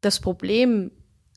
das 0.00 0.20
Problem 0.20 0.90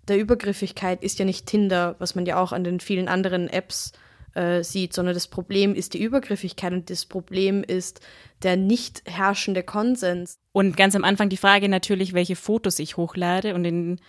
der 0.08 0.18
Übergriffigkeit 0.18 1.04
ist 1.04 1.20
ja 1.20 1.26
nicht 1.26 1.46
Tinder, 1.46 1.96
was 2.00 2.16
man 2.16 2.26
ja 2.26 2.42
auch 2.42 2.52
an 2.52 2.64
den 2.64 2.80
vielen 2.80 3.08
anderen 3.08 3.48
Apps 3.48 3.94
äh, 4.34 4.64
sieht, 4.64 4.94
sondern 4.94 5.14
das 5.14 5.28
Problem 5.28 5.76
ist 5.76 5.94
die 5.94 6.02
Übergriffigkeit 6.02 6.74
und 6.74 6.90
das 6.90 7.06
Problem 7.06 7.64
ist 7.64 8.02
der 8.42 8.58
nicht 8.58 9.04
herrschende 9.06 9.64
Konsens. 9.64 10.38
Und 10.52 10.76
ganz 10.76 10.96
am 10.96 11.04
Anfang 11.04 11.30
die 11.30 11.38
Frage 11.38 11.70
natürlich, 11.70 12.14
welche 12.14 12.36
Fotos 12.36 12.80
ich 12.80 12.98
hochlade. 12.98 13.56
Und 13.56 13.64
in, 13.64 14.00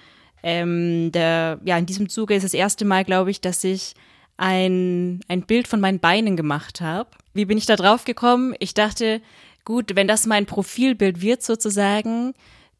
ähm, 0.43 1.13
der, 1.13 1.61
ja, 1.65 1.79
in 1.79 1.87
diesem 1.87 2.09
Zuge 2.09 2.35
ist 2.35 2.43
das 2.43 2.55
erste 2.55 2.85
Mal, 2.85 3.05
glaube 3.05 3.31
ich, 3.31 3.41
dass 3.41 3.63
ich 3.63 3.95
ein, 4.37 5.21
ein 5.29 5.43
Bild 5.43 5.69
von 5.69 5.81
meinen 5.81 6.01
Beinen 6.01 6.37
gemacht 6.37 6.81
habe. 6.81 7.11
Wie 7.35 7.45
bin 7.45 7.59
ich 7.59 7.67
da 7.67 7.77
drauf 7.77 8.05
gekommen? 8.05 8.55
Ich 8.59 8.75
dachte, 8.75 9.21
gut, 9.65 9.95
wenn 9.95 10.09
das 10.09 10.27
mein 10.27 10.47
Profilbild 10.47 11.21
wird 11.21 11.43
sozusagen, 11.43 12.35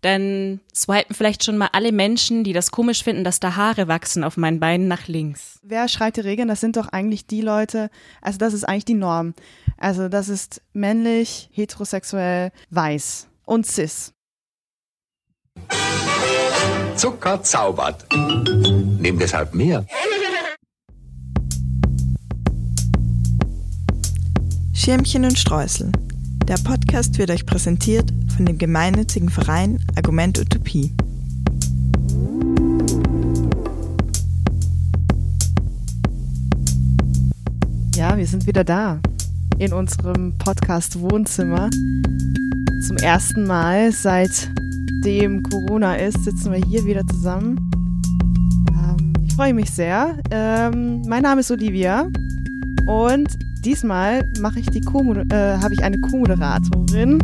dann 0.05 0.61
swipen 0.75 1.14
vielleicht 1.14 1.45
schon 1.45 1.57
mal 1.57 1.71
alle 1.73 1.91
Menschen, 1.91 2.45
die 2.45 2.53
das 2.53 2.71
komisch 2.71 3.03
finden, 3.03 3.25
dass 3.25 3.41
da 3.41 3.57
Haare 3.57 3.89
wachsen 3.89 4.22
auf 4.22 4.36
meinen 4.36 4.61
Beinen 4.61 4.86
nach 4.86 5.08
links. 5.08 5.58
Wer 5.62 5.89
schreibt 5.89 6.18
die 6.18 6.21
Regeln? 6.21 6.49
Das 6.49 6.61
sind 6.61 6.76
doch 6.76 6.89
eigentlich 6.89 7.26
die 7.26 7.40
Leute, 7.40 7.90
also 8.21 8.39
das 8.39 8.53
ist 8.53 8.64
eigentlich 8.64 8.85
die 8.85 8.95
Norm. 8.95 9.35
Also 9.79 10.09
das 10.09 10.29
ist 10.29 10.61
männlich, 10.75 11.48
heterosexuell, 11.53 12.53
weiß 12.71 13.29
und 13.46 13.67
cis. 13.67 14.12
Zucker 16.96 17.43
zaubert. 17.43 18.04
Nimm 18.12 19.18
deshalb 19.18 19.54
mehr. 19.54 19.86
Schirmchen 24.75 25.25
und 25.25 25.39
Streusel. 25.39 25.90
Der 26.48 26.58
Podcast 26.58 27.16
wird 27.16 27.30
euch 27.30 27.46
präsentiert 27.46 28.12
von 28.36 28.44
dem 28.44 28.58
gemeinnützigen 28.58 29.30
Verein 29.30 29.79
Argument 29.96 30.39
Utopie. 30.39 30.93
Ja, 37.97 38.14
wir 38.19 38.27
sind 38.27 38.47
wieder 38.47 38.62
da 38.62 39.01
in 39.59 39.73
unserem 39.73 40.36
Podcast 40.36 41.01
Wohnzimmer. 41.01 41.70
Zum 42.86 42.98
ersten 42.98 43.47
Mal 43.47 43.91
seitdem 43.92 45.42
Corona 45.45 45.95
ist, 45.95 46.25
sitzen 46.25 46.53
wir 46.53 46.61
hier 46.67 46.84
wieder 46.84 47.06
zusammen. 47.06 47.56
Ähm, 48.69 49.14
ich 49.27 49.34
freue 49.34 49.55
mich 49.55 49.70
sehr. 49.70 50.19
Ähm, 50.31 51.01
mein 51.08 51.23
Name 51.23 51.41
ist 51.41 51.51
Olivia 51.51 52.06
und 52.86 53.39
diesmal 53.65 54.31
mache 54.41 54.61
ich 54.61 54.67
die 54.67 54.81
äh, 54.81 55.59
habe 55.59 55.75
ich 55.75 55.83
eine 55.83 55.98
Co-Moderatorin, 55.98 57.19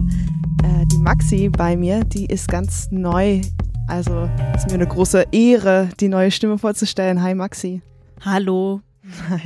äh, 0.62 0.86
die 0.90 0.98
Maxi 0.98 1.48
bei 1.50 1.76
mir. 1.76 2.02
Die 2.04 2.26
ist 2.26 2.48
ganz 2.48 2.88
neu. 2.90 3.42
Also 3.88 4.28
es 4.54 4.64
ist 4.64 4.68
mir 4.68 4.74
eine 4.74 4.86
große 4.86 5.26
Ehre, 5.32 5.88
die 6.00 6.08
neue 6.08 6.30
Stimme 6.30 6.58
vorzustellen. 6.58 7.22
Hi 7.22 7.34
Maxi. 7.34 7.82
Hallo. 8.24 8.80
Hi. 9.28 9.40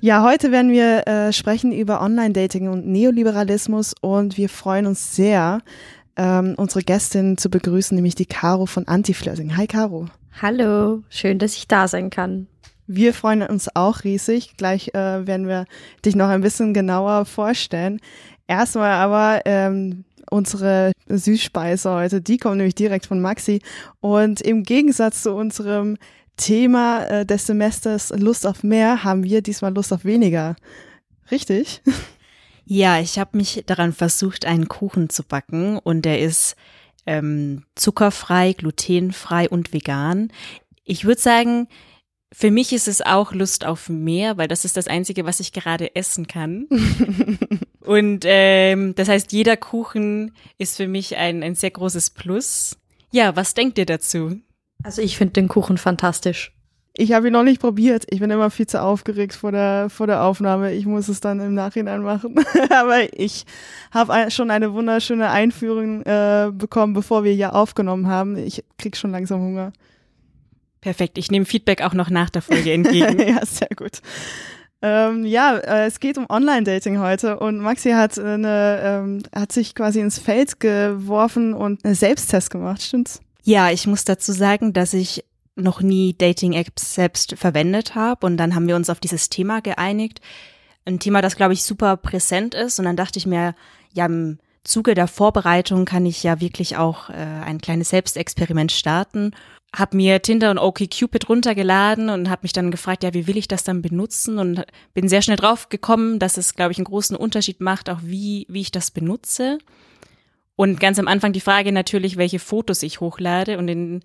Ja, 0.00 0.24
heute 0.24 0.50
werden 0.50 0.72
wir 0.72 1.06
äh, 1.06 1.32
sprechen 1.32 1.70
über 1.70 2.02
Online-Dating 2.02 2.68
und 2.68 2.86
Neoliberalismus 2.86 3.94
und 4.00 4.36
wir 4.36 4.48
freuen 4.48 4.86
uns 4.86 5.14
sehr, 5.14 5.60
ähm, 6.16 6.54
unsere 6.56 6.82
Gästin 6.82 7.38
zu 7.38 7.48
begrüßen, 7.50 7.94
nämlich 7.94 8.16
die 8.16 8.26
Caro 8.26 8.66
von 8.66 8.88
Anti-Flirting. 8.88 9.56
Hi 9.56 9.68
Caro. 9.68 10.08
Hallo, 10.40 11.02
schön, 11.08 11.38
dass 11.38 11.54
ich 11.56 11.68
da 11.68 11.86
sein 11.86 12.10
kann. 12.10 12.48
Wir 12.86 13.14
freuen 13.14 13.42
uns 13.42 13.74
auch 13.74 14.04
riesig. 14.04 14.56
Gleich 14.56 14.88
äh, 14.94 15.26
werden 15.26 15.46
wir 15.46 15.66
dich 16.04 16.16
noch 16.16 16.28
ein 16.28 16.40
bisschen 16.40 16.74
genauer 16.74 17.24
vorstellen. 17.24 18.00
Erstmal 18.46 18.92
aber 18.92 19.42
ähm, 19.44 20.04
unsere 20.30 20.92
Süßspeise 21.08 21.90
heute, 21.90 22.20
die 22.20 22.38
kommt 22.38 22.56
nämlich 22.56 22.74
direkt 22.74 23.06
von 23.06 23.20
Maxi. 23.20 23.60
Und 24.00 24.40
im 24.40 24.62
Gegensatz 24.62 25.22
zu 25.22 25.32
unserem 25.32 25.96
Thema 26.36 27.04
äh, 27.04 27.26
des 27.26 27.46
Semesters 27.46 28.10
Lust 28.10 28.46
auf 28.46 28.62
mehr 28.62 29.04
haben 29.04 29.24
wir 29.24 29.42
diesmal 29.42 29.72
Lust 29.74 29.92
auf 29.92 30.04
weniger. 30.04 30.56
Richtig? 31.30 31.82
Ja, 32.64 33.00
ich 33.00 33.18
habe 33.18 33.36
mich 33.36 33.64
daran 33.66 33.92
versucht, 33.92 34.46
einen 34.46 34.68
Kuchen 34.68 35.10
zu 35.10 35.24
backen 35.24 35.78
und 35.78 36.02
der 36.02 36.20
ist 36.20 36.54
ähm, 37.06 37.64
zuckerfrei, 37.74 38.52
glutenfrei 38.52 39.48
und 39.48 39.72
vegan. 39.72 40.32
Ich 40.84 41.04
würde 41.04 41.20
sagen, 41.20 41.66
für 42.32 42.50
mich 42.50 42.72
ist 42.72 42.88
es 42.88 43.02
auch 43.02 43.32
Lust 43.32 43.66
auf 43.66 43.88
mehr, 43.88 44.38
weil 44.38 44.48
das 44.48 44.64
ist 44.64 44.76
das 44.76 44.88
Einzige, 44.88 45.24
was 45.24 45.40
ich 45.40 45.52
gerade 45.52 45.94
essen 45.94 46.26
kann. 46.26 46.66
und 47.80 48.24
ähm, 48.26 48.94
das 48.94 49.08
heißt, 49.08 49.32
jeder 49.32 49.56
Kuchen 49.56 50.32
ist 50.58 50.76
für 50.76 50.88
mich 50.88 51.16
ein, 51.16 51.42
ein 51.42 51.54
sehr 51.54 51.70
großes 51.70 52.10
Plus. 52.10 52.78
Ja, 53.10 53.36
was 53.36 53.54
denkt 53.54 53.78
ihr 53.78 53.86
dazu? 53.86 54.40
Also 54.82 55.02
ich 55.02 55.16
finde 55.18 55.34
den 55.34 55.48
Kuchen 55.48 55.76
fantastisch. 55.76 56.52
Ich 56.94 57.12
habe 57.12 57.28
ihn 57.28 57.32
noch 57.32 57.42
nicht 57.42 57.60
probiert. 57.60 58.04
Ich 58.10 58.20
bin 58.20 58.30
immer 58.30 58.50
viel 58.50 58.66
zu 58.66 58.82
aufgeregt 58.82 59.34
vor 59.34 59.50
der, 59.50 59.88
vor 59.88 60.06
der 60.06 60.24
Aufnahme. 60.24 60.72
Ich 60.72 60.84
muss 60.84 61.08
es 61.08 61.20
dann 61.20 61.40
im 61.40 61.54
Nachhinein 61.54 62.02
machen. 62.02 62.34
Aber 62.70 63.18
ich 63.18 63.46
habe 63.90 64.30
schon 64.30 64.50
eine 64.50 64.74
wunderschöne 64.74 65.30
Einführung 65.30 66.02
äh, 66.02 66.50
bekommen, 66.52 66.92
bevor 66.92 67.24
wir 67.24 67.32
hier 67.32 67.54
aufgenommen 67.54 68.08
haben. 68.08 68.36
Ich 68.36 68.64
krieg 68.78 68.96
schon 68.96 69.10
langsam 69.10 69.40
Hunger. 69.40 69.72
Perfekt. 70.82 71.16
Ich 71.16 71.30
nehme 71.30 71.46
Feedback 71.46 71.80
auch 71.80 71.94
noch 71.94 72.10
nach 72.10 72.28
der 72.28 72.42
Folge 72.42 72.72
entgegen. 72.72 73.18
ja, 73.26 73.46
sehr 73.46 73.70
gut. 73.74 74.02
Ähm, 74.82 75.24
ja, 75.24 75.56
äh, 75.58 75.86
es 75.86 76.00
geht 76.00 76.18
um 76.18 76.26
Online-Dating 76.28 76.98
heute 76.98 77.38
und 77.38 77.58
Maxi 77.58 77.92
hat, 77.92 78.18
eine, 78.18 78.80
ähm, 78.82 79.22
hat 79.32 79.52
sich 79.52 79.76
quasi 79.76 80.00
ins 80.00 80.18
Feld 80.18 80.58
geworfen 80.58 81.54
und 81.54 81.84
einen 81.84 81.94
Selbsttest 81.94 82.50
gemacht, 82.50 82.82
stimmt's? 82.82 83.20
Ja, 83.44 83.70
ich 83.70 83.86
muss 83.86 84.04
dazu 84.04 84.32
sagen, 84.32 84.72
dass 84.72 84.92
ich 84.92 85.24
noch 85.54 85.82
nie 85.82 86.16
Dating-Apps 86.18 86.96
selbst 86.96 87.36
verwendet 87.38 87.94
habe 87.94 88.26
und 88.26 88.36
dann 88.36 88.56
haben 88.56 88.66
wir 88.66 88.74
uns 88.74 88.90
auf 88.90 88.98
dieses 88.98 89.28
Thema 89.28 89.60
geeinigt. 89.60 90.20
Ein 90.84 90.98
Thema, 90.98 91.22
das, 91.22 91.36
glaube 91.36 91.52
ich, 91.52 91.62
super 91.62 91.96
präsent 91.96 92.56
ist 92.56 92.80
und 92.80 92.86
dann 92.86 92.96
dachte 92.96 93.20
ich 93.20 93.26
mir, 93.26 93.54
ja, 93.92 94.06
im 94.06 94.38
Zuge 94.64 94.94
der 94.94 95.06
Vorbereitung 95.06 95.84
kann 95.84 96.06
ich 96.06 96.24
ja 96.24 96.40
wirklich 96.40 96.76
auch 96.76 97.08
äh, 97.08 97.12
ein 97.12 97.60
kleines 97.60 97.90
Selbstexperiment 97.90 98.72
starten 98.72 99.32
habe 99.74 99.96
mir 99.96 100.20
Tinder 100.20 100.50
und 100.50 100.58
OkCupid 100.58 101.28
runtergeladen 101.28 102.10
und 102.10 102.28
habe 102.28 102.42
mich 102.42 102.52
dann 102.52 102.70
gefragt, 102.70 103.04
ja, 103.04 103.14
wie 103.14 103.26
will 103.26 103.38
ich 103.38 103.48
das 103.48 103.64
dann 103.64 103.80
benutzen 103.80 104.38
und 104.38 104.64
bin 104.92 105.08
sehr 105.08 105.22
schnell 105.22 105.38
drauf 105.38 105.70
gekommen, 105.70 106.18
dass 106.18 106.36
es, 106.36 106.54
glaube 106.54 106.72
ich, 106.72 106.78
einen 106.78 106.84
großen 106.84 107.16
Unterschied 107.16 107.60
macht, 107.60 107.88
auch 107.88 108.00
wie, 108.02 108.46
wie 108.50 108.60
ich 108.60 108.70
das 108.70 108.90
benutze. 108.90 109.58
Und 110.56 110.78
ganz 110.78 110.98
am 110.98 111.08
Anfang 111.08 111.32
die 111.32 111.40
Frage 111.40 111.72
natürlich, 111.72 112.18
welche 112.18 112.38
Fotos 112.38 112.82
ich 112.82 113.00
hochlade. 113.00 113.56
Und 113.56 113.68
in, 113.68 114.02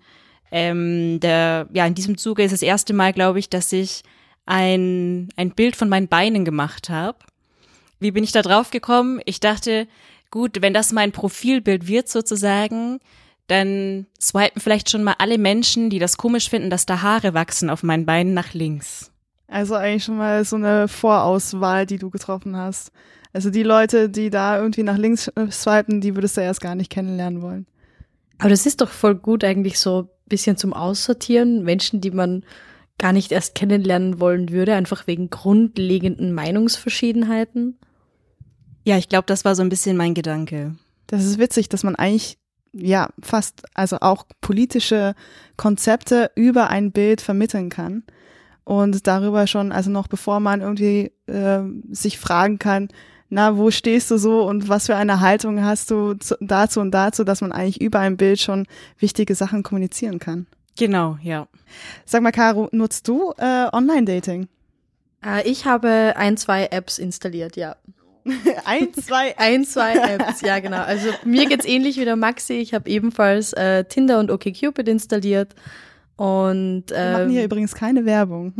ähm, 0.50 1.20
der, 1.20 1.68
ja, 1.74 1.86
in 1.86 1.94
diesem 1.94 2.16
Zuge 2.16 2.42
ist 2.42 2.52
das 2.52 2.62
erste 2.62 2.94
Mal, 2.94 3.12
glaube 3.12 3.38
ich, 3.38 3.50
dass 3.50 3.70
ich 3.72 4.02
ein, 4.46 5.28
ein 5.36 5.50
Bild 5.50 5.76
von 5.76 5.90
meinen 5.90 6.08
Beinen 6.08 6.46
gemacht 6.46 6.88
habe. 6.88 7.18
Wie 8.00 8.12
bin 8.12 8.24
ich 8.24 8.32
da 8.32 8.40
drauf 8.40 8.70
gekommen? 8.70 9.20
Ich 9.26 9.40
dachte, 9.40 9.86
gut, 10.30 10.62
wenn 10.62 10.72
das 10.72 10.92
mein 10.92 11.12
Profilbild 11.12 11.86
wird 11.86 12.08
sozusagen, 12.08 13.00
dann 13.48 14.06
swipen 14.20 14.60
vielleicht 14.60 14.90
schon 14.90 15.02
mal 15.02 15.16
alle 15.18 15.38
Menschen, 15.38 15.90
die 15.90 15.98
das 15.98 16.16
komisch 16.16 16.48
finden, 16.48 16.70
dass 16.70 16.86
da 16.86 17.02
Haare 17.02 17.34
wachsen 17.34 17.70
auf 17.70 17.82
meinen 17.82 18.06
Beinen 18.06 18.34
nach 18.34 18.54
links. 18.54 19.10
Also 19.48 19.74
eigentlich 19.74 20.04
schon 20.04 20.18
mal 20.18 20.44
so 20.44 20.56
eine 20.56 20.86
Vorauswahl, 20.86 21.86
die 21.86 21.98
du 21.98 22.10
getroffen 22.10 22.56
hast. 22.56 22.92
Also 23.32 23.50
die 23.50 23.62
Leute, 23.62 24.10
die 24.10 24.30
da 24.30 24.58
irgendwie 24.58 24.82
nach 24.82 24.98
links 24.98 25.28
äh, 25.28 25.50
swipen, 25.50 26.00
die 26.00 26.14
würdest 26.14 26.36
du 26.36 26.42
erst 26.42 26.60
gar 26.60 26.74
nicht 26.74 26.90
kennenlernen 26.90 27.42
wollen. 27.42 27.66
Aber 28.38 28.50
das 28.50 28.66
ist 28.66 28.80
doch 28.80 28.90
voll 28.90 29.14
gut 29.14 29.44
eigentlich 29.44 29.78
so 29.78 30.02
ein 30.02 30.08
bisschen 30.28 30.56
zum 30.56 30.72
Aussortieren. 30.72 31.64
Menschen, 31.64 32.00
die 32.00 32.10
man 32.10 32.44
gar 32.98 33.12
nicht 33.12 33.32
erst 33.32 33.54
kennenlernen 33.54 34.20
wollen 34.20 34.50
würde, 34.50 34.74
einfach 34.74 35.06
wegen 35.06 35.30
grundlegenden 35.30 36.32
Meinungsverschiedenheiten. 36.32 37.78
Ja, 38.84 38.98
ich 38.98 39.08
glaube, 39.08 39.26
das 39.26 39.44
war 39.44 39.54
so 39.54 39.62
ein 39.62 39.68
bisschen 39.68 39.96
mein 39.96 40.14
Gedanke. 40.14 40.76
Das 41.06 41.24
ist 41.24 41.38
witzig, 41.38 41.68
dass 41.68 41.84
man 41.84 41.96
eigentlich 41.96 42.37
ja 42.72 43.08
fast, 43.20 43.62
also 43.74 43.98
auch 44.00 44.24
politische 44.40 45.14
Konzepte 45.56 46.30
über 46.34 46.68
ein 46.68 46.92
Bild 46.92 47.20
vermitteln 47.20 47.68
kann. 47.68 48.04
Und 48.64 49.06
darüber 49.06 49.46
schon, 49.46 49.72
also 49.72 49.90
noch 49.90 50.08
bevor 50.08 50.40
man 50.40 50.60
irgendwie 50.60 51.10
äh, 51.26 51.60
sich 51.90 52.18
fragen 52.18 52.58
kann, 52.58 52.88
na, 53.30 53.56
wo 53.56 53.70
stehst 53.70 54.10
du 54.10 54.18
so 54.18 54.42
und 54.42 54.68
was 54.68 54.86
für 54.86 54.96
eine 54.96 55.20
Haltung 55.20 55.62
hast 55.62 55.90
du 55.90 56.14
zu, 56.14 56.36
dazu 56.40 56.80
und 56.80 56.92
dazu, 56.92 57.24
dass 57.24 57.40
man 57.40 57.52
eigentlich 57.52 57.80
über 57.80 57.98
ein 57.98 58.16
Bild 58.16 58.40
schon 58.40 58.66
wichtige 58.98 59.34
Sachen 59.34 59.62
kommunizieren 59.62 60.18
kann. 60.18 60.46
Genau, 60.78 61.18
ja. 61.22 61.48
Sag 62.06 62.22
mal, 62.22 62.32
Caro, 62.32 62.68
nutzt 62.72 63.08
du 63.08 63.32
äh, 63.36 63.66
Online-Dating? 63.72 64.48
Äh, 65.24 65.48
ich 65.48 65.66
habe 65.66 66.14
ein, 66.16 66.36
zwei 66.36 66.66
Apps 66.66 66.98
installiert, 66.98 67.56
ja. 67.56 67.76
ein, 68.64 68.92
zwei. 68.94 69.36
Ein, 69.38 69.64
zwei 69.64 69.94
Apps, 69.94 70.40
ja 70.40 70.58
genau. 70.58 70.82
Also 70.82 71.08
mir 71.24 71.46
geht's 71.46 71.66
ähnlich 71.66 71.98
wie 71.98 72.04
der 72.04 72.16
Maxi. 72.16 72.54
Ich 72.54 72.74
habe 72.74 72.88
ebenfalls 72.88 73.52
äh, 73.52 73.84
Tinder 73.84 74.18
und 74.18 74.30
OkCupid 74.30 74.88
installiert. 74.88 75.54
Und 76.16 76.86
ähm, 76.90 76.96
Wir 76.96 77.12
machen 77.12 77.30
hier 77.30 77.40
ähm, 77.40 77.46
übrigens 77.46 77.74
keine 77.74 78.04
Werbung. 78.04 78.52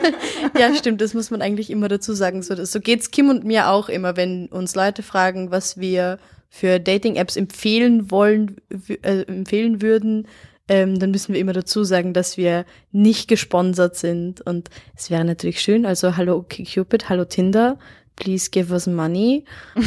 ja, 0.58 0.74
stimmt, 0.74 1.00
das 1.00 1.14
muss 1.14 1.30
man 1.30 1.40
eigentlich 1.40 1.70
immer 1.70 1.88
dazu 1.88 2.12
sagen. 2.12 2.42
So, 2.42 2.62
so 2.64 2.80
geht's 2.80 3.10
Kim 3.10 3.30
und 3.30 3.44
mir 3.44 3.68
auch 3.68 3.88
immer, 3.88 4.16
wenn 4.16 4.46
uns 4.48 4.74
Leute 4.74 5.02
fragen, 5.02 5.50
was 5.50 5.78
wir 5.80 6.18
für 6.50 6.78
Dating-Apps 6.78 7.36
empfehlen 7.36 8.10
wollen, 8.10 8.56
äh, 9.02 9.22
empfehlen 9.22 9.80
würden, 9.80 10.26
ähm, 10.68 10.98
dann 10.98 11.10
müssen 11.10 11.32
wir 11.32 11.40
immer 11.40 11.54
dazu 11.54 11.82
sagen, 11.82 12.12
dass 12.12 12.36
wir 12.36 12.66
nicht 12.92 13.26
gesponsert 13.26 13.96
sind. 13.96 14.42
Und 14.42 14.68
es 14.94 15.10
wäre 15.10 15.24
natürlich 15.24 15.60
schön. 15.60 15.86
Also 15.86 16.16
hallo 16.16 16.36
OkCupid, 16.36 17.08
hallo 17.08 17.24
Tinder, 17.24 17.78
please 18.18 18.50
give 18.50 18.72
us 18.72 18.86
money. 18.86 19.44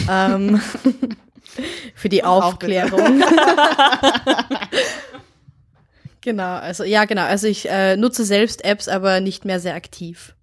ähm, 0.10 0.62
für 1.96 2.10
die 2.10 2.24
Aufklärung. 2.24 3.24
genau, 6.22 6.56
also 6.56 6.84
ja, 6.84 7.06
genau. 7.06 7.24
Also 7.24 7.48
ich 7.48 7.70
äh, 7.70 7.98
nutze 7.98 8.26
selbst 8.26 8.64
Apps, 8.64 8.88
aber 8.88 9.20
nicht 9.20 9.46
mehr 9.46 9.60
sehr 9.60 9.76
aktiv. 9.76 10.34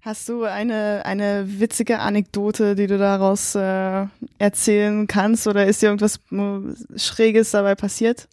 Hast 0.00 0.28
du 0.28 0.44
eine, 0.44 1.06
eine 1.06 1.60
witzige 1.60 2.00
Anekdote, 2.00 2.74
die 2.74 2.86
du 2.86 2.98
daraus 2.98 3.54
äh, 3.54 4.06
erzählen 4.36 5.06
kannst 5.06 5.46
oder 5.46 5.66
ist 5.66 5.80
dir 5.80 5.86
irgendwas 5.86 6.20
äh, 6.30 6.98
Schräges 6.98 7.52
dabei 7.52 7.74
passiert? 7.74 8.28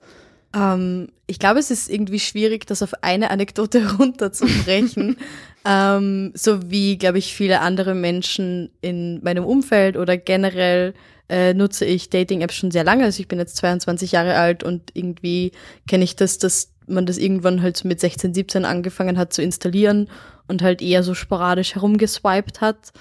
Ähm, 0.53 1.09
ich 1.27 1.39
glaube, 1.39 1.59
es 1.59 1.71
ist 1.71 1.89
irgendwie 1.89 2.19
schwierig, 2.19 2.67
das 2.67 2.81
auf 2.81 3.03
eine 3.03 3.31
Anekdote 3.31 3.93
runterzubrechen. 3.97 5.17
Ähm, 5.65 6.31
so 6.33 6.71
wie, 6.71 6.97
glaube 6.97 7.17
ich, 7.17 7.33
viele 7.33 7.61
andere 7.61 7.93
Menschen 7.93 8.71
in 8.81 9.21
meinem 9.23 9.45
Umfeld 9.45 9.97
oder 9.97 10.17
generell 10.17 10.93
äh, 11.29 11.53
nutze 11.53 11.85
ich 11.85 12.09
Dating-Apps 12.09 12.55
schon 12.55 12.71
sehr 12.71 12.83
lange. 12.83 13.05
Also 13.05 13.19
ich 13.19 13.27
bin 13.27 13.39
jetzt 13.39 13.57
22 13.57 14.11
Jahre 14.11 14.35
alt 14.35 14.63
und 14.63 14.91
irgendwie 14.93 15.51
kenne 15.87 16.03
ich 16.03 16.15
das, 16.15 16.37
dass 16.39 16.73
man 16.87 17.05
das 17.05 17.17
irgendwann 17.17 17.61
halt 17.61 17.85
mit 17.85 17.99
16, 17.99 18.33
17 18.33 18.65
angefangen 18.65 19.17
hat 19.17 19.33
zu 19.33 19.41
installieren 19.41 20.09
und 20.47 20.61
halt 20.61 20.81
eher 20.81 21.03
so 21.03 21.13
sporadisch 21.13 21.75
herumgeswiped 21.75 22.59
hat. 22.59 22.91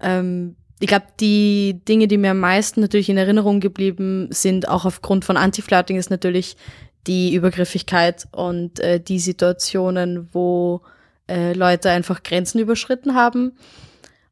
Ähm, 0.00 0.56
ich 0.78 0.88
glaube, 0.88 1.06
die 1.20 1.80
Dinge, 1.88 2.08
die 2.08 2.18
mir 2.18 2.32
am 2.32 2.40
meisten 2.40 2.80
natürlich 2.80 3.08
in 3.08 3.16
Erinnerung 3.16 3.60
geblieben 3.60 4.28
sind, 4.30 4.68
auch 4.68 4.84
aufgrund 4.84 5.24
von 5.24 5.36
Anti-Flirting, 5.36 5.96
ist 5.96 6.10
natürlich 6.10 6.56
die 7.06 7.34
Übergriffigkeit 7.34 8.26
und 8.32 8.80
äh, 8.80 9.00
die 9.00 9.18
Situationen, 9.18 10.28
wo 10.32 10.82
äh, 11.28 11.52
Leute 11.52 11.90
einfach 11.90 12.22
Grenzen 12.22 12.58
überschritten 12.60 13.14
haben. 13.14 13.52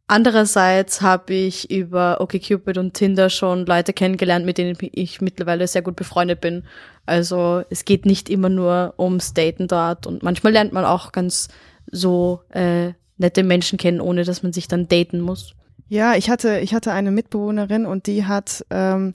Andererseits 0.06 1.02
habe 1.02 1.34
ich 1.34 1.70
über 1.70 2.20
OkCupid 2.20 2.78
und 2.78 2.94
Tinder 2.94 3.30
schon 3.30 3.64
Leute 3.64 3.92
kennengelernt, 3.92 4.44
mit 4.44 4.58
denen 4.58 4.76
ich 4.80 5.20
mittlerweile 5.20 5.68
sehr 5.68 5.82
gut 5.82 5.94
befreundet 5.94 6.40
bin. 6.40 6.64
Also 7.06 7.62
es 7.70 7.84
geht 7.84 8.06
nicht 8.06 8.28
immer 8.28 8.48
nur 8.48 8.94
ums 8.98 9.34
Daten 9.34 9.68
dort 9.68 10.08
und 10.08 10.24
manchmal 10.24 10.52
lernt 10.52 10.72
man 10.72 10.84
auch 10.84 11.12
ganz 11.12 11.46
so 11.92 12.40
äh, 12.50 12.92
nette 13.18 13.44
Menschen 13.44 13.78
kennen, 13.78 14.00
ohne 14.00 14.24
dass 14.24 14.42
man 14.42 14.52
sich 14.52 14.66
dann 14.66 14.88
daten 14.88 15.20
muss. 15.20 15.54
Ja, 15.88 16.16
ich 16.16 16.28
hatte 16.28 16.58
ich 16.58 16.74
hatte 16.74 16.90
eine 16.90 17.12
Mitbewohnerin 17.12 17.86
und 17.86 18.08
die 18.08 18.24
hat 18.24 18.66
ähm, 18.70 19.14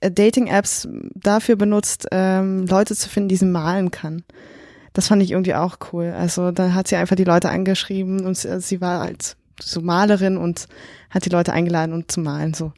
Dating-Apps 0.00 0.88
dafür 1.14 1.54
benutzt, 1.54 2.08
ähm, 2.10 2.66
Leute 2.66 2.96
zu 2.96 3.08
finden, 3.08 3.28
die 3.28 3.36
sie 3.36 3.46
malen 3.46 3.90
kann. 3.90 4.24
Das 4.96 5.08
fand 5.08 5.22
ich 5.22 5.32
irgendwie 5.32 5.54
auch 5.54 5.76
cool. 5.92 6.14
Also 6.18 6.52
da 6.52 6.72
hat 6.72 6.88
sie 6.88 6.96
einfach 6.96 7.16
die 7.16 7.24
Leute 7.24 7.50
angeschrieben 7.50 8.24
und 8.24 8.34
sie, 8.34 8.62
sie 8.62 8.80
war 8.80 9.02
als 9.02 9.36
so 9.60 9.82
Malerin 9.82 10.38
und 10.38 10.68
hat 11.10 11.26
die 11.26 11.28
Leute 11.28 11.52
eingeladen, 11.52 11.92
um 11.92 12.08
zu 12.08 12.18
malen. 12.18 12.54
So 12.54 12.72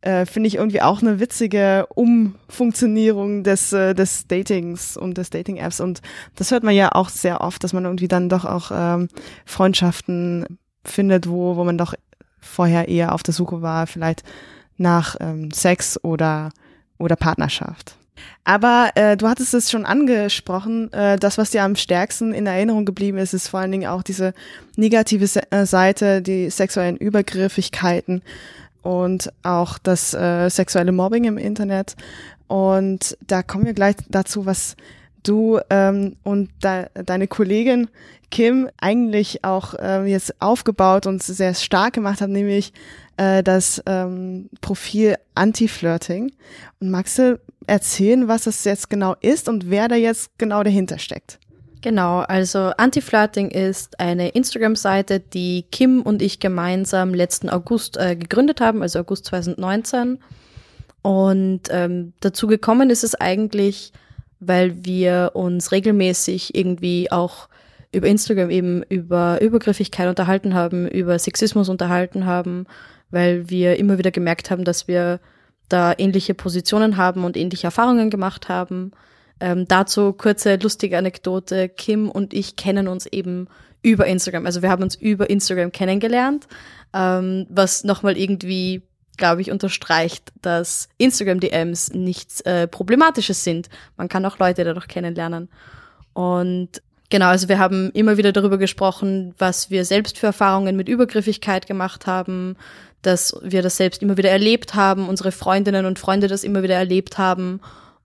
äh, 0.00 0.26
finde 0.26 0.48
ich 0.48 0.56
irgendwie 0.56 0.82
auch 0.82 1.02
eine 1.02 1.20
witzige 1.20 1.86
Umfunktionierung 1.94 3.44
des 3.44 3.72
äh, 3.72 3.94
des 3.94 4.26
Datings 4.26 4.96
und 4.96 5.18
des 5.18 5.30
Dating-Apps 5.30 5.78
und 5.78 6.02
das 6.34 6.50
hört 6.50 6.64
man 6.64 6.74
ja 6.74 6.90
auch 6.96 7.08
sehr 7.08 7.40
oft, 7.40 7.62
dass 7.62 7.72
man 7.72 7.84
irgendwie 7.84 8.08
dann 8.08 8.28
doch 8.28 8.44
auch 8.44 8.72
ähm, 8.74 9.06
Freundschaften 9.46 10.58
findet, 10.84 11.28
wo 11.28 11.54
wo 11.54 11.62
man 11.62 11.78
doch 11.78 11.94
vorher 12.40 12.88
eher 12.88 13.14
auf 13.14 13.22
der 13.22 13.34
Suche 13.34 13.62
war, 13.62 13.86
vielleicht 13.86 14.24
nach 14.78 15.14
ähm, 15.20 15.52
Sex 15.52 16.02
oder 16.02 16.50
oder 16.98 17.14
Partnerschaft. 17.14 17.96
Aber 18.44 18.90
äh, 18.94 19.16
du 19.16 19.28
hattest 19.28 19.54
es 19.54 19.70
schon 19.70 19.84
angesprochen, 19.84 20.92
äh, 20.92 21.16
das, 21.18 21.38
was 21.38 21.50
dir 21.50 21.62
am 21.62 21.76
stärksten 21.76 22.32
in 22.32 22.46
Erinnerung 22.46 22.84
geblieben 22.84 23.18
ist, 23.18 23.34
ist 23.34 23.48
vor 23.48 23.60
allen 23.60 23.72
Dingen 23.72 23.88
auch 23.88 24.02
diese 24.02 24.34
negative 24.76 25.26
Se 25.26 25.50
äh, 25.50 25.64
Seite, 25.66 26.22
die 26.22 26.50
sexuellen 26.50 26.96
Übergriffigkeiten 26.96 28.22
und 28.82 29.32
auch 29.42 29.78
das 29.78 30.12
äh, 30.12 30.48
sexuelle 30.48 30.92
Mobbing 30.92 31.24
im 31.24 31.38
Internet. 31.38 31.94
Und 32.48 33.16
da 33.26 33.42
kommen 33.42 33.64
wir 33.64 33.74
gleich 33.74 33.96
dazu, 34.08 34.44
was 34.44 34.76
du 35.22 35.60
ähm, 35.70 36.16
und 36.22 36.50
de 36.62 36.86
deine 37.04 37.28
Kollegin 37.28 37.88
Kim 38.30 38.70
eigentlich 38.80 39.44
auch 39.44 39.74
äh, 39.74 40.04
jetzt 40.10 40.40
aufgebaut 40.40 41.06
und 41.06 41.22
sehr 41.22 41.54
stark 41.54 41.92
gemacht 41.92 42.22
haben, 42.22 42.32
nämlich 42.32 42.72
äh, 43.18 43.42
das 43.42 43.82
ähm, 43.86 44.48
Profil 44.62 45.16
Anti-Flirting. 45.34 46.32
Und 46.80 46.90
magst 46.90 47.18
du 47.18 47.38
erzählen, 47.66 48.28
was 48.28 48.44
das 48.44 48.64
jetzt 48.64 48.88
genau 48.88 49.14
ist 49.20 49.48
und 49.48 49.70
wer 49.70 49.88
da 49.88 49.96
jetzt 49.96 50.30
genau 50.38 50.62
dahinter 50.62 50.98
steckt? 50.98 51.38
Genau, 51.82 52.20
also 52.20 52.72
Anti-Flirting 52.76 53.50
ist 53.50 53.98
eine 53.98 54.30
Instagram-Seite, 54.30 55.20
die 55.20 55.64
Kim 55.70 56.00
und 56.00 56.22
ich 56.22 56.38
gemeinsam 56.38 57.12
letzten 57.12 57.50
August 57.50 57.96
äh, 57.96 58.16
gegründet 58.16 58.60
haben, 58.60 58.82
also 58.82 59.00
August 59.00 59.26
2019. 59.26 60.20
Und 61.02 61.62
ähm, 61.70 62.12
dazu 62.20 62.46
gekommen 62.46 62.88
ist 62.88 63.02
es 63.02 63.16
eigentlich, 63.16 63.92
weil 64.46 64.84
wir 64.84 65.32
uns 65.34 65.72
regelmäßig 65.72 66.54
irgendwie 66.54 67.10
auch 67.10 67.48
über 67.92 68.06
Instagram 68.06 68.50
eben 68.50 68.82
über 68.84 69.40
Übergriffigkeit 69.40 70.08
unterhalten 70.08 70.54
haben, 70.54 70.88
über 70.88 71.18
Sexismus 71.18 71.68
unterhalten 71.68 72.26
haben, 72.26 72.66
weil 73.10 73.50
wir 73.50 73.78
immer 73.78 73.98
wieder 73.98 74.10
gemerkt 74.10 74.50
haben, 74.50 74.64
dass 74.64 74.88
wir 74.88 75.20
da 75.68 75.94
ähnliche 75.96 76.34
Positionen 76.34 76.96
haben 76.96 77.24
und 77.24 77.36
ähnliche 77.36 77.66
Erfahrungen 77.66 78.10
gemacht 78.10 78.48
haben. 78.48 78.92
Ähm, 79.40 79.66
dazu 79.68 80.12
kurze 80.12 80.56
lustige 80.56 80.98
Anekdote. 80.98 81.68
Kim 81.68 82.10
und 82.10 82.34
ich 82.34 82.56
kennen 82.56 82.88
uns 82.88 83.06
eben 83.06 83.48
über 83.82 84.06
Instagram. 84.06 84.46
Also 84.46 84.62
wir 84.62 84.70
haben 84.70 84.82
uns 84.82 84.94
über 84.94 85.28
Instagram 85.28 85.72
kennengelernt, 85.72 86.46
ähm, 86.94 87.46
was 87.50 87.84
nochmal 87.84 88.16
irgendwie, 88.16 88.82
glaube 89.16 89.42
ich, 89.42 89.50
unterstreicht, 89.50 90.32
dass 90.40 90.88
Instagram-DMs 90.98 91.92
nichts 91.92 92.40
äh, 92.42 92.66
Problematisches 92.66 93.44
sind. 93.44 93.68
Man 93.96 94.08
kann 94.08 94.24
auch 94.24 94.38
Leute 94.38 94.64
dadurch 94.64 94.88
kennenlernen. 94.88 95.48
Und 96.12 96.82
Genau, 97.12 97.26
also 97.26 97.50
wir 97.50 97.58
haben 97.58 97.90
immer 97.90 98.16
wieder 98.16 98.32
darüber 98.32 98.56
gesprochen, 98.56 99.34
was 99.36 99.68
wir 99.68 99.84
selbst 99.84 100.16
für 100.16 100.28
Erfahrungen 100.28 100.76
mit 100.76 100.88
Übergriffigkeit 100.88 101.66
gemacht 101.66 102.06
haben, 102.06 102.56
dass 103.02 103.36
wir 103.42 103.60
das 103.60 103.76
selbst 103.76 104.00
immer 104.00 104.16
wieder 104.16 104.30
erlebt 104.30 104.74
haben, 104.74 105.10
unsere 105.10 105.30
Freundinnen 105.30 105.84
und 105.84 105.98
Freunde 105.98 106.26
das 106.26 106.42
immer 106.42 106.62
wieder 106.62 106.76
erlebt 106.76 107.18
haben 107.18 107.60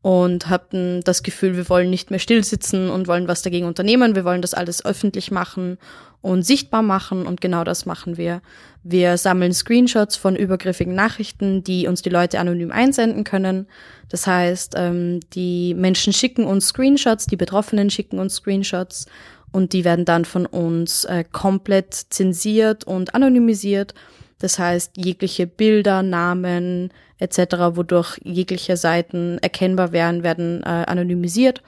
und 0.07 0.48
hatten 0.48 1.01
das 1.04 1.21
Gefühl, 1.21 1.57
wir 1.57 1.68
wollen 1.68 1.89
nicht 1.89 2.12
mehr 2.12 2.19
stillsitzen 2.19 2.89
und 2.89 3.09
wollen 3.09 3.27
was 3.27 3.42
dagegen 3.42 3.65
unternehmen. 3.65 4.16
Wir 4.16 4.23
wollen 4.23 4.42
das 4.42 4.54
alles 4.54 4.85
öffentlich 4.85 5.31
machen 5.31 5.78
und 6.21 6.44
sichtbar 6.44 6.81
machen 6.81 7.28
und 7.28 7.42
genau 7.42 7.66
das 7.66 7.85
machen 7.85 8.16
wir. 8.16 8.42
Wir 8.83 9.18
sammeln 9.18 9.52
Screenshots 9.52 10.16
von 10.16 10.37
übergriffigen 10.37 10.95
Nachrichten, 10.95 11.61
die 11.61 11.87
uns 11.87 12.04
die 12.04 12.09
Leute 12.09 12.40
anonym 12.40 12.71
einsenden 12.71 13.26
können. 13.26 13.68
Das 14.07 14.26
heißt, 14.26 14.76
ähm, 14.78 15.19
die 15.33 15.73
Menschen 15.73 16.14
schicken 16.14 16.45
uns 16.45 16.69
Screenshots, 16.69 17.26
die 17.26 17.35
Betroffenen 17.35 17.90
schicken 17.90 18.19
uns 18.19 18.35
Screenshots 18.35 19.07
und 19.52 19.73
die 19.73 19.83
werden 19.83 20.06
dann 20.06 20.23
von 20.23 20.45
uns 20.45 21.04
äh, 21.04 21.26
komplett 21.30 21.94
zensiert 21.94 22.85
und 22.85 23.14
anonymisiert 23.14 23.94
das 24.40 24.59
heißt, 24.59 24.97
jegliche 24.97 25.47
Bilder, 25.47 26.04
Namen 26.04 26.94
etc., 27.19 27.76
wodurch 27.76 28.19
jegliche 28.24 28.78
Seiten 28.78 29.38
erkennbar 29.40 29.92
wären, 29.92 30.24
werden 30.24 30.62
äh, 30.64 30.86
anonymisiert. 30.88 31.62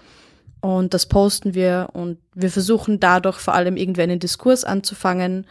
Und 0.61 0.93
das 0.93 1.05
posten 1.05 1.53
wir 1.53 1.89
und 1.93 2.17
wir 2.33 2.51
versuchen 2.51 2.99
dadurch 2.99 3.37
vor 3.37 3.53
allem 3.53 3.77
irgendwie 3.77 4.01
einen 4.01 4.19
Diskurs 4.19 4.65
anzufangen 4.65 5.47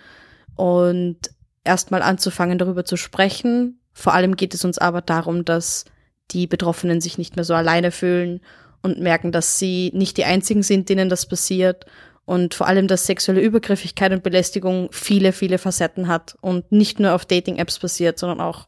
und 0.54 1.16
erstmal 1.64 2.02
anzufangen, 2.02 2.58
darüber 2.58 2.84
zu 2.84 2.96
sprechen. 2.96 3.80
Vor 3.92 4.12
allem 4.12 4.36
geht 4.36 4.54
es 4.54 4.64
uns 4.64 4.78
aber 4.78 5.00
darum, 5.00 5.44
dass 5.44 5.86
die 6.30 6.46
Betroffenen 6.46 7.00
sich 7.00 7.16
nicht 7.16 7.36
mehr 7.36 7.44
so 7.44 7.54
alleine 7.54 7.90
fühlen 7.90 8.40
und 8.82 9.00
merken, 9.00 9.32
dass 9.32 9.58
sie 9.58 9.90
nicht 9.94 10.18
die 10.18 10.24
einzigen 10.24 10.62
sind, 10.62 10.88
denen 10.90 11.08
das 11.08 11.26
passiert 11.26 11.86
und 12.28 12.52
vor 12.52 12.66
allem, 12.66 12.88
dass 12.88 13.06
sexuelle 13.06 13.40
Übergriffigkeit 13.40 14.12
und 14.12 14.22
Belästigung 14.22 14.90
viele, 14.92 15.32
viele 15.32 15.56
Facetten 15.56 16.08
hat 16.08 16.36
und 16.42 16.70
nicht 16.70 17.00
nur 17.00 17.14
auf 17.14 17.24
Dating-Apps 17.24 17.78
basiert, 17.78 18.18
sondern 18.18 18.42
auch 18.42 18.66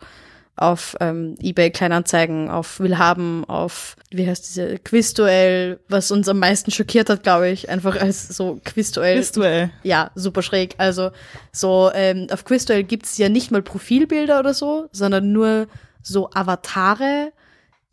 auf 0.60 0.94
ähm, 1.00 1.36
eBay 1.40 1.70
Kleinanzeigen, 1.70 2.50
auf 2.50 2.80
Willhaben, 2.80 3.46
auf 3.46 3.96
wie 4.10 4.28
heißt 4.28 4.46
diese 4.46 4.78
Quizduell, 4.78 5.80
was 5.88 6.10
uns 6.10 6.28
am 6.28 6.38
meisten 6.38 6.70
schockiert 6.70 7.08
hat, 7.08 7.22
glaube 7.22 7.48
ich, 7.48 7.70
einfach 7.70 7.96
als 7.98 8.28
so 8.28 8.60
Quizduell. 8.64 9.16
Quizduell. 9.16 9.70
Ja, 9.82 10.10
super 10.14 10.42
schräg. 10.42 10.74
Also 10.76 11.12
so 11.50 11.90
ähm, 11.94 12.26
auf 12.30 12.44
Quizduell 12.44 12.84
gibt's 12.84 13.16
ja 13.16 13.30
nicht 13.30 13.50
mal 13.50 13.62
Profilbilder 13.62 14.38
oder 14.38 14.52
so, 14.52 14.88
sondern 14.92 15.32
nur 15.32 15.66
so 16.02 16.28
Avatare, 16.34 17.32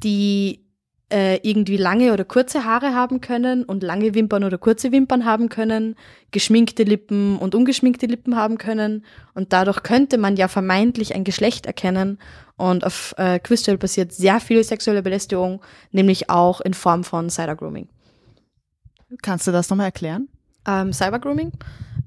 die 0.03 0.66
äh, 1.10 1.38
irgendwie 1.38 1.78
lange 1.78 2.12
oder 2.12 2.26
kurze 2.26 2.66
Haare 2.66 2.94
haben 2.94 3.22
können 3.22 3.64
und 3.64 3.82
lange 3.82 4.14
Wimpern 4.14 4.44
oder 4.44 4.58
kurze 4.58 4.92
Wimpern 4.92 5.24
haben 5.26 5.48
können, 5.48 5.96
geschminkte 6.32 6.84
Lippen 6.84 7.38
und 7.38 7.56
ungeschminkte 7.56 8.08
Lippen 8.08 8.36
haben 8.36 8.58
können. 8.58 9.06
Und 9.34 9.54
dadurch 9.54 9.84
könnte 9.84 10.18
man 10.18 10.36
ja 10.36 10.48
vermeintlich 10.48 11.16
ein 11.16 11.24
Geschlecht 11.24 11.66
erkennen. 11.66 12.20
Und 12.58 12.86
auf 12.86 13.16
äh, 13.18 13.40
Quiztail 13.40 13.78
passiert 13.78 14.12
sehr 14.12 14.40
viel 14.40 14.64
sexuelle 14.64 15.02
Belästigung, 15.02 15.62
nämlich 15.92 16.30
auch 16.30 16.60
in 16.60 16.74
Form 16.74 17.04
von 17.04 17.30
Cybergrooming. 17.30 17.88
Kannst 19.22 19.48
du 19.48 19.52
das 19.52 19.70
nochmal 19.70 19.86
erklären? 19.88 20.28
Ähm, 20.68 20.92
Cybergrooming 20.92 21.54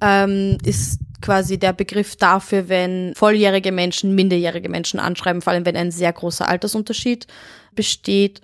ähm, 0.03 0.59
ist 0.65 1.01
quasi 1.23 1.59
der 1.59 1.73
Begriff 1.73 2.17
dafür, 2.17 2.69
wenn 2.69 3.15
volljährige 3.15 3.73
Menschen 3.73 4.15
minderjährige 4.15 4.69
Menschen 4.69 5.01
anschreiben, 5.01 5.41
vor 5.41 5.53
allem 5.53 5.65
wenn 5.65 5.77
ein 5.77 5.91
sehr 5.91 6.13
großer 6.13 6.49
Altersunterschied 6.49 7.27
besteht 7.75 8.41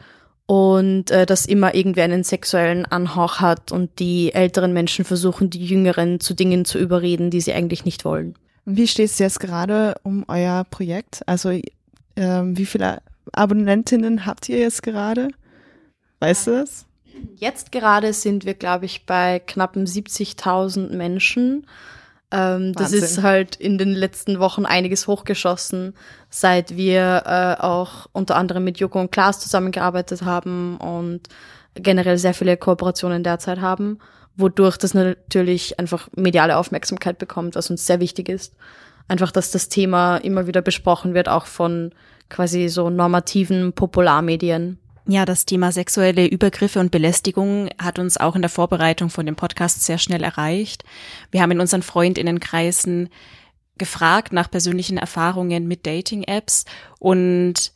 und 0.46 1.10
äh, 1.10 1.26
das 1.26 1.46
immer 1.46 1.74
irgendwie 1.74 2.02
einen 2.02 2.24
sexuellen 2.24 2.86
Anhauch 2.86 3.40
hat 3.40 3.72
und 3.72 3.98
die 3.98 4.32
älteren 4.32 4.72
Menschen 4.72 5.04
versuchen, 5.04 5.50
die 5.50 5.64
jüngeren 5.64 6.20
zu 6.20 6.34
Dingen 6.34 6.64
zu 6.64 6.78
überreden, 6.78 7.30
die 7.30 7.40
sie 7.40 7.52
eigentlich 7.52 7.84
nicht 7.84 8.04
wollen. 8.04 8.34
Wie 8.64 8.86
steht 8.86 9.10
es 9.10 9.18
jetzt 9.18 9.40
gerade 9.40 9.94
um 10.02 10.24
euer 10.28 10.64
Projekt? 10.64 11.22
Also 11.26 11.60
ähm, 12.16 12.56
wie 12.56 12.66
viele 12.66 13.02
Abonnentinnen 13.32 14.26
habt 14.26 14.48
ihr 14.48 14.58
jetzt 14.58 14.82
gerade? 14.82 15.28
Weißt 16.20 16.46
du 16.46 16.50
das? 16.52 16.86
Jetzt 17.36 17.72
gerade 17.72 18.12
sind 18.12 18.44
wir, 18.44 18.54
glaube 18.54 18.84
ich, 18.84 19.06
bei 19.06 19.40
knappen 19.40 19.86
70.000 19.86 20.94
Menschen. 20.94 21.66
Ähm, 22.32 22.72
das 22.72 22.92
ist 22.92 23.22
halt 23.22 23.56
in 23.56 23.78
den 23.78 23.92
letzten 23.92 24.40
Wochen 24.40 24.66
einiges 24.66 25.06
hochgeschossen, 25.06 25.94
seit 26.28 26.76
wir 26.76 27.22
äh, 27.24 27.62
auch 27.62 28.06
unter 28.12 28.36
anderem 28.36 28.64
mit 28.64 28.78
Joko 28.78 29.00
und 29.00 29.12
Klaas 29.12 29.40
zusammengearbeitet 29.40 30.22
haben 30.22 30.76
und 30.78 31.28
generell 31.74 32.18
sehr 32.18 32.34
viele 32.34 32.56
Kooperationen 32.56 33.22
derzeit 33.22 33.60
haben, 33.60 33.98
wodurch 34.36 34.76
das 34.76 34.94
natürlich 34.94 35.78
einfach 35.78 36.08
mediale 36.16 36.56
Aufmerksamkeit 36.56 37.18
bekommt, 37.18 37.54
was 37.54 37.70
uns 37.70 37.86
sehr 37.86 38.00
wichtig 38.00 38.28
ist. 38.28 38.54
Einfach, 39.08 39.30
dass 39.30 39.52
das 39.52 39.68
Thema 39.68 40.16
immer 40.16 40.48
wieder 40.48 40.62
besprochen 40.62 41.14
wird, 41.14 41.28
auch 41.28 41.46
von 41.46 41.92
quasi 42.28 42.68
so 42.68 42.90
normativen 42.90 43.72
Popularmedien. 43.72 44.78
Ja, 45.08 45.24
das 45.24 45.46
Thema 45.46 45.70
sexuelle 45.70 46.26
Übergriffe 46.26 46.80
und 46.80 46.90
Belästigung 46.90 47.68
hat 47.80 48.00
uns 48.00 48.16
auch 48.16 48.34
in 48.34 48.42
der 48.42 48.48
Vorbereitung 48.48 49.08
von 49.08 49.24
dem 49.24 49.36
Podcast 49.36 49.84
sehr 49.84 49.98
schnell 49.98 50.24
erreicht. 50.24 50.82
Wir 51.30 51.42
haben 51.42 51.52
in 51.52 51.60
unseren 51.60 51.82
Freundinnenkreisen 51.82 53.08
gefragt 53.78 54.32
nach 54.32 54.50
persönlichen 54.50 54.98
Erfahrungen 54.98 55.68
mit 55.68 55.86
Dating-Apps 55.86 56.64
und 56.98 57.72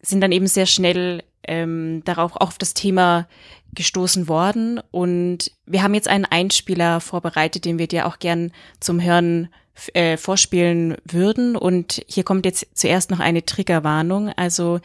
sind 0.00 0.22
dann 0.22 0.32
eben 0.32 0.46
sehr 0.46 0.64
schnell 0.64 1.22
ähm, 1.46 2.02
darauf 2.06 2.36
auch 2.36 2.48
auf 2.48 2.58
das 2.58 2.72
Thema 2.72 3.28
gestoßen 3.74 4.26
worden. 4.26 4.80
Und 4.90 5.50
wir 5.66 5.82
haben 5.82 5.92
jetzt 5.92 6.08
einen 6.08 6.24
Einspieler 6.24 7.00
vorbereitet, 7.00 7.66
den 7.66 7.78
wir 7.78 7.86
dir 7.86 8.06
auch 8.06 8.18
gern 8.18 8.50
zum 8.80 9.02
Hören 9.02 9.48
äh, 9.94 10.16
vorspielen 10.16 10.96
würden. 11.04 11.56
Und 11.56 12.04
hier 12.06 12.24
kommt 12.24 12.44
jetzt 12.44 12.66
zuerst 12.74 13.10
noch 13.10 13.20
eine 13.20 13.44
Triggerwarnung. 13.44 14.28
Also 14.36 14.80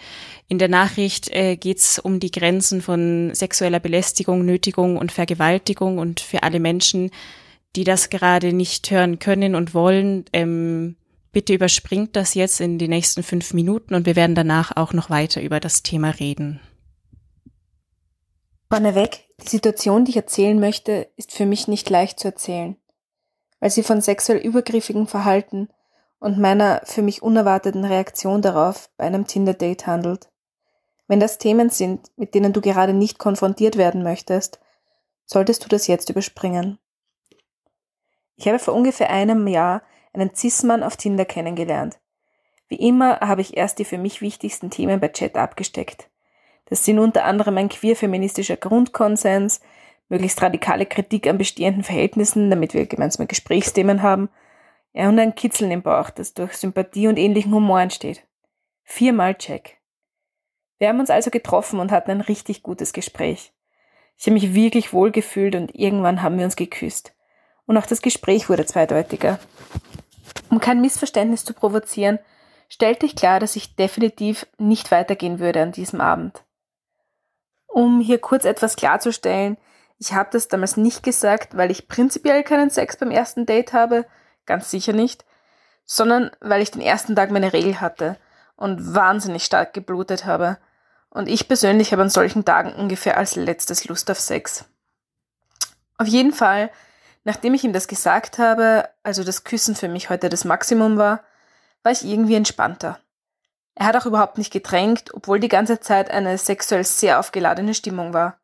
in 0.47 0.59
der 0.59 0.69
Nachricht 0.69 1.29
äh, 1.29 1.55
geht 1.57 1.79
es 1.79 1.99
um 1.99 2.19
die 2.19 2.31
Grenzen 2.31 2.81
von 2.81 3.31
sexueller 3.33 3.79
Belästigung, 3.79 4.45
Nötigung 4.45 4.97
und 4.97 5.11
Vergewaltigung. 5.11 5.97
Und 5.97 6.19
für 6.19 6.43
alle 6.43 6.59
Menschen, 6.59 7.11
die 7.75 7.83
das 7.83 8.09
gerade 8.09 8.53
nicht 8.53 8.89
hören 8.89 9.19
können 9.19 9.55
und 9.55 9.73
wollen, 9.73 10.25
ähm, 10.33 10.95
bitte 11.31 11.53
überspringt 11.53 12.15
das 12.15 12.33
jetzt 12.33 12.61
in 12.61 12.77
die 12.77 12.87
nächsten 12.87 13.23
fünf 13.23 13.53
Minuten 13.53 13.93
und 13.93 14.05
wir 14.05 14.15
werden 14.15 14.35
danach 14.35 14.75
auch 14.75 14.93
noch 14.93 15.09
weiter 15.09 15.41
über 15.41 15.59
das 15.59 15.83
Thema 15.83 16.09
reden. 16.11 16.59
Vorneweg, 18.71 19.25
die 19.43 19.49
Situation, 19.49 20.05
die 20.05 20.11
ich 20.11 20.17
erzählen 20.17 20.59
möchte, 20.59 21.09
ist 21.15 21.31
für 21.31 21.45
mich 21.45 21.67
nicht 21.67 21.89
leicht 21.89 22.19
zu 22.19 22.29
erzählen 22.29 22.77
weil 23.59 23.69
sie 23.69 23.83
von 23.83 24.01
sexuell 24.01 24.39
übergriffigen 24.39 25.07
Verhalten 25.07 25.69
und 26.19 26.39
meiner 26.39 26.81
für 26.83 27.01
mich 27.01 27.21
unerwarteten 27.21 27.85
Reaktion 27.85 28.41
darauf 28.41 28.89
bei 28.97 29.05
einem 29.05 29.27
Tinder-Date 29.27 29.87
handelt. 29.87 30.29
Wenn 31.07 31.19
das 31.19 31.37
Themen 31.37 31.69
sind, 31.69 32.11
mit 32.17 32.35
denen 32.35 32.53
du 32.53 32.61
gerade 32.61 32.93
nicht 32.93 33.17
konfrontiert 33.17 33.77
werden 33.77 34.03
möchtest, 34.03 34.59
solltest 35.25 35.63
du 35.63 35.69
das 35.69 35.87
jetzt 35.87 36.09
überspringen. 36.09 36.79
Ich 38.35 38.47
habe 38.47 38.59
vor 38.59 38.73
ungefähr 38.73 39.09
einem 39.09 39.47
Jahr 39.47 39.81
einen 40.13 40.35
Cis-Mann 40.35 40.83
auf 40.83 40.97
Tinder 40.97 41.25
kennengelernt. 41.25 41.99
Wie 42.67 42.75
immer 42.75 43.19
habe 43.21 43.41
ich 43.41 43.55
erst 43.55 43.79
die 43.79 43.85
für 43.85 43.97
mich 43.97 44.21
wichtigsten 44.21 44.69
Themen 44.69 44.99
bei 44.99 45.07
Chat 45.07 45.37
abgesteckt. 45.37 46.09
Das 46.65 46.83
sind 46.83 46.99
unter 46.99 47.23
anderem 47.23 47.57
ein 47.57 47.69
queer-feministischer 47.69 48.57
Grundkonsens, 48.57 49.61
möglichst 50.09 50.41
radikale 50.41 50.85
Kritik 50.85 51.27
an 51.27 51.37
bestehenden 51.37 51.83
Verhältnissen, 51.83 52.49
damit 52.49 52.73
wir 52.73 52.85
gemeinsame 52.85 53.27
Gesprächsthemen 53.27 54.01
haben, 54.01 54.29
ja, 54.93 55.09
und 55.09 55.19
ein 55.19 55.35
Kitzeln 55.35 55.69
im 55.69 55.83
Bauch, 55.83 56.09
das 56.09 56.33
durch 56.33 56.53
Sympathie 56.53 57.07
und 57.07 57.19
ähnlichen 57.19 57.53
Humor 57.53 57.81
entsteht. 57.81 58.23
Viermal 58.83 59.35
Check. 59.35 59.77
Wir 60.79 60.89
haben 60.89 60.99
uns 60.99 61.09
also 61.09 61.29
getroffen 61.29 61.79
und 61.79 61.91
hatten 61.91 62.11
ein 62.11 62.21
richtig 62.21 62.63
gutes 62.63 62.93
Gespräch. 62.93 63.53
Ich 64.17 64.25
habe 64.25 64.33
mich 64.33 64.53
wirklich 64.53 64.93
wohl 64.93 65.11
gefühlt 65.11 65.55
und 65.55 65.75
irgendwann 65.75 66.23
haben 66.23 66.37
wir 66.37 66.45
uns 66.45 66.55
geküsst. 66.55 67.13
Und 67.65 67.77
auch 67.77 67.85
das 67.85 68.01
Gespräch 68.01 68.49
wurde 68.49 68.65
zweideutiger. 68.65 69.39
Um 70.49 70.59
kein 70.59 70.81
Missverständnis 70.81 71.45
zu 71.45 71.53
provozieren, 71.53 72.17
stellte 72.69 73.05
ich 73.05 73.15
klar, 73.15 73.39
dass 73.39 73.55
ich 73.55 73.75
definitiv 73.75 74.47
nicht 74.57 74.91
weitergehen 74.91 75.39
würde 75.39 75.61
an 75.61 75.71
diesem 75.71 76.01
Abend. 76.01 76.43
Um 77.67 77.99
hier 77.99 78.19
kurz 78.19 78.45
etwas 78.45 78.75
klarzustellen, 78.75 79.57
ich 79.99 80.13
habe 80.13 80.29
das 80.31 80.47
damals 80.47 80.77
nicht 80.77 81.03
gesagt, 81.03 81.57
weil 81.57 81.71
ich 81.71 81.87
prinzipiell 81.87 82.43
keinen 82.43 82.69
Sex 82.69 82.97
beim 82.97 83.11
ersten 83.11 83.45
Date 83.45 83.73
habe, 83.73 84.05
ganz 84.45 84.69
sicher 84.69 84.93
nicht, 84.93 85.25
sondern 85.85 86.31
weil 86.39 86.61
ich 86.61 86.71
den 86.71 86.81
ersten 86.81 87.15
Tag 87.15 87.31
meine 87.31 87.53
Regel 87.53 87.81
hatte 87.81 88.17
und 88.55 88.93
wahnsinnig 88.93 89.43
stark 89.43 89.73
geblutet 89.73 90.25
habe. 90.25 90.57
Und 91.09 91.27
ich 91.27 91.47
persönlich 91.47 91.91
habe 91.91 92.03
an 92.03 92.09
solchen 92.09 92.45
Tagen 92.45 92.73
ungefähr 92.73 93.17
als 93.17 93.35
letztes 93.35 93.85
Lust 93.85 94.11
auf 94.11 94.19
Sex. 94.19 94.65
Auf 95.97 96.07
jeden 96.07 96.33
Fall, 96.33 96.69
nachdem 97.23 97.53
ich 97.53 97.63
ihm 97.63 97.73
das 97.73 97.87
gesagt 97.87 98.37
habe, 98.37 98.89
also 99.03 99.23
das 99.23 99.43
Küssen 99.43 99.75
für 99.75 99.87
mich 99.87 100.09
heute 100.09 100.29
das 100.29 100.45
Maximum 100.45 100.97
war, 100.97 101.23
war 101.81 101.91
ich 101.91 102.05
irgendwie 102.05 102.35
entspannter. 102.35 102.99
Er 103.73 103.87
hat 103.87 103.95
auch 103.95 104.05
überhaupt 104.05 104.37
nicht 104.37 104.51
gedrängt, 104.51 105.13
obwohl 105.13 105.39
die 105.39 105.47
ganze 105.47 105.79
Zeit 105.79 106.11
eine 106.11 106.37
sexuell 106.37 106.83
sehr 106.83 107.19
aufgeladene 107.19 107.73
Stimmung 107.73 108.13
war. 108.13 108.39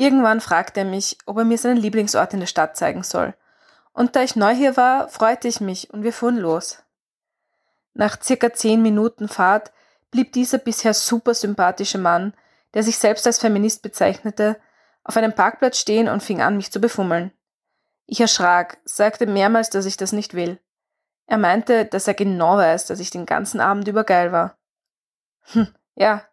Irgendwann 0.00 0.40
fragte 0.40 0.80
er 0.80 0.86
mich, 0.86 1.18
ob 1.26 1.36
er 1.36 1.44
mir 1.44 1.58
seinen 1.58 1.76
Lieblingsort 1.76 2.32
in 2.32 2.40
der 2.40 2.46
Stadt 2.46 2.74
zeigen 2.74 3.02
soll. 3.02 3.34
Und 3.92 4.16
da 4.16 4.22
ich 4.22 4.34
neu 4.34 4.54
hier 4.54 4.78
war, 4.78 5.10
freute 5.10 5.46
ich 5.46 5.60
mich 5.60 5.90
und 5.92 6.04
wir 6.04 6.14
fuhren 6.14 6.38
los. 6.38 6.82
Nach 7.92 8.18
circa 8.22 8.50
zehn 8.50 8.80
Minuten 8.80 9.28
Fahrt 9.28 9.72
blieb 10.10 10.32
dieser 10.32 10.56
bisher 10.56 10.94
super 10.94 11.34
sympathische 11.34 11.98
Mann, 11.98 12.32
der 12.72 12.82
sich 12.82 12.96
selbst 12.96 13.26
als 13.26 13.40
Feminist 13.40 13.82
bezeichnete, 13.82 14.56
auf 15.04 15.18
einem 15.18 15.34
Parkplatz 15.34 15.76
stehen 15.76 16.08
und 16.08 16.22
fing 16.22 16.40
an, 16.40 16.56
mich 16.56 16.72
zu 16.72 16.80
befummeln. 16.80 17.30
Ich 18.06 18.22
erschrak, 18.22 18.78
sagte 18.86 19.26
mehrmals, 19.26 19.68
dass 19.68 19.84
ich 19.84 19.98
das 19.98 20.12
nicht 20.12 20.32
will. 20.32 20.58
Er 21.26 21.36
meinte, 21.36 21.84
dass 21.84 22.08
er 22.08 22.14
genau 22.14 22.56
weiß, 22.56 22.86
dass 22.86 23.00
ich 23.00 23.10
den 23.10 23.26
ganzen 23.26 23.60
Abend 23.60 23.86
über 23.86 24.04
geil 24.04 24.32
war. 24.32 24.56
Hm, 25.52 25.68
ja, 25.94 26.24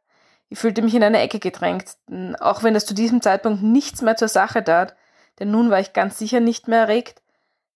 ich 0.50 0.60
fühlte 0.60 0.82
mich 0.82 0.96
in 0.96 1.04
eine 1.04 1.20
Ecke 1.20 1.40
gedrängt, 1.40 1.98
auch 2.40 2.64
wenn 2.64 2.76
es 2.76 2.86
zu 2.86 2.94
diesem 2.94 3.22
Zeitpunkt 3.22 3.64
nichts 3.64 4.02
mehr 4.02 4.16
zur 4.16 4.28
Sache 4.30 4.64
tat, 4.64 4.96
denn 5.40 5.52
nun 5.52 5.70
war 5.70 5.80
ich 5.80 5.94
ganz 5.94 6.18
sicher 6.18 6.40
nicht 6.40 6.68
mehr 6.68 6.82
erregt. 6.82 7.22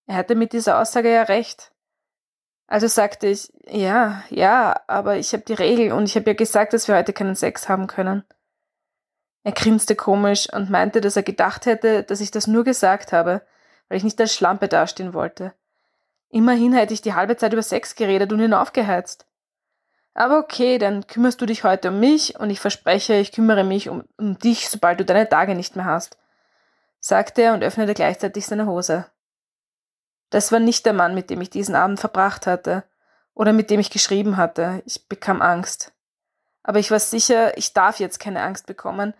Er 0.07 0.15
hatte 0.15 0.35
mit 0.35 0.53
dieser 0.53 0.79
Aussage 0.79 1.11
ja 1.11 1.23
recht. 1.23 1.71
Also 2.67 2.87
sagte 2.87 3.27
ich, 3.27 3.51
ja, 3.67 4.23
ja, 4.29 4.79
aber 4.87 5.17
ich 5.17 5.33
habe 5.33 5.43
die 5.43 5.53
Regel 5.53 5.91
und 5.91 6.05
ich 6.05 6.15
habe 6.15 6.29
ja 6.29 6.33
gesagt, 6.33 6.71
dass 6.73 6.87
wir 6.87 6.95
heute 6.95 7.11
keinen 7.11 7.35
Sex 7.35 7.67
haben 7.67 7.87
können. 7.87 8.23
Er 9.43 9.51
grinste 9.51 9.95
komisch 9.95 10.47
und 10.53 10.69
meinte, 10.69 11.01
dass 11.01 11.17
er 11.17 11.23
gedacht 11.23 11.65
hätte, 11.65 12.03
dass 12.03 12.21
ich 12.21 12.31
das 12.31 12.47
nur 12.47 12.63
gesagt 12.63 13.11
habe, 13.11 13.41
weil 13.89 13.97
ich 13.97 14.03
nicht 14.03 14.19
als 14.21 14.33
Schlampe 14.33 14.67
dastehen 14.69 15.13
wollte. 15.13 15.53
Immerhin 16.29 16.73
hätte 16.73 16.93
ich 16.93 17.01
die 17.01 17.13
halbe 17.13 17.35
Zeit 17.35 17.51
über 17.51 17.63
Sex 17.63 17.95
geredet 17.95 18.31
und 18.31 18.39
ihn 18.39 18.53
aufgeheizt. 18.53 19.25
Aber 20.13 20.39
okay, 20.39 20.77
dann 20.77 21.07
kümmerst 21.07 21.39
du 21.41 21.45
dich 21.45 21.63
heute 21.63 21.89
um 21.89 21.99
mich 21.99 22.39
und 22.39 22.49
ich 22.49 22.59
verspreche, 22.59 23.13
ich 23.15 23.31
kümmere 23.31 23.63
mich 23.63 23.89
um, 23.89 24.03
um 24.17 24.37
dich, 24.37 24.69
sobald 24.69 24.99
du 24.99 25.05
deine 25.05 25.29
Tage 25.29 25.55
nicht 25.55 25.75
mehr 25.75 25.85
hast, 25.85 26.17
sagte 26.99 27.41
er 27.41 27.53
und 27.53 27.63
öffnete 27.63 27.93
gleichzeitig 27.93 28.45
seine 28.45 28.65
Hose. 28.65 29.05
Das 30.29 30.51
war 30.51 30.59
nicht 30.59 30.85
der 30.85 30.93
Mann, 30.93 31.15
mit 31.15 31.29
dem 31.29 31.41
ich 31.41 31.49
diesen 31.49 31.75
Abend 31.75 31.99
verbracht 31.99 32.45
hatte 32.47 32.83
oder 33.33 33.53
mit 33.53 33.69
dem 33.69 33.79
ich 33.79 33.89
geschrieben 33.89 34.37
hatte. 34.37 34.81
Ich 34.85 35.07
bekam 35.07 35.41
Angst. 35.41 35.93
Aber 36.63 36.79
ich 36.79 36.91
war 36.91 36.99
sicher, 36.99 37.57
ich 37.57 37.73
darf 37.73 37.99
jetzt 37.99 38.19
keine 38.19 38.41
Angst 38.41 38.65
bekommen, 38.65 39.13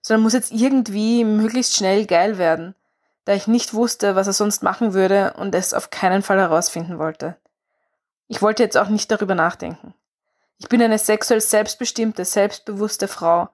sondern 0.00 0.22
muss 0.22 0.32
jetzt 0.32 0.52
irgendwie 0.52 1.24
möglichst 1.24 1.76
schnell 1.76 2.06
geil 2.06 2.38
werden, 2.38 2.74
da 3.24 3.34
ich 3.34 3.48
nicht 3.48 3.74
wusste, 3.74 4.14
was 4.14 4.28
er 4.28 4.32
sonst 4.32 4.62
machen 4.62 4.94
würde 4.94 5.34
und 5.34 5.54
es 5.54 5.74
auf 5.74 5.90
keinen 5.90 6.22
Fall 6.22 6.38
herausfinden 6.38 6.98
wollte. 6.98 7.36
Ich 8.28 8.40
wollte 8.40 8.62
jetzt 8.62 8.76
auch 8.76 8.88
nicht 8.88 9.10
darüber 9.10 9.34
nachdenken. 9.34 9.94
Ich 10.58 10.68
bin 10.68 10.80
eine 10.82 10.98
sexuell 10.98 11.40
selbstbestimmte, 11.40 12.24
selbstbewusste 12.24 13.08
Frau. 13.08 13.50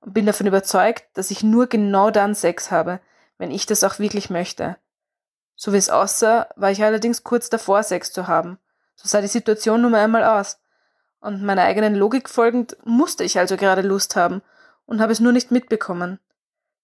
und 0.00 0.14
bin 0.14 0.26
davon 0.26 0.46
überzeugt, 0.46 1.04
dass 1.14 1.32
ich 1.32 1.42
nur 1.42 1.66
genau 1.66 2.10
dann 2.10 2.34
Sex 2.36 2.70
habe, 2.70 3.00
wenn 3.36 3.50
ich 3.50 3.66
das 3.66 3.82
auch 3.82 3.98
wirklich 3.98 4.30
möchte. 4.30 4.76
So 5.56 5.72
wie 5.72 5.76
es 5.76 5.90
aussah, 5.90 6.48
war 6.54 6.70
ich 6.70 6.84
allerdings 6.84 7.24
kurz 7.24 7.50
davor, 7.50 7.82
Sex 7.82 8.12
zu 8.12 8.28
haben. 8.28 8.58
So 8.94 9.08
sah 9.08 9.20
die 9.20 9.26
Situation 9.26 9.82
nun 9.82 9.96
einmal 9.96 10.22
aus. 10.22 10.60
Und 11.20 11.42
meiner 11.42 11.62
eigenen 11.62 11.96
Logik 11.96 12.28
folgend 12.28 12.76
musste 12.84 13.24
ich 13.24 13.40
also 13.40 13.56
gerade 13.56 13.82
Lust 13.82 14.14
haben 14.14 14.40
und 14.86 15.00
habe 15.00 15.12
es 15.12 15.18
nur 15.18 15.32
nicht 15.32 15.50
mitbekommen. 15.50 16.20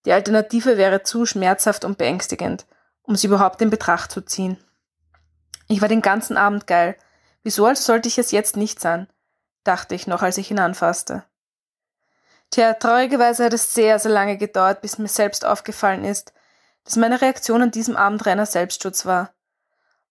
Die 0.07 0.13
Alternative 0.13 0.77
wäre 0.77 1.05
zu 1.05 1.25
schmerzhaft 1.25 1.85
und 1.85 1.99
beängstigend, 1.99 2.67
um 3.03 3.15
sie 3.15 3.29
überhaupt 3.29 3.63
in 3.63 3.71
Betracht 3.71 4.11
zu 4.11 4.23
ziehen. 4.23 4.59
Ich 5.69 5.81
war 5.81 5.89
den 5.89 6.03
ganzen 6.03 6.37
Abend 6.37 6.67
geil. 6.67 6.97
Wieso 7.45 7.65
als 7.65 7.87
sollte 7.87 8.09
ich 8.09 8.19
es 8.19 8.33
jetzt 8.33 8.57
nicht 8.57 8.81
sein? 8.81 9.07
Dachte 9.65 9.95
ich 9.95 10.07
noch, 10.07 10.23
als 10.23 10.39
ich 10.39 10.51
ihn 10.51 10.59
anfasste. 10.59 11.25
Tja, 12.51 12.75
traurigerweise 12.75 13.45
hat 13.45 13.53
es 13.53 13.75
sehr, 13.75 13.99
sehr 13.99 14.13
lange 14.13 14.37
gedauert, 14.37 14.81
bis 14.81 14.99
mir 14.99 15.09
selbst 15.09 15.45
aufgefallen 15.45 16.05
ist, 16.05 16.33
dass 16.85 16.97
meine 16.97 17.21
Reaktion 17.21 17.63
an 17.63 17.71
diesem 17.71 17.97
Abend 17.97 18.25
reiner 18.27 18.47
Selbstschutz 18.47 19.07
war. 19.07 19.35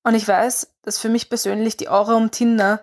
Und 0.03 0.15
ich 0.15 0.27
weiß, 0.27 0.73
dass 0.81 0.99
für 0.99 1.09
mich 1.09 1.29
persönlich 1.29 1.77
die 1.77 1.87
Aura 1.87 2.15
um 2.15 2.31
Tinder, 2.31 2.81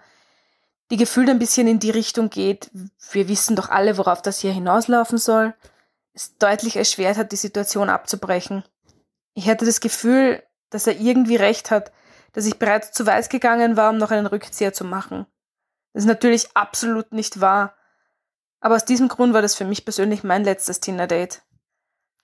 die 0.91 0.97
gefühlt 0.97 1.29
ein 1.29 1.39
bisschen 1.39 1.67
in 1.67 1.79
die 1.79 1.91
Richtung 1.91 2.31
geht, 2.31 2.71
wir 3.11 3.29
wissen 3.29 3.55
doch 3.57 3.69
alle, 3.69 3.99
worauf 3.99 4.23
das 4.23 4.41
hier 4.41 4.53
hinauslaufen 4.53 5.19
soll, 5.19 5.55
es 6.15 6.37
deutlich 6.39 6.77
erschwert 6.77 7.17
hat, 7.17 7.33
die 7.33 7.37
Situation 7.37 7.91
abzubrechen. 7.91 8.65
Ich 9.35 9.49
hatte 9.49 9.65
das 9.65 9.81
Gefühl, 9.81 10.43
dass 10.71 10.87
er 10.87 10.99
irgendwie 10.99 11.37
recht 11.37 11.71
hat, 11.71 11.93
dass 12.33 12.47
ich 12.47 12.59
bereits 12.59 12.93
zu 12.93 13.07
weit 13.07 13.29
gegangen 13.29 13.77
war, 13.77 13.91
um 13.91 13.99
noch 13.99 14.11
einen 14.11 14.27
Rückzieher 14.27 14.73
zu 14.73 14.85
machen. 14.85 15.27
Das 15.93 16.05
ist 16.05 16.09
natürlich 16.09 16.57
absolut 16.57 17.13
nicht 17.13 17.41
wahr. 17.41 17.75
Aber 18.61 18.77
aus 18.77 18.85
diesem 18.85 19.09
Grund 19.09 19.33
war 19.33 19.43
das 19.43 19.55
für 19.55 19.65
mich 19.65 19.85
persönlich 19.85 20.23
mein 20.23 20.45
letztes 20.45 20.81
Tinder-Date. 20.81 21.43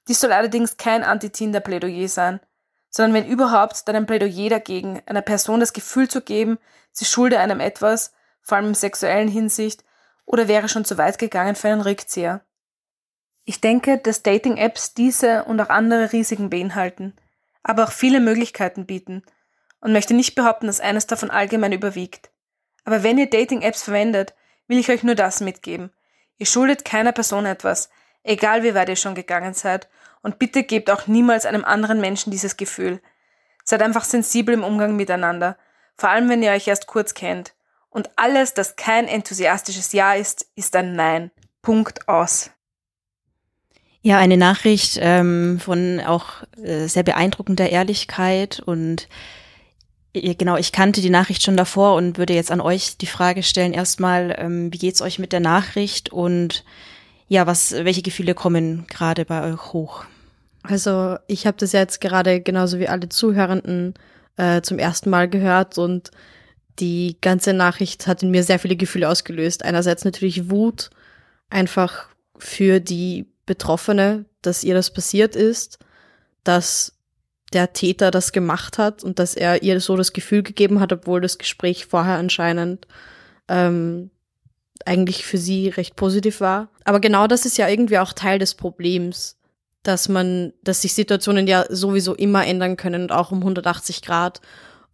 Dies 0.09 0.21
soll 0.21 0.33
allerdings 0.33 0.77
kein 0.77 1.03
Anti-Tinder-Plädoyer 1.03 2.09
sein, 2.09 2.41
sondern 2.91 3.15
wenn 3.15 3.31
überhaupt, 3.31 3.89
dann 3.89 3.97
ein 3.97 4.07
Plädoyer 4.07 4.51
dagegen, 4.51 5.03
einer 5.07 5.23
Person 5.23 5.61
das 5.61 5.73
Gefühl 5.73 6.09
zu 6.09 6.21
geben, 6.21 6.59
sie 6.93 7.05
schulde 7.05 7.41
einem 7.41 7.61
etwas, 7.61 8.13
vor 8.43 8.57
allem 8.57 8.69
in 8.69 8.75
sexuellen 8.75 9.29
Hinsicht, 9.29 9.83
oder 10.25 10.49
wäre 10.49 10.69
schon 10.69 10.85
zu 10.85 10.99
weit 10.99 11.19
gegangen 11.19 11.57
für 11.57 11.69
einen 11.69 11.81
Rückzieher. 11.81 12.43
Ich 13.45 13.61
denke, 13.61 13.99
dass 13.99 14.23
Dating-Apps 14.23 14.95
diese 14.95 15.45
und 15.45 15.61
auch 15.61 15.69
andere 15.69 16.13
Risiken 16.13 16.51
beinhalten, 16.51 17.15
aber 17.63 17.85
auch 17.85 17.93
viele 17.93 18.21
Möglichkeiten 18.21 18.87
bieten 18.87 19.23
und 19.81 19.93
möchte 19.93 20.15
nicht 20.15 20.35
behaupten, 20.35 20.67
dass 20.67 20.81
eines 20.81 21.07
davon 21.07 21.31
allgemein 21.31 21.73
überwiegt. 21.73 22.31
Aber 22.87 23.03
wenn 23.03 23.19
ihr 23.19 23.29
Dating-Apps 23.29 23.83
verwendet, 23.83 24.33
will 24.69 24.79
ich 24.79 24.89
euch 24.89 25.03
nur 25.03 25.17
das 25.17 25.41
mitgeben. 25.41 25.91
Ihr 26.39 26.47
schuldet 26.47 26.85
keiner 26.85 27.13
Person 27.13 27.45
etwas, 27.45 27.91
egal 28.23 28.63
wie 28.63 28.75
weit 28.75 28.89
ihr 28.89 28.97
schon 28.97 29.15
gegangen 29.15 29.53
seid, 29.53 29.89
und 30.23 30.39
bitte 30.39 30.63
gebt 30.63 30.91
auch 30.91 31.07
niemals 31.07 31.47
einem 31.47 31.65
anderen 31.65 32.01
Menschen 32.01 32.31
dieses 32.31 32.57
Gefühl. 32.57 33.01
Seid 33.65 33.83
einfach 33.83 34.05
sensibel 34.05 34.55
im 34.55 34.65
Umgang 34.65 34.97
miteinander, 34.97 35.59
vor 35.97 36.11
allem 36.11 36.29
wenn 36.29 36.43
ihr 36.43 36.53
euch 36.53 36.69
erst 36.69 36.87
kurz 36.87 37.15
kennt. 37.15 37.55
Und 37.91 38.11
alles, 38.17 38.55
das 38.55 38.77
kein 38.77 39.09
enthusiastisches 39.09 39.93
Ja 39.93 40.15
ist, 40.15 40.47
ist 40.55 40.77
ein 40.77 40.95
Nein. 40.95 41.31
Punkt 41.63 42.09
aus. 42.09 42.51
Ja, 44.03 44.19
eine 44.19 44.37
Nachricht 44.37 44.99
ähm, 45.01 45.59
von 45.59 46.01
auch 46.01 46.45
äh, 46.63 46.87
sehr 46.87 47.03
beeindruckender 47.03 47.69
Ehrlichkeit 47.69 48.61
und 48.61 49.09
genau, 50.37 50.57
ich 50.57 50.73
kannte 50.73 51.01
die 51.01 51.11
Nachricht 51.11 51.43
schon 51.43 51.57
davor 51.57 51.95
und 51.95 52.19
würde 52.19 52.35
jetzt 52.35 52.51
an 52.51 52.61
euch 52.61 52.97
die 52.97 53.07
Frage 53.07 53.43
stellen, 53.43 53.73
erstmal, 53.73 54.35
ähm, 54.39 54.73
wie 54.73 54.79
geht's 54.79 55.03
euch 55.03 55.19
mit 55.19 55.33
der 55.33 55.41
Nachricht 55.41 56.13
und 56.13 56.65
ja, 57.29 57.47
was, 57.47 57.73
welche 57.73 58.03
Gefühle 58.03 58.35
kommen 58.35 58.87
gerade 58.89 59.25
bei 59.25 59.53
euch 59.53 59.73
hoch? 59.73 60.05
Also 60.63 61.17
ich 61.27 61.47
habe 61.47 61.57
das 61.59 61.73
jetzt 61.73 62.01
gerade 62.01 62.41
genauso 62.41 62.79
wie 62.79 62.89
alle 62.89 63.09
Zuhörenden 63.09 63.95
äh, 64.37 64.63
zum 64.63 64.79
ersten 64.79 65.11
Mal 65.11 65.29
gehört 65.29 65.79
und 65.79 66.11
die 66.79 67.17
ganze 67.21 67.53
Nachricht 67.53 68.07
hat 68.07 68.23
in 68.23 68.31
mir 68.31 68.43
sehr 68.43 68.59
viele 68.59 68.77
Gefühle 68.77 69.09
ausgelöst. 69.09 69.65
Einerseits 69.65 70.05
natürlich 70.05 70.51
Wut, 70.51 70.91
einfach 71.49 72.09
für 72.39 72.81
die 72.81 73.27
Betroffene, 73.47 74.27
dass 74.43 74.65
ihr 74.65 74.75
das 74.75 74.93
passiert 74.93 75.37
ist, 75.37 75.79
dass 76.45 76.96
der 77.53 77.73
Täter 77.73 78.11
das 78.11 78.33
gemacht 78.33 78.79
hat 78.79 79.05
und 79.05 79.19
dass 79.19 79.35
er 79.35 79.63
ihr 79.63 79.81
so 79.81 79.97
das 79.97 80.13
Gefühl 80.13 80.43
gegeben 80.43 80.81
hat, 80.81 80.93
obwohl 80.93 81.21
das 81.21 81.39
Gespräch 81.39 81.87
vorher 81.87 82.17
anscheinend 82.17 82.87
ähm, 83.49 84.11
eigentlich 84.85 85.25
für 85.25 85.39
sie 85.39 85.69
recht 85.69 85.97
positiv 85.97 86.41
war. 86.41 86.69
Aber 86.85 87.01
genau 87.01 87.27
das 87.27 87.47
ist 87.47 87.59
ja 87.59 87.69
irgendwie 87.69 87.99
auch 87.99 88.13
Teil 88.13 88.39
des 88.39 88.55
Problems, 88.55 89.39
dass 89.83 90.09
man, 90.09 90.53
dass 90.63 90.83
sich 90.83 90.95
Situationen 90.95 91.47
ja 91.47 91.65
sowieso 91.69 92.15
immer 92.15 92.47
ändern 92.47 92.77
können 92.77 93.03
und 93.03 93.13
auch 93.13 93.31
um 93.31 93.39
180 93.39 94.03
Grad. 94.03 94.41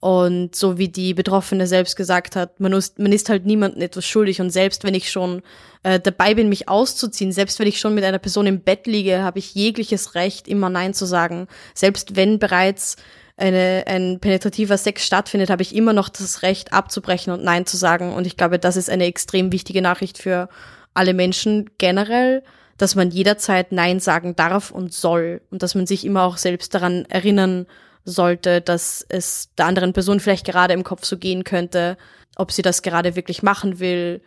Und 0.03 0.57
so 0.57 0.79
wie 0.79 0.89
die 0.89 1.15
Betroffene 1.15 1.69
selbst 1.69 1.95
gesagt 1.95 2.35
hat, 2.35 2.59
man 2.59 2.73
ist, 2.73 2.99
man 2.99 3.13
ist 3.13 3.29
halt 3.29 3.47
niemandem 3.47 3.83
etwas 3.83 4.05
schuldig. 4.05 4.41
Und 4.41 4.51
selbst 4.51 4.83
wenn 4.83 4.95
ich 4.95 5.13
schon 5.13 5.43
äh, 5.85 6.01
dabei 6.01 6.35
bin, 6.35 6.49
mich 6.49 6.69
auszuziehen, 6.69 7.31
selbst 7.31 7.61
wenn 7.61 7.69
ich 7.69 7.79
schon 7.79 7.95
mit 7.95 8.03
einer 8.03 8.19
Person 8.19 8.49
im 8.49 8.63
Bett 8.63 8.89
liege, 8.89 9.23
habe 9.23 9.39
ich 9.39 9.55
jegliches 9.55 10.17
Recht, 10.17 10.49
immer 10.49 10.71
Nein 10.71 10.93
zu 10.93 11.07
sagen. 11.07 11.47
Selbst 11.73 12.17
wenn 12.17 12.41
bereits 12.41 12.97
eine, 13.37 13.85
ein 13.87 14.19
penetrativer 14.19 14.77
Sex 14.77 15.07
stattfindet, 15.07 15.51
habe 15.51 15.63
ich 15.63 15.73
immer 15.73 15.93
noch 15.93 16.09
das 16.09 16.43
Recht 16.43 16.73
abzubrechen 16.73 17.33
und 17.33 17.45
Nein 17.45 17.65
zu 17.65 17.77
sagen. 17.77 18.13
Und 18.13 18.27
ich 18.27 18.37
glaube, 18.37 18.59
das 18.59 18.77
ist 18.77 18.91
eine 18.91 19.05
extrem 19.05 19.53
wichtige 19.53 19.83
Nachricht 19.83 20.19
für 20.19 20.49
alle 20.95 21.15
Menschen 21.15 21.71
generell, 21.79 22.43
dass 22.77 22.97
man 22.97 23.13
jederzeit 23.13 23.71
Nein 23.71 24.01
sagen 24.01 24.35
darf 24.35 24.73
und 24.73 24.93
soll 24.93 25.43
und 25.53 25.63
dass 25.63 25.77
man 25.77 25.87
sich 25.87 26.05
immer 26.05 26.25
auch 26.25 26.39
selbst 26.39 26.75
daran 26.75 27.05
erinnern 27.05 27.67
sollte, 28.05 28.61
dass 28.61 29.05
es 29.09 29.51
der 29.57 29.67
anderen 29.67 29.93
Person 29.93 30.21
vielleicht 30.21 30.47
gerade 30.47 30.75
im 30.75 30.85
Kopf 30.85 31.05
so 31.05 31.19
gehen 31.19 31.45
könnte, 31.45 31.97
ob 32.37 32.53
sie 32.53 32.63
das 32.63 32.83
gerade 32.83 33.17
wirklich 33.17 33.43
machen 33.43 33.79
will. 33.79 34.23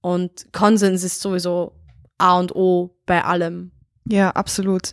Und 0.00 0.52
Konsens 0.52 1.04
ist 1.04 1.20
sowieso 1.20 1.72
A 2.18 2.38
und 2.38 2.54
O 2.54 2.96
bei 3.06 3.24
allem. 3.24 3.70
Ja, 4.06 4.30
absolut 4.30 4.92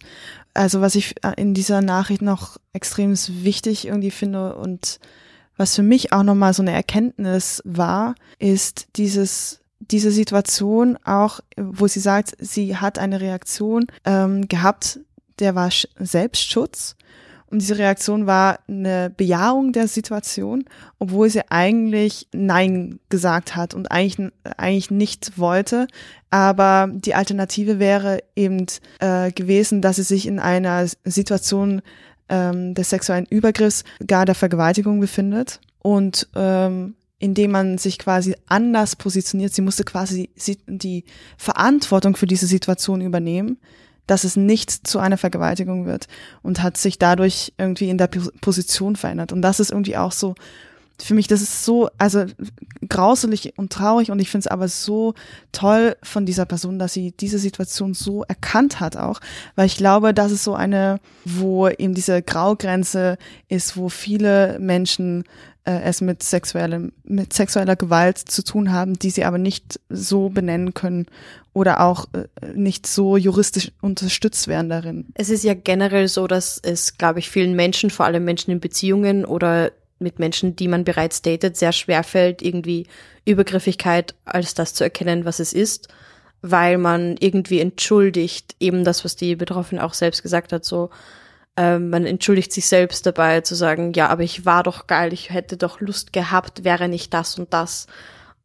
also 0.57 0.81
was 0.81 0.95
ich 0.95 1.15
äh, 1.23 1.33
in 1.37 1.53
dieser 1.53 1.81
Nachricht 1.81 2.21
noch 2.21 2.57
extrem 2.73 3.13
wichtig 3.15 3.87
irgendwie 3.87 4.11
finde 4.11 4.55
und 4.55 4.99
was 5.55 5.75
für 5.75 5.83
mich 5.83 6.13
auch 6.13 6.23
nochmal 6.23 6.53
so 6.53 6.61
eine 6.61 6.73
Erkenntnis 6.73 7.61
war, 7.65 8.15
ist 8.39 8.87
dieses 8.95 9.61
diese 9.79 10.11
Situation 10.11 10.97
auch, 11.05 11.39
wo 11.55 11.87
sie 11.87 11.99
sagt, 11.99 12.35
sie 12.39 12.77
hat 12.77 12.97
eine 12.97 13.21
Reaktion 13.21 13.85
ähm, 14.05 14.47
gehabt, 14.47 14.99
der 15.39 15.53
war 15.53 15.69
Selbstschutz 15.99 16.95
und 17.49 17.61
diese 17.61 17.77
Reaktion 17.77 18.27
war 18.27 18.59
eine 18.67 19.09
Bejahung 19.15 19.71
der 19.71 19.87
Situation, 19.87 20.65
obwohl 20.99 21.29
sie 21.29 21.49
eigentlich 21.49 22.27
Nein 22.33 22.99
gesagt 23.09 23.55
hat 23.55 23.73
und 23.73 23.89
eigentlich, 23.89 24.31
eigentlich 24.57 24.91
nicht 24.91 25.37
wollte. 25.37 25.87
Aber 26.29 26.89
die 26.91 27.15
Alternative 27.15 27.79
wäre 27.79 28.19
eben 28.35 28.65
äh, 28.99 29.31
gewesen, 29.31 29.81
dass 29.81 29.95
sie 29.95 30.03
sich 30.03 30.27
in 30.27 30.39
einer 30.39 30.85
Situation 31.05 31.81
ähm, 32.27 32.73
des 32.73 32.89
sexuellen 32.89 33.25
Übergriffs, 33.29 33.85
gar 34.05 34.25
der 34.25 34.35
Vergewaltigung 34.35 34.99
befindet. 34.99 35.61
Und 35.79 36.27
ähm, 36.35 36.95
indem 37.19 37.51
man 37.51 37.77
sich 37.77 37.97
quasi 37.97 38.35
anders 38.47 38.97
positioniert, 38.97 39.53
sie 39.53 39.61
musste 39.61 39.85
quasi 39.85 40.29
die 40.67 41.05
Verantwortung 41.37 42.17
für 42.17 42.27
diese 42.27 42.45
Situation 42.45 42.99
übernehmen 42.99 43.57
dass 44.07 44.23
es 44.23 44.35
nicht 44.35 44.87
zu 44.87 44.99
einer 44.99 45.17
Vergewaltigung 45.17 45.85
wird 45.85 46.07
und 46.41 46.63
hat 46.63 46.77
sich 46.77 46.97
dadurch 46.97 47.53
irgendwie 47.57 47.89
in 47.89 47.97
der 47.97 48.07
Position 48.07 48.95
verändert. 48.95 49.31
Und 49.31 49.41
das 49.41 49.59
ist 49.59 49.71
irgendwie 49.71 49.97
auch 49.97 50.11
so, 50.11 50.35
für 50.99 51.13
mich, 51.13 51.27
das 51.27 51.41
ist 51.41 51.63
so, 51.63 51.89
also 51.97 52.25
grauselig 52.89 53.53
und 53.57 53.71
traurig 53.71 54.09
und 54.09 54.19
ich 54.19 54.29
finde 54.29 54.45
es 54.45 54.51
aber 54.51 54.67
so 54.67 55.13
toll 55.51 55.95
von 56.01 56.25
dieser 56.25 56.45
Person, 56.45 56.79
dass 56.79 56.93
sie 56.93 57.11
diese 57.11 57.37
Situation 57.37 57.93
so 57.93 58.23
erkannt 58.23 58.79
hat 58.79 58.97
auch, 58.97 59.19
weil 59.55 59.67
ich 59.67 59.77
glaube, 59.77 60.13
das 60.13 60.31
ist 60.31 60.43
so 60.43 60.55
eine, 60.55 60.99
wo 61.23 61.67
eben 61.67 61.93
diese 61.93 62.21
Graugrenze 62.21 63.17
ist, 63.47 63.77
wo 63.77 63.89
viele 63.89 64.57
Menschen 64.59 65.23
äh, 65.65 65.81
es 65.81 66.01
mit 66.01 66.23
sexuellem, 66.23 66.91
mit 67.03 67.31
sexueller 67.31 67.75
Gewalt 67.75 68.17
zu 68.17 68.43
tun 68.43 68.71
haben, 68.71 68.97
die 68.97 69.11
sie 69.11 69.25
aber 69.25 69.37
nicht 69.37 69.79
so 69.89 70.29
benennen 70.29 70.73
können 70.73 71.05
oder 71.57 71.81
auch 71.81 72.05
äh, 72.13 72.27
nicht 72.53 72.85
so 72.85 73.17
juristisch 73.17 73.71
unterstützt 73.81 74.47
werden 74.47 74.69
darin. 74.69 75.07
Es 75.15 75.31
ist 75.31 75.43
ja 75.43 75.55
generell 75.55 76.07
so, 76.07 76.27
dass 76.27 76.59
es, 76.61 76.99
glaube 76.99 77.17
ich, 77.17 77.31
vielen 77.31 77.55
Menschen, 77.55 77.89
vor 77.89 78.05
allem 78.05 78.25
Menschen 78.25 78.51
in 78.51 78.59
Beziehungen 78.59 79.25
oder 79.25 79.71
mit 79.97 80.19
Menschen, 80.19 80.55
die 80.55 80.67
man 80.67 80.83
bereits 80.83 81.23
datet, 81.23 81.57
sehr 81.57 81.71
schwer 81.71 82.03
fällt, 82.03 82.43
irgendwie 82.43 82.85
Übergriffigkeit 83.25 84.13
als 84.23 84.53
das 84.53 84.75
zu 84.75 84.83
erkennen, 84.83 85.25
was 85.25 85.39
es 85.39 85.51
ist, 85.51 85.87
weil 86.43 86.77
man 86.77 87.15
irgendwie 87.19 87.59
entschuldigt, 87.59 88.55
eben 88.59 88.83
das, 88.83 89.03
was 89.03 89.15
die 89.15 89.35
Betroffene 89.35 89.83
auch 89.83 89.95
selbst 89.95 90.21
gesagt 90.21 90.53
hat, 90.53 90.63
so, 90.63 90.91
ähm, 91.57 91.89
man 91.89 92.05
entschuldigt 92.05 92.53
sich 92.53 92.67
selbst 92.67 93.07
dabei 93.07 93.41
zu 93.41 93.55
sagen, 93.55 93.93
ja, 93.93 94.09
aber 94.09 94.21
ich 94.21 94.45
war 94.45 94.61
doch 94.61 94.85
geil, 94.85 95.11
ich 95.11 95.31
hätte 95.31 95.57
doch 95.57 95.81
Lust 95.81 96.13
gehabt, 96.13 96.63
wäre 96.63 96.87
nicht 96.87 97.15
das 97.15 97.39
und 97.39 97.51
das. 97.51 97.87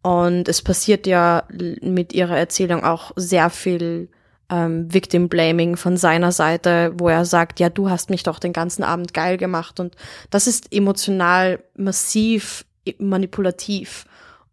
Und 0.03 0.49
es 0.49 0.63
passiert 0.63 1.07
ja 1.07 1.45
mit 1.81 2.13
ihrer 2.13 2.37
Erzählung 2.37 2.83
auch 2.85 3.13
sehr 3.15 3.51
viel 3.51 4.09
ähm, 4.51 4.93
Victim 4.93 5.29
Blaming 5.29 5.77
von 5.77 5.97
seiner 5.97 6.33
Seite, 6.33 6.93
wo 6.97 7.09
er 7.09 7.25
sagt, 7.25 7.61
ja, 7.61 7.71
du 7.71 7.89
hast 7.89 8.11
mich 8.11 8.25
doch 8.25 8.41
den 8.41 8.53
ganzen 8.53 8.83
Abend 8.83 9.15
geil 9.15 9.37
gemacht. 9.37 9.79
Und 9.79 9.97
das 10.31 10.47
ist 10.47 10.73
emotional 10.73 11.61
massiv 11.77 12.65
manipulativ. 12.99 14.07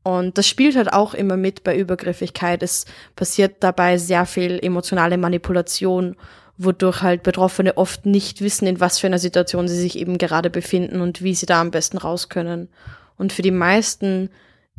Und 0.03 0.37
das 0.37 0.47
spielt 0.47 0.75
halt 0.75 0.93
auch 0.93 1.13
immer 1.13 1.35
mit 1.35 1.63
bei 1.63 1.75
Übergriffigkeit. 1.75 2.63
Es 2.63 2.85
passiert 3.15 3.57
dabei 3.59 3.97
sehr 3.97 4.25
viel 4.25 4.59
emotionale 4.61 5.17
Manipulation, 5.17 6.15
wodurch 6.57 7.01
halt 7.01 7.23
Betroffene 7.23 7.75
oft 7.77 8.05
nicht 8.05 8.41
wissen, 8.41 8.67
in 8.67 8.79
was 8.79 8.99
für 8.99 9.07
einer 9.07 9.19
Situation 9.19 9.67
sie 9.67 9.79
sich 9.79 9.97
eben 9.97 10.17
gerade 10.17 10.49
befinden 10.49 11.01
und 11.01 11.21
wie 11.21 11.35
sie 11.35 11.45
da 11.45 11.59
am 11.59 11.71
besten 11.71 11.97
raus 11.97 12.29
können. 12.29 12.69
Und 13.17 13.33
für 13.33 13.41
die 13.41 13.51
meisten 13.51 14.29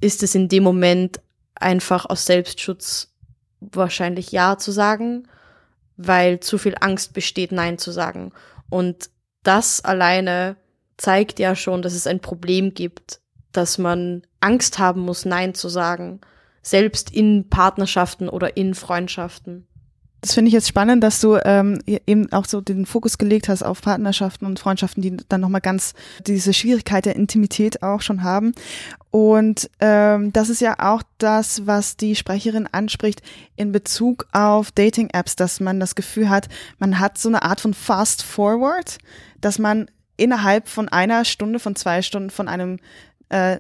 ist 0.01 0.23
es 0.23 0.35
in 0.35 0.49
dem 0.49 0.63
Moment 0.63 1.21
einfach 1.55 2.07
aus 2.07 2.27
Selbstschutz 2.27 3.13
wahrscheinlich 3.61 4.33
Ja 4.33 4.57
zu 4.57 4.73
sagen, 4.73 5.29
weil 5.97 6.41
zu 6.41 6.59
viel 6.59 6.75
Angst 6.81 7.13
besteht, 7.13 7.53
Nein 7.53 7.79
zu 7.79 7.91
sagen. 7.91 8.33
Und 8.71 9.11
das 9.43 9.85
alleine 9.85 10.57
zeigt 10.97 11.39
ja 11.39 11.55
schon, 11.55 11.83
dass 11.83 11.95
es 11.95 12.07
ein 12.07 12.21
Problem 12.21 12.75
gibt, 12.75 13.21
dass 13.53 13.79
man 13.79 14.23
Angst 14.41 14.79
haben 14.79 15.03
muss, 15.03 15.25
Nein 15.25 15.55
zu 15.55 15.69
sagen, 15.69 16.21
selbst 16.63 17.11
in 17.11 17.49
Partnerschaften 17.49 18.29
oder 18.29 18.57
in 18.57 18.75
Freundschaften. 18.75 19.67
Das 20.21 20.35
finde 20.35 20.49
ich 20.49 20.53
jetzt 20.53 20.69
spannend, 20.69 21.03
dass 21.03 21.21
du 21.21 21.39
ähm, 21.45 21.81
eben 21.87 22.31
auch 22.33 22.45
so 22.45 22.61
den 22.61 22.85
Fokus 22.85 23.17
gelegt 23.17 23.49
hast 23.49 23.63
auf 23.63 23.81
Partnerschaften 23.81 24.45
und 24.45 24.59
Freundschaften, 24.59 25.03
die 25.03 25.17
dann 25.29 25.41
nochmal 25.41 25.63
ganz 25.63 25.95
diese 26.27 26.53
Schwierigkeit 26.53 27.07
der 27.07 27.17
Intimität 27.17 27.83
auch 27.83 28.03
schon 28.03 28.23
haben. 28.23 28.53
Und 29.11 29.69
ähm, 29.81 30.33
das 30.33 30.51
ist 30.51 30.61
ja 30.61 30.77
auch 30.79 31.03
das, 31.19 31.67
was 31.67 31.97
die 31.97 32.15
Sprecherin 32.15 32.69
anspricht 32.71 33.23
in 33.57 33.73
Bezug 33.73 34.27
auf 34.33 34.71
Dating-Apps, 34.71 35.35
dass 35.35 35.59
man 35.59 35.81
das 35.81 35.97
Gefühl 35.97 36.31
hat, 36.31 36.49
man 36.79 37.01
hat 37.01 37.19
so 37.19 37.29
eine 37.29 37.43
Art 37.43 37.61
von 37.61 37.75
Fast 37.75 38.23
Forward, 38.23 38.99
dass 39.41 39.59
man 39.59 39.91
innerhalb 40.17 40.69
von 40.69 40.89
einer 40.89 41.25
Stunde, 41.25 41.59
von 41.59 41.75
zwei 41.75 42.03
Stunden, 42.03 42.31
von 42.31 42.47
einem 42.47 42.79
äh, 43.31 43.59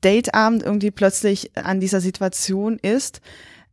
Dateabend 0.00 0.62
irgendwie 0.62 0.90
plötzlich 0.90 1.56
an 1.56 1.80
dieser 1.80 2.00
Situation 2.00 2.78
ist 2.78 3.20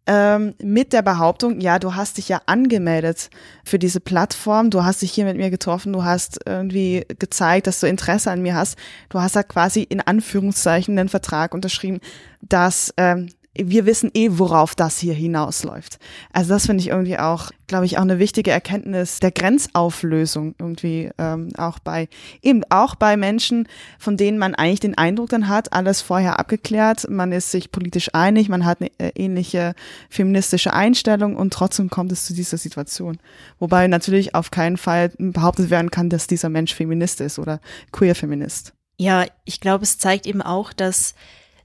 ähm, 0.08 0.54
mit 0.62 0.94
der 0.94 1.02
Behauptung, 1.02 1.60
ja, 1.60 1.80
du 1.80 1.96
hast 1.96 2.18
dich 2.18 2.30
ja 2.30 2.42
angemeldet 2.46 3.30
für 3.64 3.80
diese 3.80 4.00
Plattform, 4.00 4.70
du 4.70 4.84
hast 4.84 5.02
dich 5.02 5.12
hier 5.12 5.26
mit 5.26 5.38
mir 5.38 5.50
getroffen, 5.50 5.94
du 5.94 6.04
hast 6.04 6.40
irgendwie 6.46 7.06
gezeigt, 7.20 7.68
dass 7.68 7.80
du 7.80 7.88
Interesse 7.88 8.30
an 8.30 8.42
mir 8.42 8.56
hast. 8.56 8.78
Du 9.10 9.20
hast 9.20 9.36
ja 9.36 9.44
quasi 9.44 9.82
in 9.82 10.02
Anführungszeichen 10.02 10.98
einen 10.98 11.10
Vertrag 11.10 11.54
unterschrieben, 11.54 12.00
dass 12.42 12.94
ähm, 12.98 13.30
wir 13.58 13.86
wissen 13.86 14.12
eh, 14.14 14.30
worauf 14.32 14.76
das 14.76 15.00
hier 15.00 15.14
hinausläuft. 15.14 15.98
Also 16.34 16.50
das 16.50 16.66
finde 16.66 16.82
ich 16.82 16.90
irgendwie 16.90 17.18
auch, 17.18 17.52
glaube 17.68 17.86
ich, 17.86 17.98
auch 17.98 18.02
eine 18.04 18.20
wichtige 18.20 18.52
Erkenntnis 18.52 19.20
der 19.20 19.32
Grenzauflösung 19.32 20.56
irgendwie 20.60 21.10
ähm, 21.18 21.50
auch 21.58 21.80
bei 21.80 22.10
eben 22.42 22.64
auch 22.70 22.96
bei 22.96 23.18
Menschen, 23.18 23.68
von 23.98 24.18
denen 24.18 24.38
man 24.38 24.56
eigentlich 24.56 24.82
den 24.82 24.98
Eindruck 24.98 25.30
dann 25.30 25.48
hat, 25.48 25.74
alles 25.74 26.02
vorher 26.02 26.40
abgeklärt, 26.40 27.10
man 27.10 27.32
ist 27.32 27.52
sich 27.52 27.72
politisch 27.72 28.10
einig, 28.14 28.50
man 28.50 28.66
hat 28.66 28.82
eine 28.82 28.92
äh, 28.98 29.12
ähnliche 29.16 29.74
feministische 30.10 30.74
Einstellung 30.74 31.36
und 31.36 31.54
trotzdem 31.54 31.90
kommt 31.90 32.12
es 32.12 32.26
zu 32.26 32.34
dieser 32.34 32.58
Situation. 32.58 33.20
Wobei 33.60 33.88
natürlich 33.88 34.36
auf 34.36 34.52
keinen 34.52 34.78
Fall 34.78 35.12
behauptet 35.18 35.70
werden 35.70 35.92
kann, 35.92 36.10
dass 36.10 36.28
dieser 36.28 36.50
Mensch 36.50 36.74
Feminist 36.74 37.22
ist 37.22 37.40
oder 37.40 37.62
queer 37.92 38.16
Feminist. 38.16 38.74
Ja, 38.98 39.26
ich 39.44 39.60
glaube, 39.60 39.84
es 39.84 39.98
zeigt 39.98 40.26
eben 40.26 40.42
auch, 40.42 40.72
dass 40.72 41.16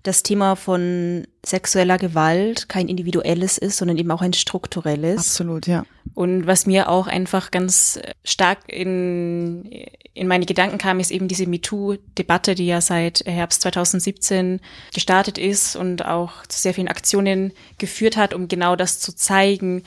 das 0.03 0.23
Thema 0.23 0.57
von 0.57 1.27
sexueller 1.45 1.99
Gewalt 1.99 2.69
kein 2.69 2.89
individuelles 2.89 3.59
ist, 3.59 3.77
sondern 3.77 3.99
eben 3.99 4.11
auch 4.11 4.23
ein 4.23 4.33
strukturelles. 4.33 5.19
Absolut, 5.19 5.67
ja. 5.67 5.85
Und 6.15 6.47
was 6.47 6.67
mir 6.67 6.89
auch 6.89 7.07
einfach 7.07 7.51
ganz 7.51 8.01
stark 8.25 8.61
in, 8.67 9.71
in 10.15 10.27
meine 10.27 10.47
Gedanken 10.47 10.79
kam, 10.79 11.01
ist 11.01 11.11
eben 11.11 11.29
diese 11.29 11.47
MeToo-Debatte, 11.47 12.55
die 12.55 12.67
ja 12.67 12.81
seit 12.81 13.25
Herbst 13.27 13.63
2017 13.63 14.61
gestartet 14.95 15.39
ist 15.39 15.77
und 15.77 16.05
auch 16.05 16.47
zu 16.47 16.59
sehr 16.59 16.75
vielen 16.75 16.89
Aktionen 16.89 17.53
geführt 17.79 18.17
hat, 18.17 18.33
um 18.33 18.49
genau 18.49 18.77
das 18.77 19.01
zu 19.01 19.15
zeigen, 19.15 19.83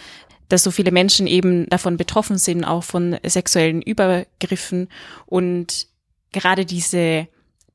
dass 0.50 0.64
so 0.64 0.70
viele 0.70 0.92
Menschen 0.92 1.26
eben 1.26 1.68
davon 1.70 1.98
betroffen 1.98 2.38
sind, 2.38 2.64
auch 2.64 2.84
von 2.84 3.18
sexuellen 3.26 3.82
Übergriffen 3.82 4.90
und 5.26 5.88
gerade 6.32 6.66
diese 6.66 7.28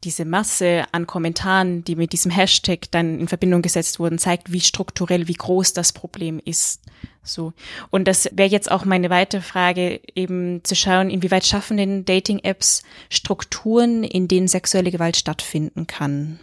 diese 0.04 0.24
Masse 0.24 0.84
an 0.92 1.06
Kommentaren, 1.06 1.82
die 1.84 1.96
mit 1.96 2.12
diesem 2.12 2.30
Hashtag 2.30 2.90
dann 2.90 3.18
in 3.18 3.28
Verbindung 3.28 3.62
gesetzt 3.62 3.98
wurden, 3.98 4.18
zeigt, 4.18 4.52
wie 4.52 4.60
strukturell, 4.60 5.26
wie 5.26 5.34
groß 5.34 5.72
das 5.72 5.92
Problem 5.92 6.40
ist. 6.44 6.82
So. 7.22 7.52
Und 7.90 8.06
das 8.06 8.28
wäre 8.32 8.48
jetzt 8.48 8.70
auch 8.70 8.84
meine 8.84 9.10
weitere 9.10 9.40
Frage, 9.40 10.00
eben 10.14 10.62
zu 10.64 10.76
schauen, 10.76 11.10
inwieweit 11.10 11.44
schaffen 11.44 11.76
denn 11.76 12.04
Dating-Apps 12.04 12.82
Strukturen, 13.10 14.04
in 14.04 14.28
denen 14.28 14.48
sexuelle 14.48 14.90
Gewalt 14.90 15.16
stattfinden 15.16 15.86
kann? 15.86 16.38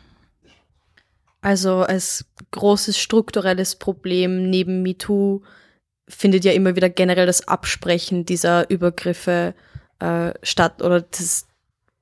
Also 1.42 1.82
als 1.82 2.26
großes 2.52 2.98
strukturelles 2.98 3.76
Problem 3.76 4.50
neben 4.50 4.82
MeToo 4.82 5.44
findet 6.08 6.44
ja 6.44 6.52
immer 6.52 6.76
wieder 6.76 6.90
generell 6.90 7.26
das 7.26 7.48
Absprechen 7.48 8.26
dieser 8.26 8.70
Übergriffe 8.70 9.54
äh, 10.00 10.34
statt 10.44 10.82
oder 10.82 11.02
das, 11.02 11.48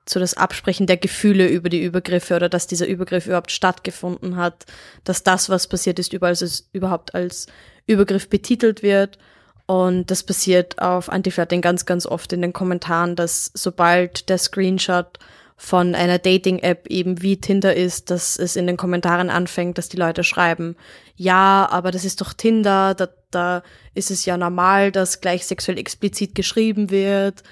so 0.07 0.19
das 0.19 0.35
Absprechen 0.35 0.87
der 0.87 0.97
Gefühle 0.97 1.47
über 1.47 1.69
die 1.69 1.83
Übergriffe 1.83 2.35
oder 2.35 2.49
dass 2.49 2.67
dieser 2.67 2.87
Übergriff 2.87 3.25
überhaupt 3.25 3.51
stattgefunden 3.51 4.35
hat, 4.35 4.65
dass 5.03 5.23
das, 5.23 5.49
was 5.49 5.67
passiert 5.67 5.99
ist, 5.99 6.13
überhaupt 6.13 7.15
als 7.15 7.47
Übergriff 7.87 8.29
betitelt 8.29 8.83
wird. 8.83 9.17
Und 9.65 10.11
das 10.11 10.23
passiert 10.23 10.79
auf 10.79 11.09
Antiflirting 11.09 11.61
ganz, 11.61 11.85
ganz 11.85 12.05
oft 12.05 12.33
in 12.33 12.41
den 12.41 12.51
Kommentaren, 12.51 13.15
dass 13.15 13.51
sobald 13.53 14.27
der 14.29 14.37
Screenshot 14.37 15.19
von 15.55 15.95
einer 15.95 16.19
Dating-App 16.19 16.87
eben 16.87 17.21
wie 17.21 17.39
Tinder 17.39 17.73
ist, 17.73 18.09
dass 18.09 18.37
es 18.37 18.57
in 18.57 18.67
den 18.67 18.75
Kommentaren 18.75 19.29
anfängt, 19.29 19.77
dass 19.77 19.87
die 19.87 19.97
Leute 19.97 20.25
schreiben, 20.25 20.75
ja, 21.15 21.67
aber 21.71 21.91
das 21.91 22.03
ist 22.03 22.19
doch 22.19 22.33
Tinder, 22.33 22.95
da, 22.95 23.07
da 23.31 23.63
ist 23.93 24.11
es 24.11 24.25
ja 24.25 24.35
normal, 24.35 24.91
dass 24.91 25.21
gleich 25.21 25.45
sexuell 25.45 25.77
explizit 25.77 26.35
geschrieben 26.35 26.89
wird 26.89 27.43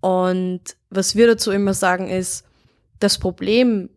und 0.00 0.60
was 0.94 1.16
wir 1.16 1.26
dazu 1.26 1.50
immer 1.50 1.74
sagen 1.74 2.08
ist, 2.08 2.44
das 3.00 3.18
Problem 3.18 3.90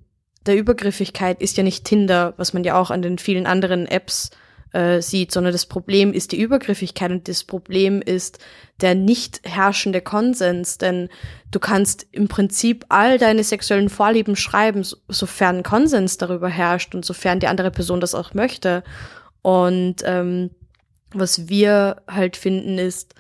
der 0.46 0.58
Übergriffigkeit 0.58 1.42
ist 1.42 1.58
ja 1.58 1.64
nicht 1.64 1.86
Tinder, 1.86 2.34
was 2.38 2.54
man 2.54 2.64
ja 2.64 2.80
auch 2.80 2.92
an 2.92 3.02
den 3.02 3.18
vielen 3.18 3.48
anderen 3.48 3.88
Apps 3.88 4.30
äh, 4.74 5.02
sieht, 5.02 5.32
sondern 5.32 5.54
das 5.54 5.66
Problem 5.66 6.14
ist 6.14 6.32
die 6.32 6.40
Übergriffigkeit 6.40 7.10
und 7.10 7.28
das 7.28 7.44
Problem 7.44 8.02
ist 8.02 8.40
der 8.82 8.94
nicht 8.94 9.40
herrschende 9.44 10.02
Konsens, 10.02 10.78
denn 10.78 11.10
du 11.50 11.60
kannst 11.60 12.06
im 12.12 12.28
Prinzip 12.28 12.86
all 12.90 13.18
deine 13.18 13.44
sexuellen 13.44 13.90
Vorlieben 13.90 14.36
schreiben, 14.36 14.84
so, 14.84 14.98
sofern 15.08 15.64
Konsens 15.64 16.18
darüber 16.18 16.50
herrscht 16.50 16.94
und 16.94 17.06
sofern 17.06 17.40
die 17.40 17.48
andere 17.48 17.72
Person 17.72 18.02
das 18.02 18.14
auch 18.14 18.34
möchte. 18.34 18.84
Und 19.42 19.98
ähm, 20.04 20.52
was 21.12 21.48
wir 21.48 22.02
halt 22.08 22.36
finden 22.36 22.78
ist, 22.78 23.16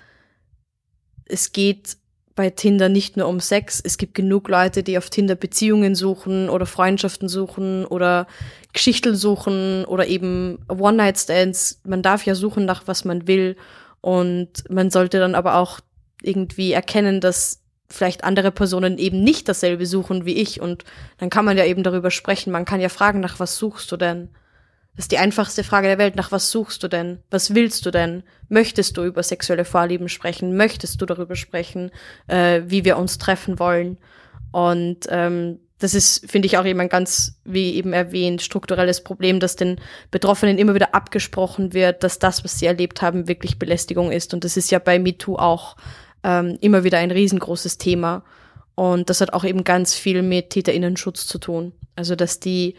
es 1.25 1.53
geht 1.53 1.97
bei 2.35 2.49
Tinder 2.49 2.89
nicht 2.89 3.15
nur 3.15 3.27
um 3.27 3.39
Sex. 3.39 3.81
Es 3.83 3.97
gibt 3.97 4.13
genug 4.13 4.49
Leute, 4.49 4.83
die 4.83 4.97
auf 4.97 5.09
Tinder 5.09 5.35
Beziehungen 5.35 5.95
suchen 5.95 6.49
oder 6.49 6.65
Freundschaften 6.65 7.29
suchen 7.29 7.85
oder 7.85 8.27
Geschichten 8.73 9.15
suchen 9.15 9.85
oder 9.85 10.07
eben 10.07 10.59
One-Night-Stands. 10.67 11.81
Man 11.85 12.01
darf 12.01 12.25
ja 12.25 12.35
suchen 12.35 12.65
nach 12.65 12.87
was 12.87 13.05
man 13.05 13.27
will 13.27 13.55
und 14.01 14.69
man 14.69 14.91
sollte 14.91 15.19
dann 15.19 15.33
aber 15.33 15.55
auch 15.55 15.79
irgendwie 16.21 16.73
erkennen, 16.73 17.21
dass 17.21 17.61
vielleicht 17.87 18.23
andere 18.23 18.51
Personen 18.51 18.97
eben 18.97 19.23
nicht 19.23 19.47
dasselbe 19.47 19.85
suchen 19.85 20.25
wie 20.25 20.35
ich 20.35 20.59
und 20.59 20.83
dann 21.17 21.29
kann 21.29 21.45
man 21.45 21.57
ja 21.57 21.65
eben 21.65 21.83
darüber 21.83 22.11
sprechen. 22.11 22.51
Man 22.51 22.65
kann 22.65 22.81
ja 22.81 22.89
fragen, 22.89 23.21
nach 23.21 23.39
was 23.39 23.57
suchst 23.57 23.91
du 23.91 23.97
denn? 23.97 24.29
Das 24.95 25.05
ist 25.05 25.11
die 25.11 25.17
einfachste 25.17 25.63
Frage 25.63 25.87
der 25.87 25.97
Welt. 25.97 26.15
Nach 26.15 26.31
was 26.31 26.51
suchst 26.51 26.81
du 26.83 26.87
denn? 26.87 27.19
Was 27.29 27.53
willst 27.53 27.85
du 27.85 27.91
denn? 27.91 28.23
Möchtest 28.47 28.95
du 28.97 29.03
über 29.03 29.23
sexuelle 29.23 29.65
Vorlieben 29.65 30.07
sprechen? 30.07 30.55
Möchtest 30.55 31.01
du 31.01 31.05
darüber 31.05 31.35
sprechen, 31.35 31.91
äh, 32.27 32.61
wie 32.67 32.85
wir 32.85 32.97
uns 32.97 33.17
treffen 33.17 33.59
wollen? 33.59 33.97
Und 34.51 35.07
ähm, 35.09 35.59
das 35.79 35.93
ist, 35.93 36.31
finde 36.31 36.45
ich, 36.45 36.57
auch 36.57 36.65
eben 36.65 36.79
ein 36.79 36.89
ganz, 36.89 37.39
wie 37.43 37.75
eben 37.75 37.91
erwähnt, 37.91 38.41
strukturelles 38.41 39.03
Problem, 39.03 39.41
dass 39.41 39.57
den 39.57 39.81
Betroffenen 40.11 40.57
immer 40.57 40.75
wieder 40.75 40.95
abgesprochen 40.95 41.73
wird, 41.73 42.03
dass 42.03 42.17
das, 42.17 42.45
was 42.45 42.57
sie 42.59 42.65
erlebt 42.65 43.01
haben, 43.01 43.27
wirklich 43.27 43.59
Belästigung 43.59 44.11
ist. 44.13 44.33
Und 44.33 44.45
das 44.45 44.55
ist 44.55 44.71
ja 44.71 44.79
bei 44.79 44.97
MeToo 44.97 45.35
auch 45.35 45.75
ähm, 46.23 46.57
immer 46.61 46.85
wieder 46.85 46.99
ein 46.99 47.11
riesengroßes 47.11 47.77
Thema. 47.77 48.23
Und 48.75 49.09
das 49.09 49.19
hat 49.19 49.33
auch 49.33 49.43
eben 49.43 49.65
ganz 49.65 49.93
viel 49.93 50.21
mit 50.21 50.51
TäterInnenschutz 50.51 51.27
zu 51.27 51.37
tun. 51.37 51.73
Also, 51.97 52.15
dass 52.15 52.39
die 52.39 52.75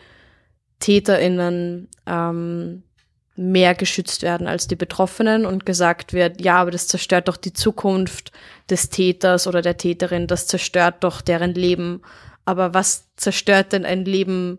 TäterInnen 0.81 1.89
ähm, 2.07 2.83
mehr 3.37 3.75
geschützt 3.75 4.23
werden 4.23 4.47
als 4.47 4.67
die 4.67 4.77
Betroffenen 4.77 5.45
und 5.45 5.67
gesagt 5.67 6.13
wird, 6.13 6.41
ja, 6.41 6.57
aber 6.57 6.71
das 6.71 6.89
zerstört 6.89 7.29
doch 7.29 7.37
die 7.37 7.53
Zukunft 7.53 8.33
des 8.71 8.89
Täters 8.89 9.47
oder 9.47 9.63
der 9.63 9.77
Täterin, 9.77 10.27
das 10.27 10.47
zerstört 10.47 10.97
doch 11.01 11.21
deren 11.21 11.55
Leben. 11.55 12.03
Aber 12.45 12.73
was 12.75 13.09
zerstört 13.17 13.73
denn 13.73 13.85
ein 13.85 14.05
Leben 14.05 14.59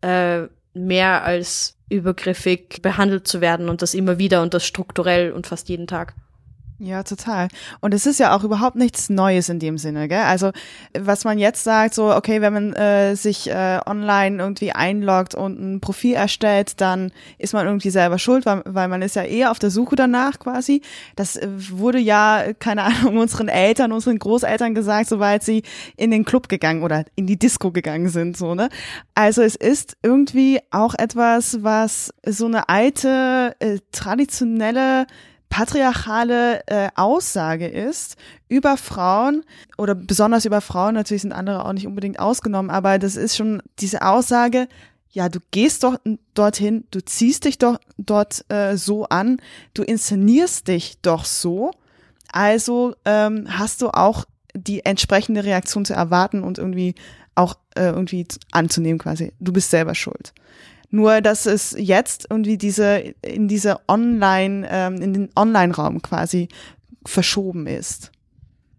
äh, 0.00 0.42
mehr 0.74 1.24
als 1.24 1.76
übergriffig 1.88 2.80
behandelt 2.82 3.26
zu 3.26 3.40
werden 3.40 3.68
und 3.68 3.82
das 3.82 3.94
immer 3.94 4.18
wieder 4.18 4.42
und 4.42 4.52
das 4.52 4.66
strukturell 4.66 5.32
und 5.32 5.46
fast 5.46 5.68
jeden 5.68 5.86
Tag? 5.86 6.14
Ja, 6.80 7.02
total. 7.02 7.48
Und 7.80 7.92
es 7.92 8.06
ist 8.06 8.20
ja 8.20 8.36
auch 8.36 8.44
überhaupt 8.44 8.76
nichts 8.76 9.10
Neues 9.10 9.48
in 9.48 9.58
dem 9.58 9.78
Sinne, 9.78 10.06
gell? 10.06 10.20
Also 10.20 10.52
was 10.96 11.24
man 11.24 11.36
jetzt 11.36 11.64
sagt, 11.64 11.92
so 11.92 12.14
okay, 12.14 12.40
wenn 12.40 12.52
man 12.52 12.72
äh, 12.74 13.16
sich 13.16 13.50
äh, 13.50 13.80
online 13.84 14.40
irgendwie 14.40 14.70
einloggt 14.70 15.34
und 15.34 15.58
ein 15.58 15.80
Profil 15.80 16.14
erstellt, 16.14 16.80
dann 16.80 17.10
ist 17.36 17.52
man 17.52 17.66
irgendwie 17.66 17.90
selber 17.90 18.20
schuld, 18.20 18.46
weil, 18.46 18.62
weil 18.64 18.86
man 18.86 19.02
ist 19.02 19.16
ja 19.16 19.24
eher 19.24 19.50
auf 19.50 19.58
der 19.58 19.70
Suche 19.70 19.96
danach 19.96 20.38
quasi. 20.38 20.80
Das 21.16 21.34
äh, 21.34 21.48
wurde 21.48 21.98
ja, 21.98 22.44
keine 22.60 22.84
Ahnung, 22.84 23.16
unseren 23.18 23.48
Eltern, 23.48 23.90
unseren 23.90 24.20
Großeltern 24.20 24.76
gesagt, 24.76 25.08
sobald 25.08 25.42
sie 25.42 25.64
in 25.96 26.12
den 26.12 26.24
Club 26.24 26.48
gegangen 26.48 26.84
oder 26.84 27.04
in 27.16 27.26
die 27.26 27.40
Disco 27.40 27.72
gegangen 27.72 28.08
sind, 28.08 28.36
so 28.36 28.54
ne. 28.54 28.68
Also 29.16 29.42
es 29.42 29.56
ist 29.56 29.96
irgendwie 30.04 30.60
auch 30.70 30.94
etwas, 30.96 31.64
was 31.64 32.14
so 32.24 32.46
eine 32.46 32.68
alte 32.68 33.56
äh, 33.58 33.78
traditionelle 33.90 35.08
patriarchale 35.48 36.66
äh, 36.66 36.88
Aussage 36.94 37.66
ist 37.66 38.16
über 38.48 38.76
Frauen 38.76 39.44
oder 39.76 39.94
besonders 39.94 40.44
über 40.44 40.60
Frauen, 40.60 40.94
natürlich 40.94 41.22
sind 41.22 41.32
andere 41.32 41.64
auch 41.64 41.72
nicht 41.72 41.86
unbedingt 41.86 42.18
ausgenommen, 42.18 42.70
aber 42.70 42.98
das 42.98 43.16
ist 43.16 43.36
schon 43.36 43.62
diese 43.78 44.02
Aussage, 44.02 44.68
ja, 45.10 45.28
du 45.28 45.40
gehst 45.50 45.84
doch 45.84 45.96
dorthin, 46.34 46.84
du 46.90 47.02
ziehst 47.02 47.44
dich 47.44 47.58
doch 47.58 47.80
dort 47.96 48.44
äh, 48.50 48.76
so 48.76 49.06
an, 49.06 49.40
du 49.74 49.82
inszenierst 49.82 50.68
dich 50.68 51.00
doch 51.00 51.24
so, 51.24 51.70
also 52.30 52.94
ähm, 53.04 53.46
hast 53.48 53.80
du 53.80 53.88
auch 53.88 54.26
die 54.54 54.84
entsprechende 54.84 55.44
Reaktion 55.44 55.84
zu 55.84 55.94
erwarten 55.94 56.42
und 56.42 56.58
irgendwie 56.58 56.94
auch 57.34 57.54
äh, 57.74 57.86
irgendwie 57.86 58.26
anzunehmen 58.50 58.98
quasi. 58.98 59.32
Du 59.38 59.52
bist 59.52 59.70
selber 59.70 59.94
schuld. 59.94 60.32
Nur, 60.90 61.20
dass 61.20 61.46
es 61.46 61.74
jetzt 61.78 62.26
irgendwie 62.30 62.56
diese, 62.56 63.14
in 63.22 63.48
diese 63.48 63.80
Online, 63.88 64.66
ähm, 64.70 65.02
in 65.02 65.12
den 65.12 65.28
Online-Raum 65.36 66.00
quasi 66.00 66.48
verschoben 67.04 67.66
ist. 67.66 68.10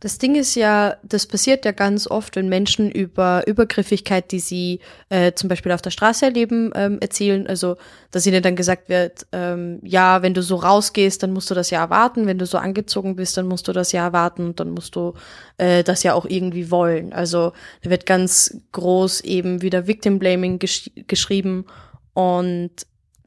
Das 0.02 0.18
Ding 0.18 0.36
ist 0.36 0.56
ja, 0.56 0.96
das 1.04 1.26
passiert 1.26 1.66
ja 1.66 1.74
ganz 1.74 2.08
oft, 2.08 2.38
wenn 2.38 2.48
Menschen 2.48 2.90
über 2.90 3.46
Übergriffigkeit, 3.46 4.32
die 4.32 4.40
sie 4.40 4.80
äh, 5.10 5.34
zum 5.34 5.50
Beispiel 5.50 5.74
auf 5.74 5.82
der 5.82 5.90
Straße 5.90 6.26
erleben, 6.26 6.72
ähm, 6.74 7.00
erzählen. 7.02 7.48
Also, 7.48 7.76
dass 8.12 8.26
ihnen 8.26 8.42
dann 8.42 8.56
gesagt 8.56 8.88
wird, 8.88 9.28
ähm, 9.34 9.80
ja, 9.84 10.22
wenn 10.22 10.34
du 10.34 10.42
so 10.42 10.56
rausgehst, 10.56 11.22
dann 11.22 11.34
musst 11.34 11.52
du 11.52 11.54
das 11.54 11.70
ja 11.70 11.82
erwarten. 11.82 12.28
Wenn 12.28 12.40
du 12.40 12.46
so 12.46 12.58
angezogen 12.58 13.18
bist, 13.18 13.36
dann 13.36 13.48
musst 13.48 13.68
du 13.68 13.74
das 13.74 13.92
ja 13.92 14.06
erwarten 14.06 14.46
und 14.46 14.60
dann 14.62 14.70
musst 14.70 14.96
du 14.96 15.16
äh, 15.58 15.84
das 15.84 16.04
ja 16.04 16.14
auch 16.14 16.26
irgendwie 16.26 16.72
wollen. 16.72 17.12
Also, 17.12 17.52
da 17.82 17.90
wird 17.90 18.06
ganz 18.06 18.56
groß 18.72 19.22
eben 19.22 19.62
wieder 19.62 19.86
Victim 19.86 20.18
Blaming 20.18 20.60
gesch 20.60 20.92
geschrieben 21.08 21.66
und 22.14 22.72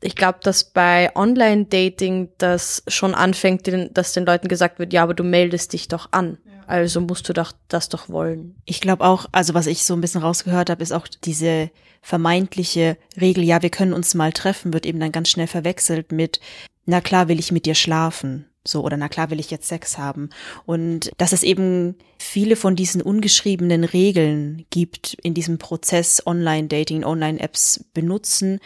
ich 0.01 0.16
glaube, 0.16 0.40
dass 0.42 0.64
bei 0.64 1.14
Online-Dating 1.14 2.31
das 2.38 2.83
schon 2.88 3.14
anfängt, 3.14 3.71
dass 3.92 4.12
den 4.12 4.27
Leuten 4.27 4.49
gesagt 4.49 4.79
wird, 4.79 4.92
ja, 4.92 5.05
aber 5.05 5.14
du 5.14 5.23
meldest 5.23 5.73
dich 5.73 5.88
doch 5.88 6.09
an. 6.11 6.38
Also 6.66 7.01
musst 7.01 7.29
du 7.29 7.33
doch 7.33 7.53
das 7.68 7.88
doch 7.88 8.09
wollen. 8.09 8.57
Ich 8.64 8.81
glaube 8.81 9.05
auch, 9.05 9.27
also 9.33 9.55
was 9.55 9.66
ich 9.66 9.85
so 9.85 9.95
ein 9.95 10.01
bisschen 10.01 10.23
rausgehört 10.23 10.71
habe, 10.71 10.83
ist 10.83 10.92
auch 10.92 11.07
diese 11.07 11.71
vermeintliche 12.01 12.97
Regel, 13.21 13.45
ja, 13.45 13.62
wir 13.62 13.71
können 13.71 13.92
uns 13.92 14.14
mal 14.14 14.33
treffen, 14.33 14.73
wird 14.73 14.87
eben 14.87 14.99
dann 14.99 15.12
ganz 15.12 15.29
schnell 15.29 15.47
verwechselt 15.47 16.12
mit, 16.12 16.40
na 16.85 17.01
klar 17.01 17.29
will 17.29 17.38
ich 17.38 17.53
mit 17.53 17.66
dir 17.66 17.75
schlafen. 17.75 18.47
So, 18.64 18.85
oder 18.85 18.96
na 18.96 19.09
klar 19.09 19.31
will 19.31 19.40
ich 19.40 19.51
jetzt 19.51 19.68
Sex 19.68 19.98
haben. 19.98 20.31
Und 20.66 21.11
dass 21.18 21.33
es 21.33 21.42
eben 21.42 21.96
viele 22.18 22.57
von 22.57 22.77
diesen 22.77 23.03
ungeschriebenen 23.03 23.85
Regeln 23.85 24.66
gibt 24.70 25.14
in 25.14 25.35
diesem 25.35 25.59
Prozess 25.59 26.25
Online-Dating, 26.25 27.05
Online-Apps 27.05 27.85
benutzen 27.92 28.61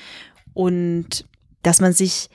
und 0.52 1.26
dass 1.62 1.80
man 1.80 1.92
sich 1.92 2.28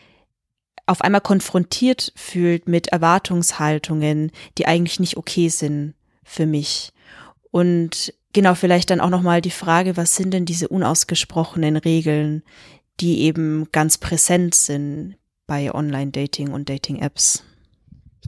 auf 0.88 1.02
einmal 1.02 1.21
konfrontiert 1.21 2.12
fühlt 2.15 2.67
mit 2.67 2.88
Erwartungshaltungen, 2.88 4.32
die 4.58 4.67
eigentlich 4.67 5.00
nicht 5.00 5.15
okay 5.17 5.50
sind 5.50 5.93
für 6.24 6.45
mich. 6.45 6.91
Und 7.52 8.13
genau, 8.34 8.56
vielleicht 8.56 8.89
dann 8.89 9.02
auch 9.02 9.10
nochmal 9.10 9.41
die 9.41 9.52
Frage, 9.52 9.95
was 9.97 10.15
sind 10.15 10.34
denn 10.34 10.45
diese 10.45 10.67
unausgesprochenen 10.67 11.78
Regeln, 11.78 12.43
die 13.00 13.21
eben 13.21 13.67
ganz 13.71 14.00
präsent 14.00 14.56
sind 14.56 15.15
bei 15.47 15.74
Online-Dating 15.74 16.52
und 16.52 16.69
Dating-Apps? 16.69 17.43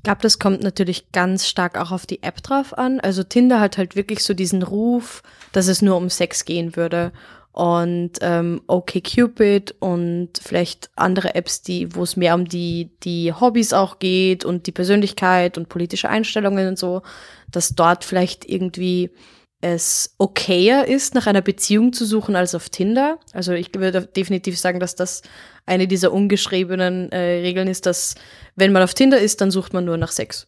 Ich 0.04 0.06
glaube, 0.06 0.22
das 0.22 0.38
kommt 0.38 0.62
natürlich 0.62 1.14
ganz 1.14 1.48
stark 1.48 1.80
auch 1.80 1.92
auf 1.92 2.06
die 2.06 2.24
App 2.24 2.44
drauf 2.44 2.78
an. 2.78 3.00
Also 3.00 3.24
Tinder 3.24 3.62
hat 3.62 3.78
halt 3.78 3.96
wirklich 3.96 4.22
so 4.22 4.34
diesen 4.34 4.62
Ruf, 4.62 5.24
dass 5.54 5.70
es 5.70 5.82
nur 5.82 5.96
um 5.96 6.10
Sex 6.10 6.44
gehen 6.44 6.76
würde. 6.76 7.14
Und 7.54 8.12
ähm, 8.20 8.62
OkCupid 8.68 9.76
und 9.80 10.32
vielleicht 10.42 10.90
andere 10.98 11.36
Apps, 11.36 11.62
die, 11.62 11.96
wo 11.96 12.04
es 12.04 12.18
mehr 12.18 12.36
um 12.36 12.44
die, 12.44 12.90
die 13.04 13.32
Hobbys 13.32 13.72
auch 13.72 14.00
geht 14.00 14.44
und 14.44 14.68
die 14.68 14.74
Persönlichkeit 14.74 15.58
und 15.58 15.70
politische 15.70 16.10
Einstellungen 16.10 16.68
und 16.68 16.78
so, 16.78 17.02
dass 17.50 17.74
dort 17.74 18.04
vielleicht 18.04 18.44
irgendwie 18.44 19.10
es 19.64 20.14
okayer 20.18 20.86
ist, 20.88 21.16
nach 21.16 21.26
einer 21.26 21.42
Beziehung 21.42 21.94
zu 21.94 22.06
suchen 22.06 22.36
als 22.36 22.54
auf 22.54 22.70
Tinder. 22.70 23.18
Also 23.32 23.54
ich 23.54 23.74
würde 23.74 24.06
definitiv 24.06 24.60
sagen, 24.60 24.82
dass 24.82 24.96
das 24.96 25.22
eine 25.66 25.88
dieser 25.88 26.12
ungeschriebenen 26.12 27.10
äh, 27.14 27.42
Regeln 27.42 27.70
ist, 27.70 27.86
dass 27.86 28.16
wenn 28.58 28.74
man 28.74 28.84
auf 28.84 28.94
Tinder 28.94 29.20
ist, 29.20 29.40
dann 29.40 29.52
sucht 29.52 29.72
man 29.72 29.86
nur 29.86 29.96
nach 29.96 30.12
Sex. 30.12 30.48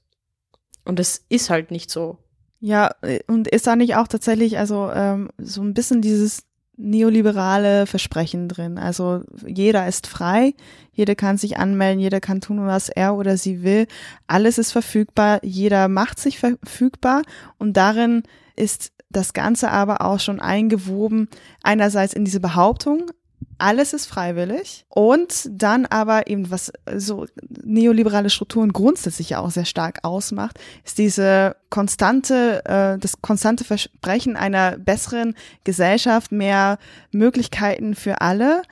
Und 0.83 0.99
das 0.99 1.23
ist 1.29 1.49
halt 1.49 1.71
nicht 1.71 1.89
so. 1.89 2.17
Ja, 2.59 2.91
äh, 3.03 3.21
und 3.27 3.47
ist 3.47 3.67
da 3.67 3.77
nicht 3.77 3.95
auch 3.95 4.09
tatsächlich 4.09 4.57
also 4.57 4.91
ähm, 4.93 5.29
so 5.37 5.61
ein 5.61 5.73
bisschen 5.73 6.01
dieses 6.01 6.43
neoliberale 6.75 7.87
Versprechen 7.87 8.49
drin. 8.49 8.77
Also 8.77 9.21
jeder 9.47 9.87
ist 9.87 10.07
frei, 10.07 10.53
jeder 10.91 11.15
kann 11.15 11.37
sich 11.37 11.55
anmelden, 11.55 12.01
jeder 12.01 12.19
kann 12.19 12.41
tun, 12.41 12.67
was 12.67 12.89
er 12.89 13.15
oder 13.15 13.37
sie 13.37 13.63
will. 13.63 13.87
Alles 14.27 14.57
ist 14.57 14.73
verfügbar, 14.73 15.39
jeder 15.41 15.87
macht 15.87 16.19
sich 16.19 16.37
verfügbar 16.37 17.21
und 17.57 17.77
darin 17.77 18.23
ist 18.55 18.91
das 19.09 19.33
Ganze 19.33 19.71
aber 19.71 20.01
auch 20.01 20.19
schon 20.19 20.39
eingewoben, 20.39 21.29
einerseits 21.63 22.13
in 22.13 22.25
diese 22.25 22.39
Behauptung, 22.39 23.11
alles 23.57 23.93
ist 23.93 24.07
freiwillig 24.07 24.85
und 24.89 25.47
dann 25.49 25.85
aber 25.85 26.27
eben, 26.27 26.51
was 26.51 26.73
so 26.95 27.25
neoliberale 27.63 28.29
Strukturen 28.29 28.73
grundsätzlich 28.73 29.29
ja 29.29 29.39
auch 29.39 29.51
sehr 29.51 29.65
stark 29.65 29.99
ausmacht, 30.03 30.59
ist 30.83 30.97
diese 30.97 31.55
konstante, 31.69 32.65
äh, 32.65 32.97
das 32.99 33.21
konstante 33.21 33.63
Versprechen 33.63 34.35
einer 34.35 34.77
besseren 34.77 35.35
Gesellschaft, 35.63 36.31
mehr 36.31 36.77
Möglichkeiten 37.11 37.95
für 37.95 38.21
alle 38.21 38.63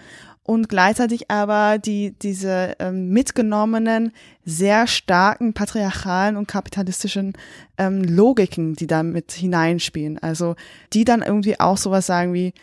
und 0.44 0.68
gleichzeitig 0.68 1.32
aber 1.32 1.78
die 1.78 2.12
diese 2.22 2.76
ähm, 2.80 3.10
mitgenommenen 3.10 4.12
sehr 4.44 4.88
starken 4.88 5.54
patriarchalen 5.54 6.36
und 6.36 6.48
kapitalistischen 6.48 7.34
ähm, 7.78 8.04
Logiken, 8.04 8.76
die 8.76 8.88
da 8.88 9.04
mit 9.04 9.32
hineinspielen. 9.32 10.20
Also 10.20 10.56
die 10.92 11.06
dann 11.06 11.22
irgendwie 11.22 11.60
auch 11.60 11.78
sowas 11.78 12.06
sagen 12.06 12.34
wie, 12.34 12.54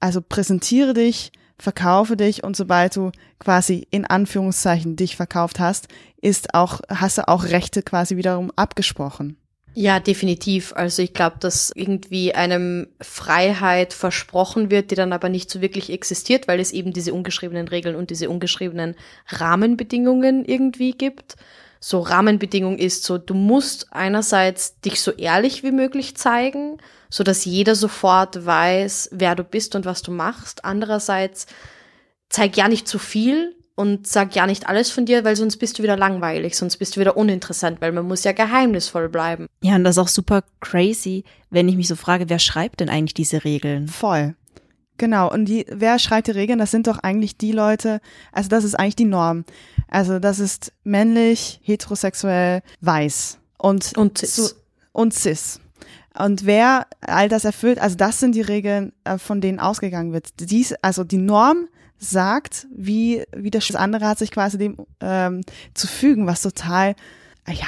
also 0.00 0.22
präsentiere 0.22 0.94
dich, 0.94 1.30
verkaufe 1.58 2.16
dich 2.16 2.42
und 2.42 2.56
sobald 2.56 2.96
du 2.96 3.12
quasi 3.38 3.86
in 3.90 4.06
Anführungszeichen 4.06 4.96
dich 4.96 5.16
verkauft 5.16 5.60
hast, 5.60 5.88
ist 6.20 6.54
auch 6.54 6.80
hast 6.88 7.18
du 7.18 7.28
auch 7.28 7.44
Rechte 7.44 7.82
quasi 7.82 8.16
wiederum 8.16 8.50
abgesprochen. 8.56 9.36
Ja, 9.78 10.00
definitiv. 10.00 10.72
Also 10.74 11.02
ich 11.02 11.12
glaube, 11.12 11.36
dass 11.38 11.70
irgendwie 11.74 12.34
einem 12.34 12.86
Freiheit 13.02 13.92
versprochen 13.92 14.70
wird, 14.70 14.90
die 14.90 14.94
dann 14.94 15.12
aber 15.12 15.28
nicht 15.28 15.50
so 15.50 15.60
wirklich 15.60 15.90
existiert, 15.90 16.48
weil 16.48 16.60
es 16.60 16.72
eben 16.72 16.94
diese 16.94 17.12
ungeschriebenen 17.12 17.68
Regeln 17.68 17.94
und 17.94 18.08
diese 18.08 18.30
ungeschriebenen 18.30 18.94
Rahmenbedingungen 19.28 20.46
irgendwie 20.46 20.92
gibt. 20.92 21.36
So 21.78 22.00
Rahmenbedingung 22.00 22.78
ist 22.78 23.04
so, 23.04 23.18
du 23.18 23.34
musst 23.34 23.92
einerseits 23.92 24.80
dich 24.80 25.02
so 25.02 25.10
ehrlich 25.12 25.62
wie 25.62 25.72
möglich 25.72 26.16
zeigen, 26.16 26.78
so 27.10 27.22
dass 27.22 27.44
jeder 27.44 27.74
sofort 27.74 28.46
weiß, 28.46 29.10
wer 29.12 29.34
du 29.34 29.44
bist 29.44 29.74
und 29.74 29.84
was 29.84 30.00
du 30.00 30.10
machst. 30.10 30.64
Andererseits 30.64 31.46
zeig 32.30 32.56
ja 32.56 32.68
nicht 32.68 32.88
zu 32.88 32.98
viel, 32.98 33.55
und 33.76 34.06
sag 34.06 34.34
ja 34.34 34.46
nicht 34.46 34.68
alles 34.68 34.90
von 34.90 35.04
dir, 35.04 35.22
weil 35.24 35.36
sonst 35.36 35.58
bist 35.58 35.78
du 35.78 35.82
wieder 35.82 35.96
langweilig, 35.96 36.56
sonst 36.56 36.78
bist 36.78 36.96
du 36.96 37.00
wieder 37.00 37.16
uninteressant, 37.16 37.80
weil 37.80 37.92
man 37.92 38.08
muss 38.08 38.24
ja 38.24 38.32
geheimnisvoll 38.32 39.08
bleiben. 39.08 39.46
Ja, 39.62 39.76
und 39.76 39.84
das 39.84 39.96
ist 39.96 40.02
auch 40.02 40.08
super 40.08 40.42
crazy, 40.60 41.24
wenn 41.50 41.68
ich 41.68 41.76
mich 41.76 41.86
so 41.86 41.94
frage, 41.94 42.28
wer 42.28 42.38
schreibt 42.38 42.80
denn 42.80 42.88
eigentlich 42.88 43.14
diese 43.14 43.44
Regeln? 43.44 43.86
Voll. 43.86 44.34
Genau, 44.96 45.30
und 45.30 45.44
die, 45.44 45.66
wer 45.68 45.98
schreibt 45.98 46.26
die 46.26 46.32
Regeln? 46.32 46.58
Das 46.58 46.70
sind 46.70 46.86
doch 46.86 46.98
eigentlich 47.00 47.36
die 47.36 47.52
Leute, 47.52 48.00
also 48.32 48.48
das 48.48 48.64
ist 48.64 48.74
eigentlich 48.74 48.96
die 48.96 49.04
Norm. 49.04 49.44
Also 49.88 50.18
das 50.18 50.38
ist 50.38 50.72
männlich, 50.84 51.60
heterosexuell, 51.62 52.62
weiß 52.80 53.38
und, 53.58 53.96
und 53.96 54.18
cis. 54.18 54.36
So, 54.36 54.54
und 54.92 55.12
cis. 55.12 55.60
Und 56.18 56.46
wer 56.46 56.86
all 57.02 57.28
das 57.28 57.44
erfüllt, 57.44 57.78
also 57.78 57.94
das 57.94 58.20
sind 58.20 58.34
die 58.34 58.40
Regeln, 58.40 58.94
äh, 59.04 59.18
von 59.18 59.42
denen 59.42 59.60
ausgegangen 59.60 60.14
wird. 60.14 60.30
Dies, 60.40 60.72
also 60.80 61.04
die 61.04 61.18
Norm 61.18 61.68
sagt, 61.98 62.66
wie, 62.74 63.24
wie 63.34 63.50
das 63.50 63.74
andere 63.74 64.06
hat 64.06 64.18
sich 64.18 64.30
quasi 64.30 64.58
dem 64.58 64.76
ähm, 65.00 65.40
zu 65.74 65.86
fügen, 65.86 66.26
was 66.26 66.42
total 66.42 66.94
ja, 67.48 67.66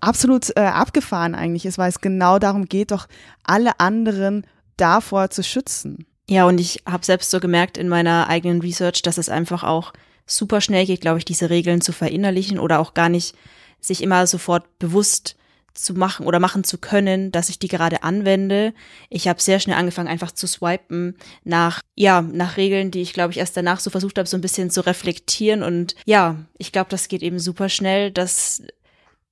absolut 0.00 0.50
äh, 0.56 0.60
abgefahren 0.60 1.34
eigentlich 1.34 1.66
ist, 1.66 1.78
weil 1.78 1.88
es 1.88 2.00
genau 2.00 2.38
darum 2.38 2.66
geht, 2.66 2.90
doch 2.90 3.06
alle 3.44 3.78
anderen 3.78 4.46
davor 4.76 5.30
zu 5.30 5.42
schützen. 5.42 6.06
Ja, 6.28 6.44
und 6.46 6.58
ich 6.58 6.82
habe 6.86 7.04
selbst 7.04 7.30
so 7.30 7.40
gemerkt 7.40 7.76
in 7.76 7.88
meiner 7.88 8.28
eigenen 8.28 8.60
Research, 8.60 9.02
dass 9.02 9.18
es 9.18 9.28
einfach 9.28 9.64
auch 9.64 9.92
super 10.26 10.60
schnell 10.60 10.86
geht, 10.86 11.00
glaube 11.00 11.18
ich, 11.18 11.24
diese 11.24 11.50
Regeln 11.50 11.80
zu 11.80 11.92
verinnerlichen 11.92 12.58
oder 12.58 12.78
auch 12.80 12.94
gar 12.94 13.08
nicht 13.08 13.36
sich 13.80 14.02
immer 14.02 14.26
sofort 14.26 14.78
bewusst 14.78 15.36
zu 15.74 15.94
machen 15.94 16.26
oder 16.26 16.38
machen 16.38 16.64
zu 16.64 16.78
können, 16.78 17.32
dass 17.32 17.48
ich 17.48 17.58
die 17.58 17.68
gerade 17.68 18.02
anwende. 18.02 18.74
Ich 19.08 19.28
habe 19.28 19.40
sehr 19.40 19.60
schnell 19.60 19.76
angefangen, 19.76 20.08
einfach 20.08 20.32
zu 20.32 20.46
swipen 20.46 21.16
nach, 21.44 21.80
ja, 21.94 22.22
nach 22.22 22.56
Regeln, 22.56 22.90
die 22.90 23.02
ich, 23.02 23.12
glaube 23.12 23.32
ich, 23.32 23.38
erst 23.38 23.56
danach 23.56 23.80
so 23.80 23.90
versucht 23.90 24.18
habe, 24.18 24.28
so 24.28 24.36
ein 24.36 24.42
bisschen 24.42 24.70
zu 24.70 24.84
reflektieren. 24.84 25.62
Und 25.62 25.94
ja, 26.04 26.36
ich 26.58 26.72
glaube, 26.72 26.90
das 26.90 27.08
geht 27.08 27.22
eben 27.22 27.38
super 27.38 27.68
schnell, 27.68 28.10
dass, 28.10 28.62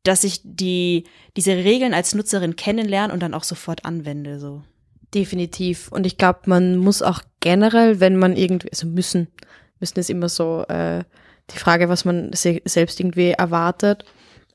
dass 0.02 0.24
ich 0.24 0.40
die, 0.44 1.04
diese 1.36 1.52
Regeln 1.56 1.94
als 1.94 2.14
Nutzerin 2.14 2.56
kennenlerne 2.56 3.12
und 3.12 3.20
dann 3.20 3.34
auch 3.34 3.44
sofort 3.44 3.84
anwende. 3.84 4.38
So. 4.38 4.62
Definitiv. 5.14 5.88
Und 5.92 6.06
ich 6.06 6.16
glaube, 6.16 6.40
man 6.46 6.76
muss 6.76 7.02
auch 7.02 7.22
generell, 7.40 8.00
wenn 8.00 8.16
man 8.16 8.36
irgendwie, 8.36 8.70
also 8.70 8.86
müssen, 8.86 9.28
müssen 9.78 9.98
ist 9.98 10.10
immer 10.10 10.28
so 10.28 10.64
äh, 10.68 11.04
die 11.50 11.58
Frage, 11.58 11.88
was 11.88 12.04
man 12.04 12.32
se 12.32 12.62
selbst 12.64 13.00
irgendwie 13.00 13.30
erwartet 13.30 14.04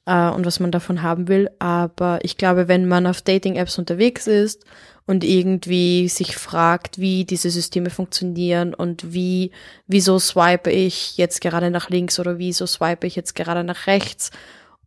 äh, 0.06 0.30
und 0.30 0.46
was 0.46 0.60
man 0.60 0.72
davon 0.72 1.02
haben 1.02 1.28
will. 1.28 1.50
Aber 1.60 2.20
ich 2.24 2.38
glaube, 2.38 2.68
wenn 2.68 2.88
man 2.88 3.08
auf 3.08 3.22
Dating-Apps 3.22 3.78
unterwegs 3.78 4.28
ist 4.28 4.64
und 5.06 5.24
irgendwie 5.24 6.08
sich 6.10 6.36
fragt, 6.36 7.00
wie 7.00 7.26
diese 7.26 7.50
Systeme 7.50 7.90
funktionieren 7.90 8.74
und 8.74 9.14
wie, 9.14 9.52
wieso 9.88 10.20
swipe 10.20 10.72
ich 10.72 11.18
jetzt 11.18 11.42
gerade 11.42 11.70
nach 11.70 11.90
links 11.90 12.20
oder 12.20 12.38
wieso 12.38 12.66
swipe 12.66 13.06
ich 13.06 13.16
jetzt 13.16 13.36
gerade 13.36 13.64
nach 13.64 13.88
rechts 13.88 14.32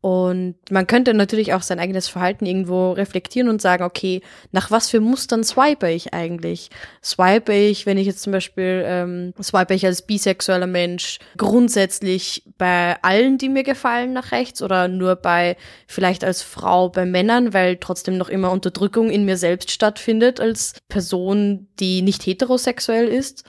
und 0.00 0.54
man 0.70 0.86
könnte 0.86 1.12
natürlich 1.12 1.54
auch 1.54 1.62
sein 1.62 1.80
eigenes 1.80 2.06
Verhalten 2.06 2.46
irgendwo 2.46 2.92
reflektieren 2.92 3.48
und 3.48 3.60
sagen, 3.60 3.82
okay, 3.82 4.22
nach 4.52 4.70
was 4.70 4.88
für 4.88 5.00
Mustern 5.00 5.42
swipe 5.42 5.90
ich 5.90 6.14
eigentlich? 6.14 6.70
Swipe 7.02 7.52
ich, 7.52 7.84
wenn 7.84 7.98
ich 7.98 8.06
jetzt 8.06 8.22
zum 8.22 8.32
Beispiel, 8.32 8.84
ähm, 8.86 9.34
swipe 9.42 9.74
ich 9.74 9.84
als 9.84 10.02
bisexueller 10.02 10.68
Mensch 10.68 11.18
grundsätzlich 11.36 12.44
bei 12.58 12.96
allen, 13.02 13.38
die 13.38 13.48
mir 13.48 13.64
gefallen, 13.64 14.12
nach 14.12 14.30
rechts 14.30 14.62
oder 14.62 14.86
nur 14.86 15.16
bei, 15.16 15.56
vielleicht 15.88 16.22
als 16.22 16.42
Frau 16.42 16.88
bei 16.90 17.04
Männern, 17.04 17.52
weil 17.52 17.76
trotzdem 17.76 18.18
noch 18.18 18.28
immer 18.28 18.52
Unterdrückung 18.52 19.10
in 19.10 19.24
mir 19.24 19.36
selbst 19.36 19.70
stattfindet 19.72 20.38
als 20.38 20.74
Person, 20.88 21.66
die 21.80 22.02
nicht 22.02 22.24
heterosexuell 22.24 23.08
ist? 23.08 23.44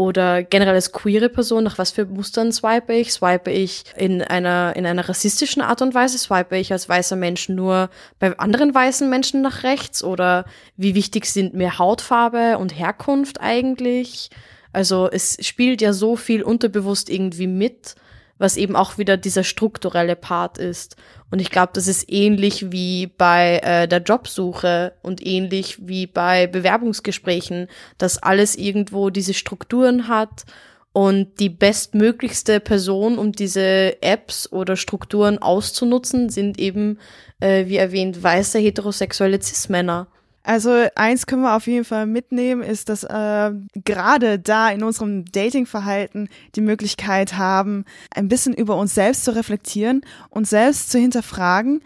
Oder 0.00 0.42
generell 0.42 0.76
als 0.76 0.92
queere 0.92 1.28
Person, 1.28 1.62
nach 1.62 1.76
was 1.76 1.90
für 1.90 2.06
Mustern 2.06 2.52
swipe 2.52 2.90
ich? 2.94 3.12
Swipe 3.12 3.50
ich 3.50 3.84
in 3.98 4.22
einer, 4.22 4.74
in 4.74 4.86
einer 4.86 5.06
rassistischen 5.06 5.60
Art 5.60 5.82
und 5.82 5.92
Weise? 5.92 6.16
Swipe 6.16 6.56
ich 6.56 6.72
als 6.72 6.88
weißer 6.88 7.16
Mensch 7.16 7.50
nur 7.50 7.90
bei 8.18 8.34
anderen 8.38 8.74
weißen 8.74 9.10
Menschen 9.10 9.42
nach 9.42 9.62
rechts? 9.62 10.02
Oder 10.02 10.46
wie 10.78 10.94
wichtig 10.94 11.26
sind 11.26 11.52
mir 11.52 11.78
Hautfarbe 11.78 12.56
und 12.56 12.78
Herkunft 12.78 13.42
eigentlich? 13.42 14.30
Also 14.72 15.06
es 15.12 15.36
spielt 15.46 15.82
ja 15.82 15.92
so 15.92 16.16
viel 16.16 16.42
unterbewusst 16.42 17.10
irgendwie 17.10 17.46
mit 17.46 17.94
was 18.40 18.56
eben 18.56 18.74
auch 18.74 18.96
wieder 18.96 19.18
dieser 19.18 19.44
strukturelle 19.44 20.16
Part 20.16 20.56
ist. 20.56 20.96
Und 21.30 21.40
ich 21.40 21.50
glaube, 21.50 21.72
das 21.74 21.86
ist 21.86 22.10
ähnlich 22.10 22.72
wie 22.72 23.06
bei 23.06 23.58
äh, 23.58 23.86
der 23.86 24.00
Jobsuche 24.00 24.94
und 25.02 25.24
ähnlich 25.24 25.86
wie 25.86 26.06
bei 26.06 26.46
Bewerbungsgesprächen, 26.46 27.68
dass 27.98 28.20
alles 28.20 28.56
irgendwo 28.56 29.10
diese 29.10 29.34
Strukturen 29.34 30.08
hat 30.08 30.46
und 30.92 31.38
die 31.38 31.50
bestmöglichste 31.50 32.60
Person, 32.60 33.18
um 33.18 33.32
diese 33.32 34.02
Apps 34.02 34.50
oder 34.50 34.74
Strukturen 34.76 35.38
auszunutzen, 35.38 36.30
sind 36.30 36.58
eben, 36.58 36.98
äh, 37.40 37.66
wie 37.66 37.76
erwähnt, 37.76 38.22
weiße 38.22 38.58
heterosexuelle 38.58 39.40
Cis-Männer. 39.40 40.08
Also 40.42 40.86
eins 40.94 41.26
können 41.26 41.42
wir 41.42 41.54
auf 41.54 41.66
jeden 41.66 41.84
Fall 41.84 42.06
mitnehmen, 42.06 42.62
ist, 42.62 42.88
dass 42.88 43.04
äh, 43.04 43.52
gerade 43.84 44.38
da 44.38 44.70
in 44.70 44.82
unserem 44.82 45.26
Datingverhalten 45.26 46.28
die 46.54 46.62
Möglichkeit 46.62 47.36
haben, 47.36 47.84
ein 48.14 48.28
bisschen 48.28 48.54
über 48.54 48.76
uns 48.76 48.94
selbst 48.94 49.24
zu 49.24 49.34
reflektieren, 49.34 50.00
uns 50.30 50.50
selbst 50.50 50.90
zu 50.90 50.98
hinterfragen. 50.98 51.82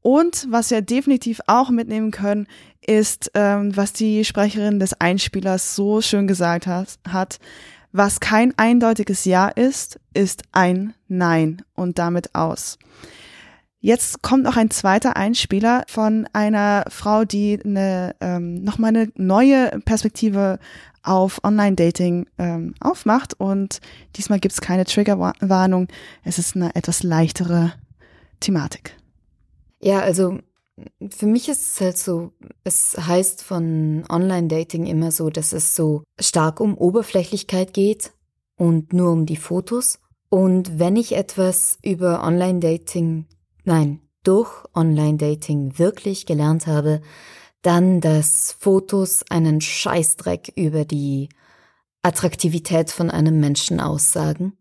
Und 0.00 0.46
was 0.48 0.70
wir 0.70 0.80
definitiv 0.80 1.40
auch 1.46 1.68
mitnehmen 1.68 2.10
können, 2.10 2.46
ist, 2.86 3.30
ähm, 3.34 3.76
was 3.76 3.92
die 3.92 4.24
Sprecherin 4.24 4.80
des 4.80 4.98
Einspielers 4.98 5.76
so 5.76 6.00
schön 6.00 6.26
gesagt 6.26 6.66
hat, 6.66 6.98
hat, 7.06 7.38
was 7.92 8.20
kein 8.20 8.56
eindeutiges 8.56 9.26
Ja 9.26 9.48
ist, 9.48 10.00
ist 10.14 10.44
ein 10.52 10.94
Nein 11.08 11.62
und 11.74 11.98
damit 11.98 12.34
aus. 12.34 12.78
Jetzt 13.80 14.22
kommt 14.22 14.42
noch 14.42 14.56
ein 14.56 14.70
zweiter 14.70 15.16
Einspieler 15.16 15.84
von 15.86 16.28
einer 16.32 16.84
Frau, 16.88 17.24
die 17.24 17.60
eine, 17.64 18.16
ähm, 18.20 18.64
nochmal 18.64 18.88
eine 18.88 19.12
neue 19.14 19.78
Perspektive 19.84 20.58
auf 21.04 21.42
Online-Dating 21.44 22.26
ähm, 22.38 22.74
aufmacht. 22.80 23.34
Und 23.38 23.80
diesmal 24.16 24.40
gibt 24.40 24.52
es 24.52 24.60
keine 24.60 24.84
Triggerwarnung. 24.84 25.86
Es 26.24 26.38
ist 26.38 26.56
eine 26.56 26.74
etwas 26.74 27.04
leichtere 27.04 27.72
Thematik. 28.40 28.96
Ja, 29.80 30.00
also 30.00 30.38
für 31.10 31.26
mich 31.26 31.48
ist 31.48 31.72
es 31.72 31.80
halt 31.80 31.98
so, 31.98 32.32
es 32.64 32.96
heißt 32.98 33.42
von 33.42 34.04
Online-Dating 34.08 34.86
immer 34.86 35.12
so, 35.12 35.30
dass 35.30 35.52
es 35.52 35.76
so 35.76 36.02
stark 36.20 36.60
um 36.60 36.76
Oberflächlichkeit 36.76 37.74
geht 37.74 38.12
und 38.56 38.92
nur 38.92 39.12
um 39.12 39.24
die 39.24 39.36
Fotos. 39.36 40.00
Und 40.30 40.78
wenn 40.80 40.96
ich 40.96 41.14
etwas 41.14 41.78
über 41.82 42.24
Online-Dating 42.24 43.26
nein, 43.68 44.00
durch 44.24 44.50
Online-Dating 44.74 45.78
wirklich 45.78 46.26
gelernt 46.26 46.66
habe, 46.66 47.00
dann, 47.62 48.00
dass 48.00 48.56
Fotos 48.58 49.24
einen 49.30 49.60
Scheißdreck 49.60 50.52
über 50.56 50.84
die 50.84 51.28
Attraktivität 52.02 52.90
von 52.90 53.10
einem 53.10 53.40
Menschen 53.40 53.80
aussagen. 53.80 54.56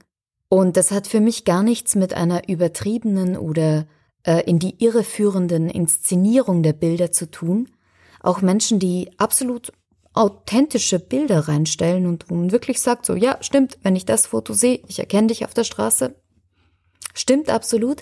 Und 0.49 0.77
das 0.77 0.91
hat 0.91 1.07
für 1.07 1.19
mich 1.19 1.45
gar 1.45 1.63
nichts 1.63 1.95
mit 1.95 2.13
einer 2.13 2.47
übertriebenen 2.47 3.37
oder 3.37 3.87
äh, 4.23 4.41
in 4.45 4.59
die 4.59 4.83
Irre 4.83 5.03
führenden 5.03 5.69
Inszenierung 5.69 6.63
der 6.63 6.73
Bilder 6.73 7.11
zu 7.11 7.29
tun. 7.29 7.69
Auch 8.21 8.41
Menschen, 8.41 8.79
die 8.79 9.11
absolut 9.17 9.71
authentische 10.13 10.99
Bilder 10.99 11.47
reinstellen 11.47 12.07
und 12.07 12.29
wo 12.29 12.35
man 12.35 12.51
wirklich 12.51 12.81
sagt, 12.81 13.05
so, 13.05 13.13
ja, 13.15 13.37
stimmt, 13.41 13.77
wenn 13.83 13.95
ich 13.95 14.05
das 14.05 14.27
Foto 14.27 14.53
sehe, 14.53 14.81
ich 14.87 14.99
erkenne 14.99 15.27
dich 15.27 15.45
auf 15.45 15.53
der 15.53 15.63
Straße. 15.63 16.15
Stimmt 17.13 17.49
absolut. 17.49 18.01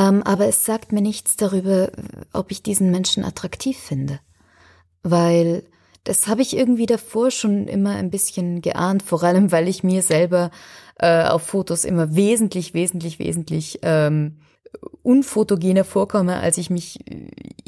Ähm, 0.00 0.22
aber 0.22 0.46
es 0.46 0.64
sagt 0.64 0.92
mir 0.92 1.02
nichts 1.02 1.36
darüber, 1.36 1.90
ob 2.32 2.50
ich 2.50 2.62
diesen 2.62 2.90
Menschen 2.90 3.22
attraktiv 3.22 3.76
finde. 3.76 4.18
Weil 5.02 5.64
das 6.04 6.26
habe 6.26 6.40
ich 6.40 6.56
irgendwie 6.56 6.86
davor 6.86 7.30
schon 7.30 7.68
immer 7.68 7.96
ein 7.96 8.10
bisschen 8.10 8.62
geahnt, 8.62 9.02
vor 9.02 9.22
allem 9.22 9.52
weil 9.52 9.68
ich 9.68 9.84
mir 9.84 10.00
selber 10.00 10.50
äh, 10.98 11.24
auf 11.24 11.42
Fotos 11.42 11.84
immer 11.84 12.16
wesentlich, 12.16 12.72
wesentlich, 12.72 13.18
wesentlich 13.18 13.80
ähm, 13.82 14.38
unfotogener 15.02 15.84
vorkomme, 15.84 16.36
als 16.36 16.56
ich 16.56 16.70
mich 16.70 17.00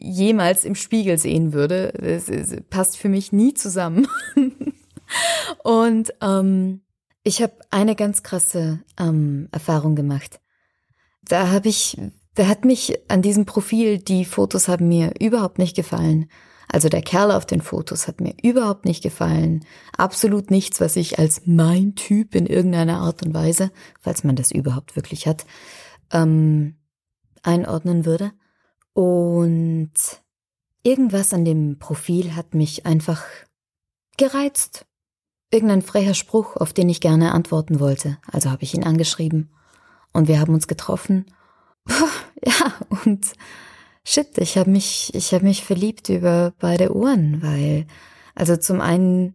jemals 0.01 0.65
im 0.65 0.75
Spiegel 0.75 1.19
sehen 1.19 1.53
würde. 1.53 1.93
Das, 2.01 2.27
das 2.27 2.63
passt 2.71 2.97
für 2.97 3.11
mich 3.11 3.33
nie 3.33 3.53
zusammen. 3.53 4.09
Und 5.63 6.15
ähm, 6.23 6.81
ich 7.25 7.43
habe 7.43 7.53
eine 7.71 7.95
ganz 7.95 8.23
krasse 8.23 8.81
ähm, 8.99 9.49
Erfahrung 9.53 9.97
gemacht. 9.97 10.41
Da 11.25 11.51
habe 11.51 11.69
ich 11.69 11.99
da 12.35 12.47
hat 12.47 12.65
mich 12.65 12.99
an 13.09 13.23
diesem 13.23 13.45
Profil, 13.45 13.99
die 13.99 14.25
Fotos 14.25 14.69
haben 14.69 14.89
mir 14.89 15.13
überhaupt 15.21 15.59
nicht 15.59 15.77
gefallen. 15.77 16.29
Also 16.69 16.89
der 16.89 17.03
Kerl 17.03 17.31
auf 17.31 17.45
den 17.45 17.61
Fotos 17.61 18.09
hat 18.09 18.23
mir 18.23 18.35
überhaupt 18.43 18.87
nicht 18.87 19.03
gefallen. 19.03 19.65
Absolut 19.97 20.51
nichts, 20.51 20.81
was 20.81 20.97
ich 20.97 21.19
als 21.19 21.43
mein 21.45 21.95
Typ 21.95 22.35
in 22.35 22.47
irgendeiner 22.47 23.01
Art 23.01 23.23
und 23.23 23.35
Weise, 23.35 23.71
falls 24.01 24.25
man 24.25 24.37
das 24.37 24.51
überhaupt 24.51 24.97
wirklich 24.97 25.27
hat, 25.27 25.45
ähm, 26.11 26.77
einordnen 27.43 28.07
würde. 28.07 28.33
Und 28.95 29.93
irgendwas 30.83 31.35
an 31.35 31.45
dem 31.45 31.79
Profil 31.79 32.35
hat 32.35 32.55
mich 32.55 32.87
einfach 32.87 33.23
gereizt. 34.17 34.87
Irgendein 35.51 35.83
frecher 35.83 36.15
Spruch, 36.15 36.57
auf 36.57 36.73
den 36.73 36.89
ich 36.89 37.03
gerne 37.03 37.33
antworten 37.33 37.81
wollte. 37.81 38.17
Also 38.31 38.51
habe 38.51 38.63
ich 38.63 38.73
ihn 38.73 38.85
angeschrieben. 38.85 39.51
Und 40.15 40.29
wir 40.29 40.41
haben 40.41 40.55
uns 40.55 40.67
getroffen 40.67 41.27
ja, 42.45 42.75
und 43.05 43.33
shit, 44.05 44.39
ich 44.39 44.59
habe 44.59 44.71
mich, 44.71 45.15
ich 45.15 45.33
habe 45.35 45.45
mich 45.45 45.65
verliebt 45.65 46.09
über 46.09 46.53
beide 46.59 46.95
Uhren, 46.95 47.43
weil, 47.43 47.87
also 48.35 48.57
zum 48.57 48.81
einen 48.81 49.35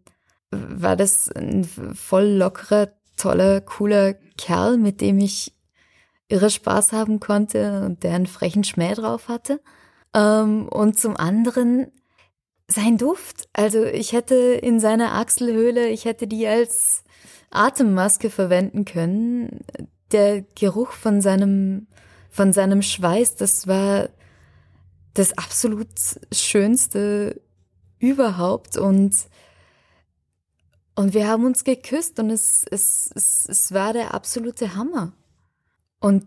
war 0.51 0.95
das 0.95 1.29
ein 1.31 1.65
voll 1.65 2.25
lockerer, 2.25 2.89
toller, 3.17 3.62
cooler 3.62 4.15
Kerl, 4.38 4.78
mit 4.78 5.01
dem 5.01 5.19
ich 5.19 5.53
irre 6.30 6.49
Spaß 6.49 6.91
haben 6.91 7.19
konnte 7.19 7.84
und 7.86 8.03
der 8.03 8.13
einen 8.13 8.28
frechen 8.28 8.63
Schmäh 8.63 8.93
drauf 8.93 9.28
hatte. 9.28 9.61
Ähm, 10.13 10.67
und 10.69 10.99
zum 10.99 11.17
anderen 11.17 11.91
sein 12.67 12.97
Duft. 12.97 13.47
Also 13.53 13.84
ich 13.84 14.13
hätte 14.13 14.36
in 14.36 14.80
seiner 14.80 15.13
Achselhöhle, 15.13 15.89
ich 15.89 16.05
hätte 16.05 16.28
die 16.28 16.47
als 16.47 17.03
Atemmaske 17.49 18.30
verwenden 18.30 18.86
können. 18.86 19.61
Der 20.11 20.41
Geruch 20.41 20.91
von 20.91 21.22
seinem 21.22 21.88
von 22.38 22.53
seinem 22.53 22.83
Schweiß, 22.83 23.35
das 23.35 23.65
war 23.65 24.09
das 25.15 25.35
absolut 25.39 25.89
Schönste 26.31 27.41
überhaupt 27.97 28.77
und 28.77 29.15
und 30.93 31.13
wir 31.13 31.27
haben 31.27 31.45
uns 31.45 31.63
geküsst 31.63 32.19
und 32.19 32.29
es, 32.29 32.63
es, 32.69 33.09
es, 33.15 33.47
es 33.49 33.71
war 33.71 33.93
der 33.93 34.13
absolute 34.15 34.75
Hammer. 34.75 35.13
Und 35.99 36.25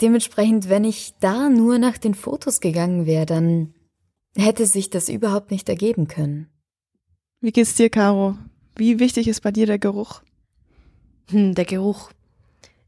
dementsprechend, 0.00 0.70
wenn 0.70 0.84
ich 0.84 1.14
da 1.20 1.50
nur 1.50 1.78
nach 1.78 1.98
den 1.98 2.14
Fotos 2.14 2.60
gegangen 2.60 3.04
wäre, 3.04 3.26
dann 3.26 3.74
hätte 4.36 4.64
sich 4.64 4.88
das 4.88 5.10
überhaupt 5.10 5.50
nicht 5.50 5.68
ergeben 5.68 6.08
können. 6.08 6.48
Wie 7.40 7.52
geht's 7.52 7.74
dir, 7.74 7.90
Caro? 7.90 8.36
Wie 8.74 8.98
wichtig 9.00 9.28
ist 9.28 9.42
bei 9.42 9.52
dir 9.52 9.66
der 9.66 9.78
Geruch? 9.78 10.22
Hm, 11.30 11.54
der 11.54 11.66
Geruch. 11.66 12.10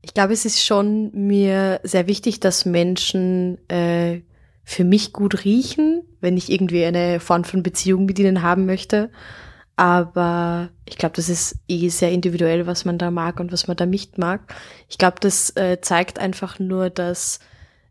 Ich 0.03 0.15
glaube, 0.15 0.33
es 0.33 0.45
ist 0.45 0.65
schon 0.65 1.11
mir 1.13 1.81
sehr 1.83 2.07
wichtig, 2.07 2.41
dass 2.41 2.65
Menschen 2.65 3.59
äh, 3.69 4.23
für 4.65 4.85
mich 4.85 5.13
gut 5.13 5.45
riechen, 5.45 6.03
wenn 6.21 6.37
ich 6.37 6.51
irgendwie 6.51 6.85
eine 6.85 7.21
Form 7.21 7.45
von 7.45 7.63
Beziehung 7.63 8.07
mit 8.07 8.19
ihnen 8.19 8.43
haben 8.43 8.67
möchte. 8.67 9.11
Aber 9.77 10.69
ich 10.85 10.99
glaube, 10.99 11.17
das 11.17 11.29
ist 11.29 11.57
eh 11.67 11.89
sehr 11.89 12.13
individuell, 12.13 12.67
was 12.67 12.85
man 12.85 12.99
da 12.99 13.11
mag 13.11 13.41
und 13.41 13.51
was 13.51 13.67
man 13.67 13.77
da 13.77 13.87
nicht 13.87 14.19
mag. 14.19 14.55
Ich 14.89 14.99
glaube, 14.99 15.17
das 15.21 15.57
äh, 15.57 15.81
zeigt 15.81 16.19
einfach 16.19 16.59
nur, 16.59 16.91
dass 16.91 17.41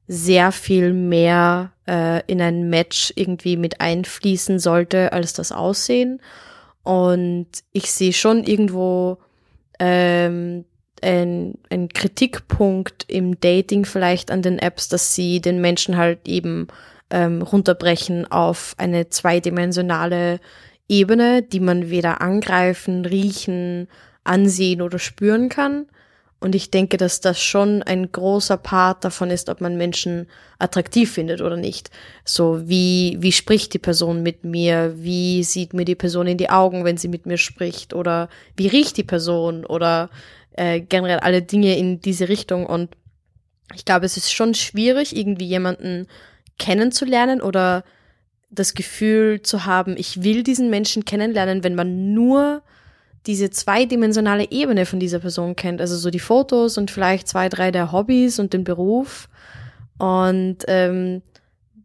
sehr 0.08 0.52
viel 0.52 0.94
mehr 0.94 1.72
äh, 1.88 2.22
in 2.28 2.42
ein 2.42 2.70
Match 2.70 3.14
irgendwie 3.16 3.58
mit 3.58 3.82
einfließen 3.82 4.60
sollte 4.60 5.14
als 5.14 5.34
das 5.34 5.52
Aussehen. 5.52 6.22
Und 6.84 7.48
ich 7.72 7.92
sehe 7.92 8.14
schon 8.14 8.44
irgendwo 8.44 9.18
ähm, 9.80 10.66
ein, 11.04 11.58
ein 11.70 11.90
Kritikpunkt 11.90 13.06
im 13.08 13.40
Dating 13.40 13.86
vielleicht 13.86 14.32
an 14.32 14.42
den 14.42 14.60
Apps, 14.60 14.90
dass 14.90 15.16
sie 15.16 15.42
den 15.42 15.62
Menschen 15.62 15.98
halt 15.98 16.28
eben 16.28 16.68
ähm, 17.10 17.42
runterbrechen 17.42 18.30
auf 18.32 18.76
eine 18.78 19.10
zweidimensionale 19.10 20.40
Ebene, 20.88 21.44
die 21.44 21.60
man 21.60 21.90
weder 21.90 22.22
angreifen, 22.22 23.06
riechen, 23.06 23.88
ansehen 24.24 24.82
oder 24.82 25.00
spüren 25.00 25.50
kann. 25.50 25.86
Und 26.42 26.56
ich 26.56 26.72
denke, 26.72 26.96
dass 26.96 27.20
das 27.20 27.42
schon 27.42 27.84
ein 27.84 28.14
großer 28.14 28.56
Part 28.56 29.04
davon 29.04 29.30
ist, 29.30 29.50
ob 29.50 29.60
man 29.60 29.76
Menschen 29.76 30.28
attraktiv 30.58 31.12
findet 31.12 31.42
oder 31.42 31.58
nicht. 31.58 31.90
So, 32.24 32.68
wie, 32.70 33.18
wie 33.20 33.34
spricht 33.34 33.74
die 33.74 33.80
Person 33.80 34.24
mit 34.24 34.46
mir? 34.46 34.94
Wie 34.96 35.44
sieht 35.44 35.74
mir 35.74 35.84
die 35.84 35.96
Person 35.96 36.28
in 36.28 36.38
die 36.38 36.50
Augen, 36.50 36.86
wenn 36.86 36.96
sie 36.96 37.10
mit 37.10 37.26
mir 37.26 37.38
spricht? 37.38 37.94
Oder 37.94 38.30
wie 38.56 38.68
riecht 38.68 38.96
die 38.96 39.04
Person? 39.04 39.66
Oder 39.66 40.10
äh, 40.54 40.82
generell 40.82 41.20
alle 41.20 41.42
Dinge 41.42 41.78
in 41.78 42.02
diese 42.02 42.30
Richtung. 42.30 42.66
Und 42.66 42.90
ich 43.76 43.86
glaube, 43.86 44.06
es 44.06 44.18
ist 44.18 44.32
schon 44.32 44.54
schwierig, 44.54 45.16
irgendwie 45.16 45.46
jemanden 45.46 46.08
kennenzulernen 46.58 47.42
oder 47.42 47.84
das 48.50 48.74
Gefühl 48.74 49.42
zu 49.42 49.66
haben, 49.66 49.96
ich 49.98 50.24
will 50.24 50.44
diesen 50.44 50.70
Menschen 50.70 51.06
kennenlernen, 51.06 51.64
wenn 51.64 51.76
man 51.76 52.14
nur 52.14 52.64
diese 53.26 53.50
zweidimensionale 53.50 54.50
Ebene 54.50 54.86
von 54.86 55.00
dieser 55.00 55.20
Person 55.20 55.56
kennt. 55.56 55.82
Also 55.82 55.98
so 55.98 56.10
die 56.10 56.20
Fotos 56.20 56.78
und 56.78 56.90
vielleicht 56.90 57.28
zwei, 57.28 57.50
drei 57.50 57.72
der 57.72 57.92
Hobbys 57.92 58.40
und 58.40 58.54
den 58.54 58.64
Beruf. 58.64 59.30
Und 59.98 60.58
ähm, 60.68 61.22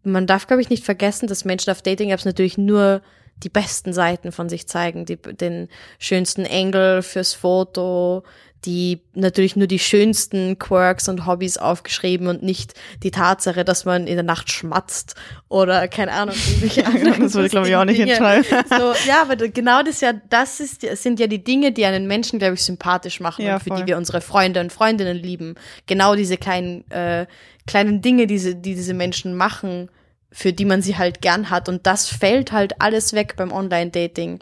man 0.04 0.26
darf, 0.26 0.46
glaube 0.46 0.62
ich, 0.62 0.70
nicht 0.70 0.84
vergessen, 0.84 1.26
dass 1.26 1.44
Menschen 1.44 1.70
auf 1.70 1.82
Dating-Apps 1.82 2.24
natürlich 2.24 2.56
nur 2.56 3.02
die 3.42 3.48
besten 3.48 3.92
Seiten 3.92 4.32
von 4.32 4.48
sich 4.48 4.68
zeigen, 4.68 5.06
die, 5.06 5.16
den 5.16 5.68
schönsten 5.98 6.46
Angle 6.46 7.02
fürs 7.02 7.34
Foto, 7.34 8.22
die 8.64 9.02
natürlich 9.14 9.56
nur 9.56 9.66
die 9.66 9.78
schönsten 9.78 10.58
Quirks 10.58 11.08
und 11.08 11.26
Hobbys 11.26 11.58
aufgeschrieben 11.58 12.26
und 12.26 12.42
nicht 12.42 12.74
die 13.02 13.10
Tatsache, 13.10 13.64
dass 13.64 13.84
man 13.84 14.06
in 14.06 14.14
der 14.14 14.22
Nacht 14.22 14.50
schmatzt 14.50 15.14
oder 15.48 15.86
keine 15.88 16.12
Ahnung, 16.12 16.34
irgendwelche 16.34 16.86
anderen. 16.86 17.22
das 17.22 17.34
würde, 17.34 17.48
glaube 17.48 17.68
ich, 17.68 17.76
auch 17.76 17.84
nicht 17.84 18.00
entscheiden. 18.00 18.44
So, 18.68 18.92
ja, 19.06 19.22
aber 19.22 19.36
genau 19.36 19.82
das 19.82 20.00
ja, 20.00 20.12
das 20.30 20.60
ist, 20.60 20.80
sind 20.80 21.20
ja 21.20 21.26
die 21.26 21.42
Dinge, 21.44 21.72
die 21.72 21.84
einen 21.84 22.06
Menschen, 22.06 22.38
glaube 22.38 22.54
ich, 22.54 22.62
sympathisch 22.62 23.20
machen 23.20 23.44
Ja, 23.44 23.54
und 23.54 23.62
für 23.62 23.68
voll. 23.68 23.80
die 23.80 23.86
wir 23.86 23.96
unsere 23.96 24.20
Freunde 24.20 24.60
und 24.60 24.72
Freundinnen 24.72 25.16
lieben. 25.16 25.54
Genau 25.86 26.14
diese 26.14 26.36
kleinen, 26.36 26.90
äh, 26.90 27.26
kleinen 27.66 28.00
Dinge, 28.02 28.26
diese, 28.26 28.54
die 28.54 28.74
diese 28.74 28.94
Menschen 28.94 29.36
machen, 29.36 29.90
für 30.32 30.52
die 30.52 30.64
man 30.64 30.82
sie 30.82 30.96
halt 30.96 31.20
gern 31.20 31.50
hat. 31.50 31.68
Und 31.68 31.86
das 31.86 32.08
fällt 32.08 32.50
halt 32.52 32.80
alles 32.80 33.12
weg 33.12 33.34
beim 33.36 33.52
Online-Dating. 33.52 34.40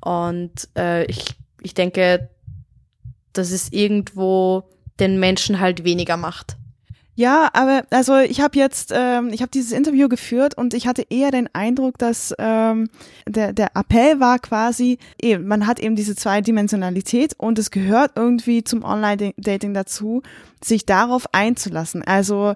Und 0.00 0.68
äh, 0.76 1.04
ich, 1.04 1.24
ich 1.60 1.74
denke, 1.74 2.30
dass 3.38 3.50
es 3.50 3.72
irgendwo 3.72 4.64
den 5.00 5.18
Menschen 5.18 5.60
halt 5.60 5.84
weniger 5.84 6.16
macht. 6.16 6.56
Ja, 7.16 7.48
aber 7.52 7.84
also 7.90 8.18
ich 8.18 8.40
habe 8.40 8.58
jetzt, 8.58 8.92
ähm, 8.92 9.30
ich 9.32 9.40
habe 9.40 9.50
dieses 9.50 9.70
Interview 9.70 10.08
geführt 10.08 10.56
und 10.58 10.74
ich 10.74 10.88
hatte 10.88 11.06
eher 11.10 11.30
den 11.30 11.48
Eindruck, 11.52 11.96
dass 11.96 12.34
ähm, 12.38 12.88
der, 13.28 13.52
der 13.52 13.76
Appell 13.76 14.18
war 14.18 14.40
quasi, 14.40 14.98
eben, 15.22 15.46
man 15.46 15.68
hat 15.68 15.78
eben 15.78 15.94
diese 15.94 16.16
Zweidimensionalität 16.16 17.34
und 17.38 17.58
es 17.60 17.70
gehört 17.70 18.12
irgendwie 18.16 18.64
zum 18.64 18.82
Online-Dating 18.82 19.74
dazu, 19.74 20.22
sich 20.62 20.86
darauf 20.86 21.32
einzulassen. 21.32 22.02
Also 22.02 22.54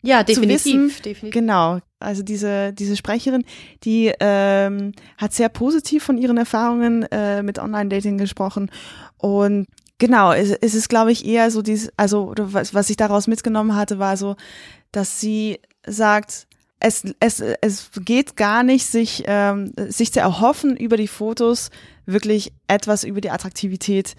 Ja, 0.00 0.22
definitiv. 0.22 0.64
wissen, 0.64 0.88
definitiv. 1.04 1.30
Genau. 1.30 1.80
Also 2.00 2.22
diese, 2.22 2.72
diese 2.72 2.96
Sprecherin, 2.96 3.44
die 3.84 4.12
ähm, 4.20 4.92
hat 5.18 5.34
sehr 5.34 5.50
positiv 5.50 6.02
von 6.02 6.16
ihren 6.16 6.38
Erfahrungen 6.38 7.02
äh, 7.10 7.42
mit 7.42 7.58
Online-Dating 7.58 8.16
gesprochen. 8.16 8.70
Und 9.18 9.66
genau, 9.98 10.32
es, 10.32 10.50
es 10.50 10.74
ist, 10.74 10.88
glaube 10.88 11.12
ich, 11.12 11.24
eher 11.26 11.50
so 11.50 11.62
dieses, 11.62 11.92
also 11.96 12.32
was, 12.36 12.74
was 12.74 12.90
ich 12.90 12.96
daraus 12.96 13.26
mitgenommen 13.26 13.74
hatte, 13.74 13.98
war 13.98 14.16
so, 14.16 14.36
dass 14.92 15.20
sie 15.20 15.60
sagt, 15.86 16.46
es, 16.80 17.02
es, 17.20 17.40
es 17.40 17.90
geht 18.04 18.36
gar 18.36 18.62
nicht, 18.62 18.86
sich, 18.86 19.24
ähm, 19.26 19.72
sich 19.88 20.12
zu 20.12 20.20
erhoffen, 20.20 20.76
über 20.76 20.96
die 20.96 21.08
Fotos 21.08 21.70
wirklich 22.06 22.52
etwas 22.68 23.04
über 23.04 23.20
die 23.20 23.30
Attraktivität 23.30 24.14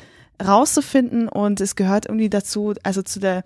rauszufinden. 0.46 1.30
Und 1.30 1.62
es 1.62 1.76
gehört 1.76 2.06
irgendwie 2.08 2.30
dazu, 2.30 2.74
also 2.84 3.02
zu 3.02 3.20
der 3.20 3.44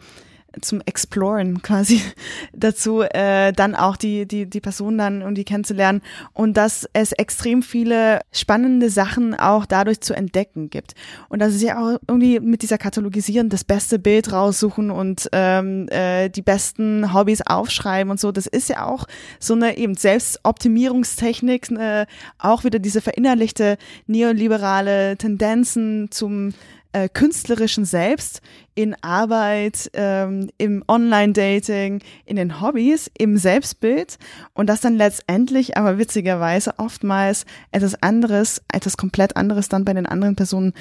zum 0.62 0.82
Exploren 0.86 1.62
quasi 1.62 2.02
dazu, 2.54 3.02
äh, 3.02 3.54
dann 3.54 3.76
auch 3.76 3.98
die, 3.98 4.28
die, 4.28 4.46
die 4.50 4.62
Person 4.62 4.98
dann 4.98 5.22
irgendwie 5.22 5.44
kennenzulernen 5.44 6.02
und 6.34 6.58
dass 6.58 6.88
es 6.94 7.12
extrem 7.14 7.64
viele 7.64 8.22
spannende 8.32 8.90
Sachen 8.90 9.34
auch 9.34 9.66
dadurch 9.66 10.02
zu 10.02 10.14
entdecken 10.14 10.70
gibt. 10.70 10.94
Und 11.30 11.40
dass 11.40 11.54
es 11.54 11.62
ja 11.62 11.80
auch 11.80 12.00
irgendwie 12.08 12.40
mit 12.40 12.62
dieser 12.62 12.78
Katalogisierung 12.78 13.50
das 13.50 13.64
beste 13.64 14.00
Bild 14.00 14.32
raussuchen 14.32 14.92
und 14.92 15.30
ähm, 15.32 15.88
äh, 15.90 16.30
die 16.30 16.42
besten 16.42 17.14
Hobbys 17.14 17.42
aufschreiben 17.42 18.12
und 18.12 18.20
so, 18.20 18.32
das 18.32 18.48
ist 18.48 18.70
ja 18.70 18.86
auch 18.86 19.06
so 19.40 19.54
eine 19.54 19.78
eben 19.78 19.96
Selbstoptimierungstechnik, 19.96 21.72
äh, 21.72 22.06
auch 22.38 22.64
wieder 22.64 22.80
diese 22.80 23.02
verinnerlichte 23.02 23.78
neoliberale 24.08 25.18
Tendenzen 25.18 26.10
zum 26.12 26.54
äh, 26.94 27.10
künstlerischen 27.10 27.86
Selbst 27.86 28.42
in 28.76 28.96
Arbeit, 29.02 29.92
ähm, 29.94 30.50
im 30.58 30.84
Online-Dating, 30.88 32.02
in 32.26 32.36
den 32.36 32.62
Hobbys, 32.62 33.12
im 33.18 33.38
Selbstbild 33.38 34.18
und 34.54 34.68
das 34.68 34.82
dann 34.82 34.96
letztendlich 34.96 35.78
aber 35.78 35.98
witzigerweise 35.98 36.76
oftmals 36.78 37.46
etwas 37.72 38.02
anderes, 38.02 38.62
etwas 38.72 38.98
komplett 38.98 39.36
anderes 39.36 39.70
dann 39.70 39.86
bei 39.86 39.94
den 39.94 40.06
anderen 40.06 40.36
Personen 40.36 40.74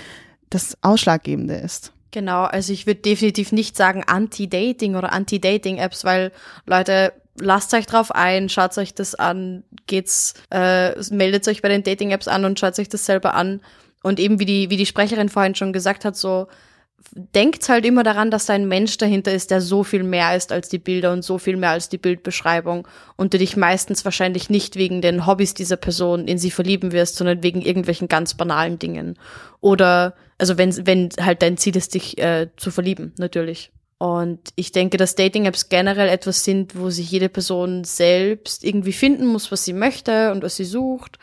das 0.50 0.76
Ausschlaggebende 0.82 1.54
ist. 1.54 1.92
Genau, 2.12 2.42
also 2.44 2.74
ich 2.74 2.86
würde 2.86 3.00
definitiv 3.00 3.52
nicht 3.52 3.74
sagen 3.74 4.04
Anti-Dating 4.06 4.96
oder 4.96 5.12
Anti-Dating-Apps, 5.12 6.04
weil 6.04 6.30
Leute, 6.66 7.14
lasst 7.40 7.72
euch 7.72 7.86
drauf 7.86 8.14
ein, 8.14 8.50
schaut 8.50 8.76
euch 8.76 8.94
das 8.94 9.14
an, 9.14 9.64
geht's, 9.86 10.34
äh, 10.50 10.92
meldet 11.10 11.48
euch 11.48 11.62
bei 11.62 11.70
den 11.70 11.82
Dating-Apps 11.82 12.28
an 12.28 12.44
und 12.44 12.60
schaut 12.60 12.78
euch 12.78 12.90
das 12.90 13.06
selber 13.06 13.34
an. 13.34 13.62
Und 14.02 14.20
eben 14.20 14.40
wie 14.40 14.46
die, 14.46 14.70
wie 14.70 14.76
die 14.76 14.86
Sprecherin 14.86 15.28
vorhin 15.28 15.54
schon 15.54 15.72
gesagt 15.72 16.04
hat, 16.04 16.16
so 16.16 16.48
denkt 17.10 17.68
halt 17.68 17.84
immer 17.84 18.02
daran, 18.02 18.30
dass 18.30 18.46
da 18.46 18.54
ein 18.54 18.68
Mensch 18.68 18.96
dahinter 18.96 19.32
ist, 19.32 19.50
der 19.50 19.60
so 19.60 19.84
viel 19.84 20.02
mehr 20.02 20.36
ist 20.36 20.52
als 20.52 20.68
die 20.68 20.78
Bilder 20.78 21.12
und 21.12 21.22
so 21.22 21.38
viel 21.38 21.56
mehr 21.56 21.70
als 21.70 21.88
die 21.88 21.98
Bildbeschreibung 21.98 22.86
und 23.16 23.34
du 23.34 23.38
dich 23.38 23.56
meistens 23.56 24.04
wahrscheinlich 24.04 24.50
nicht 24.50 24.76
wegen 24.76 25.02
den 25.02 25.26
Hobbys 25.26 25.54
dieser 25.54 25.76
Person 25.76 26.28
in 26.28 26.38
sie 26.38 26.50
verlieben 26.50 26.92
wirst, 26.92 27.16
sondern 27.16 27.42
wegen 27.42 27.60
irgendwelchen 27.60 28.08
ganz 28.08 28.34
banalen 28.34 28.78
Dingen. 28.78 29.18
Oder, 29.60 30.14
also 30.38 30.58
wenn, 30.58 30.86
wenn 30.86 31.10
halt 31.20 31.42
dein 31.42 31.56
Ziel 31.56 31.76
ist, 31.76 31.94
dich 31.94 32.18
äh, 32.18 32.48
zu 32.56 32.70
verlieben, 32.70 33.12
natürlich. 33.18 33.72
Und 33.98 34.40
ich 34.56 34.72
denke, 34.72 34.96
dass 34.96 35.14
Dating-Apps 35.14 35.68
generell 35.68 36.08
etwas 36.08 36.44
sind, 36.44 36.76
wo 36.76 36.90
sich 36.90 37.10
jede 37.10 37.28
Person 37.28 37.84
selbst 37.84 38.64
irgendwie 38.64 38.92
finden 38.92 39.26
muss, 39.26 39.52
was 39.52 39.64
sie 39.64 39.72
möchte 39.72 40.32
und 40.32 40.42
was 40.42 40.56
sie 40.56 40.64
sucht 40.64 41.18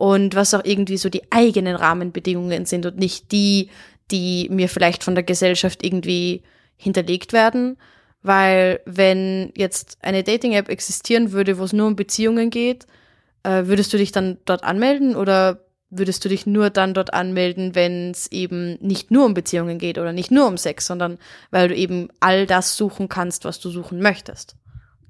und 0.00 0.34
was 0.34 0.54
auch 0.54 0.64
irgendwie 0.64 0.96
so 0.96 1.10
die 1.10 1.30
eigenen 1.30 1.76
Rahmenbedingungen 1.76 2.64
sind 2.64 2.86
und 2.86 2.96
nicht 2.96 3.32
die, 3.32 3.68
die 4.10 4.48
mir 4.50 4.70
vielleicht 4.70 5.04
von 5.04 5.14
der 5.14 5.24
Gesellschaft 5.24 5.84
irgendwie 5.84 6.42
hinterlegt 6.78 7.34
werden. 7.34 7.76
Weil 8.22 8.80
wenn 8.86 9.52
jetzt 9.54 9.98
eine 10.00 10.24
Dating-App 10.24 10.70
existieren 10.70 11.32
würde, 11.32 11.58
wo 11.58 11.64
es 11.64 11.74
nur 11.74 11.86
um 11.86 11.96
Beziehungen 11.96 12.48
geht, 12.48 12.86
äh, 13.42 13.66
würdest 13.66 13.92
du 13.92 13.98
dich 13.98 14.10
dann 14.10 14.38
dort 14.46 14.64
anmelden 14.64 15.16
oder 15.16 15.66
würdest 15.90 16.24
du 16.24 16.30
dich 16.30 16.46
nur 16.46 16.70
dann 16.70 16.94
dort 16.94 17.12
anmelden, 17.12 17.74
wenn 17.74 18.12
es 18.12 18.32
eben 18.32 18.78
nicht 18.80 19.10
nur 19.10 19.26
um 19.26 19.34
Beziehungen 19.34 19.76
geht 19.76 19.98
oder 19.98 20.14
nicht 20.14 20.30
nur 20.30 20.46
um 20.46 20.56
Sex, 20.56 20.86
sondern 20.86 21.18
weil 21.50 21.68
du 21.68 21.74
eben 21.74 22.08
all 22.20 22.46
das 22.46 22.74
suchen 22.74 23.10
kannst, 23.10 23.44
was 23.44 23.60
du 23.60 23.68
suchen 23.68 24.00
möchtest. 24.00 24.56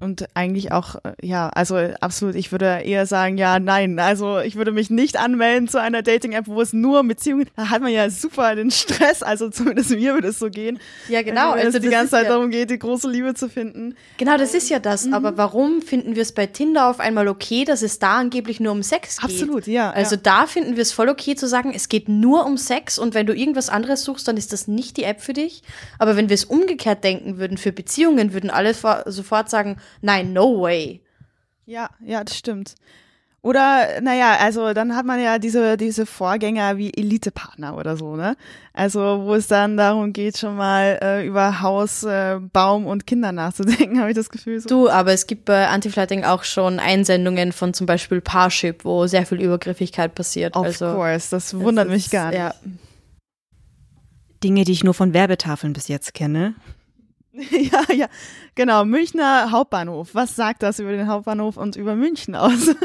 Und 0.01 0.25
eigentlich 0.33 0.71
auch, 0.71 0.95
äh, 0.95 1.13
ja, 1.21 1.49
also 1.49 1.75
absolut, 2.01 2.35
ich 2.35 2.51
würde 2.51 2.81
eher 2.83 3.05
sagen, 3.05 3.37
ja, 3.37 3.59
nein. 3.59 3.99
Also 3.99 4.39
ich 4.39 4.55
würde 4.55 4.71
mich 4.71 4.89
nicht 4.89 5.17
anmelden 5.17 5.67
zu 5.67 5.79
einer 5.79 6.01
Dating-App, 6.01 6.47
wo 6.47 6.61
es 6.61 6.73
nur 6.73 7.01
um 7.01 7.07
Beziehungen, 7.07 7.47
da 7.55 7.69
hat 7.69 7.81
man 7.81 7.91
ja 7.91 8.09
super 8.09 8.55
den 8.55 8.71
Stress, 8.71 9.21
also 9.21 9.49
zumindest 9.49 9.91
mir 9.91 10.15
würde 10.15 10.29
es 10.29 10.39
so 10.39 10.49
gehen. 10.49 10.79
Ja, 11.07 11.21
genau. 11.21 11.53
Wenn 11.53 11.65
also 11.65 11.77
es 11.77 11.83
die 11.83 11.89
ganze 11.89 12.11
Zeit 12.11 12.23
ja, 12.23 12.29
darum 12.31 12.49
geht, 12.49 12.71
die 12.71 12.79
große 12.79 13.09
Liebe 13.09 13.33
zu 13.35 13.47
finden. 13.47 13.95
Genau, 14.17 14.37
das 14.37 14.53
ist 14.53 14.69
ja 14.69 14.79
das. 14.79 15.05
Mhm. 15.05 15.13
Aber 15.13 15.37
warum 15.37 15.81
finden 15.81 16.15
wir 16.15 16.23
es 16.23 16.31
bei 16.31 16.47
Tinder 16.47 16.89
auf 16.89 16.99
einmal 16.99 17.27
okay, 17.27 17.63
dass 17.63 17.83
es 17.83 17.99
da 17.99 18.17
angeblich 18.17 18.59
nur 18.59 18.71
um 18.71 18.83
Sex 18.83 19.17
geht? 19.17 19.29
Absolut, 19.29 19.67
ja. 19.67 19.91
Also 19.91 20.15
ja. 20.15 20.21
da 20.23 20.47
finden 20.47 20.75
wir 20.75 20.81
es 20.81 20.91
voll 20.91 21.09
okay 21.09 21.35
zu 21.35 21.47
sagen, 21.47 21.73
es 21.75 21.89
geht 21.89 22.09
nur 22.09 22.45
um 22.45 22.57
Sex 22.57 22.97
und 22.97 23.13
wenn 23.13 23.27
du 23.27 23.35
irgendwas 23.35 23.69
anderes 23.69 24.03
suchst, 24.03 24.27
dann 24.27 24.37
ist 24.37 24.51
das 24.51 24.67
nicht 24.67 24.97
die 24.97 25.03
App 25.03 25.21
für 25.21 25.33
dich. 25.33 25.61
Aber 25.99 26.15
wenn 26.15 26.29
wir 26.29 26.33
es 26.33 26.45
umgekehrt 26.45 27.03
denken 27.03 27.37
würden, 27.37 27.57
für 27.57 27.71
Beziehungen 27.71 28.33
würden 28.33 28.49
alle 28.49 28.73
sofort 28.73 29.49
sagen, 29.49 29.77
nein, 30.01 30.33
no 30.33 30.61
way. 30.61 31.01
Ja, 31.65 31.89
ja, 32.03 32.23
das 32.23 32.37
stimmt. 32.37 32.75
Oder, 33.43 34.01
naja, 34.01 34.37
also 34.39 34.71
dann 34.73 34.95
hat 34.95 35.07
man 35.07 35.19
ja 35.19 35.39
diese, 35.39 35.75
diese 35.75 36.05
Vorgänger 36.05 36.77
wie 36.77 36.93
Elitepartner 36.93 37.75
oder 37.75 37.97
so, 37.97 38.15
ne? 38.15 38.37
Also, 38.71 39.23
wo 39.23 39.33
es 39.33 39.47
dann 39.47 39.77
darum 39.77 40.13
geht, 40.13 40.37
schon 40.37 40.55
mal 40.55 40.99
äh, 41.01 41.25
über 41.25 41.59
Haus, 41.61 42.03
äh, 42.03 42.37
Baum 42.53 42.85
und 42.85 43.07
Kinder 43.07 43.31
nachzudenken, 43.31 43.99
habe 43.99 44.11
ich 44.11 44.15
das 44.15 44.29
Gefühl. 44.29 44.59
So. 44.59 44.69
Du, 44.69 44.89
aber 44.89 45.11
es 45.11 45.25
gibt 45.25 45.45
bei 45.45 45.67
Antiflighting 45.67 46.23
auch 46.23 46.43
schon 46.43 46.79
Einsendungen 46.79 47.51
von 47.51 47.73
zum 47.73 47.87
Beispiel 47.87 48.21
Parship, 48.21 48.85
wo 48.85 49.07
sehr 49.07 49.25
viel 49.25 49.41
Übergriffigkeit 49.41 50.13
passiert. 50.13 50.55
Of 50.55 50.65
also, 50.65 50.93
course, 50.93 51.31
das 51.31 51.55
wundert 51.55 51.87
das 51.87 51.93
mich 51.95 52.05
ist, 52.05 52.11
gar 52.11 52.29
nicht. 52.29 52.37
Ja. 52.37 52.53
Dinge, 54.43 54.65
die 54.65 54.71
ich 54.71 54.83
nur 54.83 54.93
von 54.93 55.15
Werbetafeln 55.15 55.73
bis 55.73 55.87
jetzt 55.87 56.13
kenne. 56.13 56.53
ja, 57.51 57.83
ja, 57.93 58.07
genau. 58.55 58.85
Münchner 58.85 59.51
Hauptbahnhof. 59.51 60.09
Was 60.13 60.35
sagt 60.35 60.63
das 60.63 60.79
über 60.79 60.91
den 60.91 61.07
Hauptbahnhof 61.07 61.57
und 61.57 61.75
über 61.75 61.95
München 61.95 62.35
aus? 62.35 62.51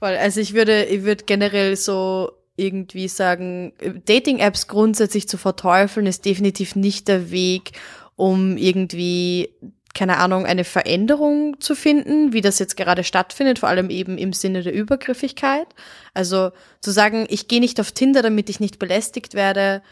Voll. 0.00 0.16
Also 0.16 0.40
ich 0.40 0.54
würde, 0.54 0.84
ich 0.84 1.04
würde 1.04 1.24
generell 1.24 1.76
so 1.76 2.32
irgendwie 2.56 3.08
sagen, 3.08 3.72
Dating-Apps 4.06 4.68
grundsätzlich 4.68 5.28
zu 5.28 5.38
verteufeln 5.38 6.06
ist 6.06 6.24
definitiv 6.24 6.76
nicht 6.76 7.08
der 7.08 7.30
Weg, 7.30 7.72
um 8.16 8.56
irgendwie 8.56 9.50
keine 9.94 10.18
Ahnung, 10.18 10.44
eine 10.44 10.64
Veränderung 10.64 11.60
zu 11.60 11.76
finden, 11.76 12.32
wie 12.32 12.40
das 12.40 12.58
jetzt 12.58 12.76
gerade 12.76 13.04
stattfindet, 13.04 13.60
vor 13.60 13.68
allem 13.68 13.90
eben 13.90 14.18
im 14.18 14.32
Sinne 14.32 14.62
der 14.62 14.74
Übergriffigkeit. 14.74 15.68
Also 16.14 16.50
zu 16.80 16.90
sagen, 16.90 17.26
ich 17.30 17.46
gehe 17.46 17.60
nicht 17.60 17.80
auf 17.80 17.92
Tinder, 17.92 18.20
damit 18.20 18.50
ich 18.50 18.58
nicht 18.58 18.80
belästigt 18.80 19.34
werde, 19.34 19.82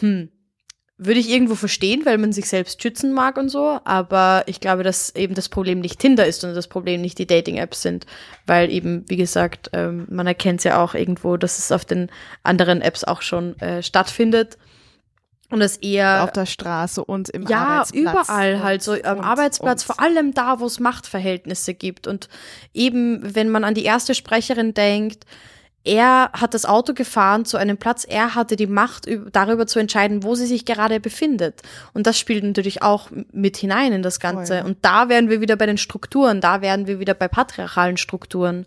hm, 0.00 0.30
würde 1.04 1.20
ich 1.20 1.30
irgendwo 1.30 1.54
verstehen, 1.54 2.04
weil 2.04 2.18
man 2.18 2.32
sich 2.32 2.48
selbst 2.48 2.82
schützen 2.82 3.12
mag 3.12 3.36
und 3.36 3.48
so, 3.48 3.80
aber 3.84 4.44
ich 4.46 4.60
glaube, 4.60 4.82
dass 4.82 5.14
eben 5.14 5.34
das 5.34 5.48
Problem 5.48 5.80
nicht 5.80 5.98
Tinder 5.98 6.26
ist 6.26 6.44
und 6.44 6.54
das 6.54 6.68
Problem 6.68 7.00
nicht 7.00 7.18
die 7.18 7.26
Dating-Apps 7.26 7.82
sind, 7.82 8.06
weil 8.46 8.70
eben, 8.70 9.04
wie 9.08 9.16
gesagt, 9.16 9.70
ähm, 9.72 10.06
man 10.10 10.26
erkennt 10.26 10.60
es 10.60 10.64
ja 10.64 10.82
auch 10.82 10.94
irgendwo, 10.94 11.36
dass 11.36 11.58
es 11.58 11.72
auf 11.72 11.84
den 11.84 12.10
anderen 12.42 12.80
Apps 12.80 13.04
auch 13.04 13.22
schon 13.22 13.58
äh, 13.60 13.82
stattfindet 13.82 14.58
und 15.50 15.60
es 15.60 15.76
eher 15.76 16.24
auf 16.24 16.32
der 16.32 16.46
Straße 16.46 17.04
und 17.04 17.28
im 17.28 17.46
ja, 17.46 17.58
Arbeitsplatz. 17.58 18.04
Ja, 18.04 18.12
überall 18.12 18.62
halt 18.62 18.82
so 18.82 18.92
am 18.92 19.18
und, 19.18 19.24
Arbeitsplatz, 19.24 19.82
und. 19.82 19.94
vor 19.94 20.04
allem 20.04 20.32
da, 20.32 20.60
wo 20.60 20.66
es 20.66 20.80
Machtverhältnisse 20.80 21.74
gibt 21.74 22.06
und 22.06 22.28
eben, 22.72 23.34
wenn 23.34 23.50
man 23.50 23.62
an 23.62 23.74
die 23.74 23.84
erste 23.84 24.14
Sprecherin 24.14 24.72
denkt, 24.72 25.26
er 25.84 26.30
hat 26.32 26.54
das 26.54 26.64
Auto 26.64 26.94
gefahren 26.94 27.44
zu 27.44 27.56
einem 27.56 27.76
Platz, 27.76 28.04
er 28.08 28.34
hatte 28.34 28.54
die 28.54 28.68
Macht 28.68 29.08
darüber 29.32 29.66
zu 29.66 29.80
entscheiden, 29.80 30.22
wo 30.22 30.34
sie 30.34 30.46
sich 30.46 30.64
gerade 30.64 31.00
befindet. 31.00 31.62
Und 31.92 32.06
das 32.06 32.18
spielt 32.18 32.44
natürlich 32.44 32.82
auch 32.82 33.10
mit 33.32 33.56
hinein 33.56 33.92
in 33.92 34.02
das 34.02 34.20
Ganze. 34.20 34.56
Ja. 34.56 34.64
Und 34.64 34.78
da 34.82 35.08
wären 35.08 35.28
wir 35.28 35.40
wieder 35.40 35.56
bei 35.56 35.66
den 35.66 35.78
Strukturen, 35.78 36.40
da 36.40 36.60
wären 36.60 36.86
wir 36.86 37.00
wieder 37.00 37.14
bei 37.14 37.26
patriarchalen 37.26 37.96
Strukturen. 37.96 38.66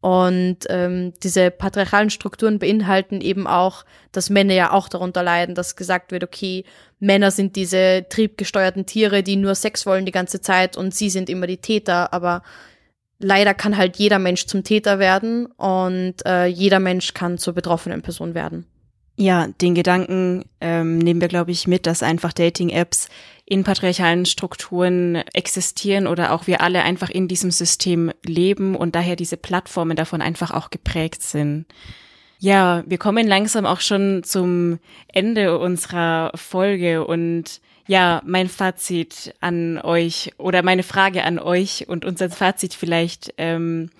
Und 0.00 0.58
ähm, 0.68 1.14
diese 1.24 1.50
patriarchalen 1.50 2.10
Strukturen 2.10 2.60
beinhalten 2.60 3.20
eben 3.20 3.48
auch, 3.48 3.84
dass 4.12 4.30
Männer 4.30 4.54
ja 4.54 4.70
auch 4.70 4.88
darunter 4.88 5.24
leiden, 5.24 5.56
dass 5.56 5.74
gesagt 5.74 6.12
wird, 6.12 6.22
okay, 6.22 6.64
Männer 7.00 7.32
sind 7.32 7.56
diese 7.56 8.06
triebgesteuerten 8.08 8.86
Tiere, 8.86 9.24
die 9.24 9.34
nur 9.34 9.56
Sex 9.56 9.84
wollen 9.84 10.06
die 10.06 10.12
ganze 10.12 10.40
Zeit 10.40 10.76
und 10.76 10.94
sie 10.94 11.10
sind 11.10 11.28
immer 11.28 11.48
die 11.48 11.56
Täter, 11.56 12.12
aber 12.12 12.42
leider 13.18 13.54
kann 13.54 13.76
halt 13.76 13.96
jeder 13.96 14.18
Mensch 14.18 14.46
zum 14.46 14.64
Täter 14.64 14.98
werden 14.98 15.46
und 15.46 16.14
äh, 16.24 16.46
jeder 16.46 16.80
Mensch 16.80 17.14
kann 17.14 17.38
zur 17.38 17.54
betroffenen 17.54 18.02
Person 18.02 18.34
werden. 18.34 18.66
Ja, 19.18 19.46
den 19.62 19.74
Gedanken 19.74 20.44
ähm, 20.60 20.98
nehmen 20.98 21.22
wir, 21.22 21.28
glaube 21.28 21.50
ich, 21.50 21.66
mit, 21.66 21.86
dass 21.86 22.02
einfach 22.02 22.34
Dating-Apps 22.34 23.08
in 23.46 23.64
patriarchalen 23.64 24.26
Strukturen 24.26 25.16
existieren 25.32 26.06
oder 26.06 26.32
auch 26.32 26.46
wir 26.46 26.60
alle 26.60 26.82
einfach 26.82 27.08
in 27.08 27.26
diesem 27.26 27.50
System 27.50 28.12
leben 28.24 28.74
und 28.74 28.94
daher 28.94 29.16
diese 29.16 29.38
Plattformen 29.38 29.96
davon 29.96 30.20
einfach 30.20 30.50
auch 30.50 30.68
geprägt 30.68 31.22
sind. 31.22 31.64
Ja, 32.38 32.84
wir 32.86 32.98
kommen 32.98 33.26
langsam 33.26 33.64
auch 33.64 33.80
schon 33.80 34.22
zum 34.22 34.78
Ende 35.08 35.58
unserer 35.58 36.32
Folge 36.34 37.06
und 37.06 37.60
ja, 37.86 38.22
mein 38.24 38.48
Fazit 38.48 39.34
an 39.40 39.78
euch 39.78 40.32
oder 40.38 40.62
meine 40.62 40.82
Frage 40.82 41.24
an 41.24 41.38
euch 41.38 41.88
und 41.88 42.04
unser 42.04 42.30
Fazit 42.30 42.74
vielleicht. 42.74 43.34
Ähm, 43.38 43.90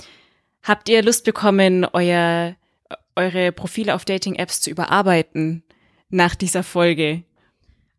habt 0.63 0.89
ihr 0.89 1.03
Lust 1.03 1.25
bekommen, 1.25 1.87
euer, 1.93 2.57
eure 3.15 3.53
Profile 3.53 3.95
auf 3.95 4.05
Dating-Apps 4.05 4.61
zu 4.61 4.71
überarbeiten 4.71 5.63
nach 6.09 6.35
dieser 6.35 6.63
Folge? 6.63 7.23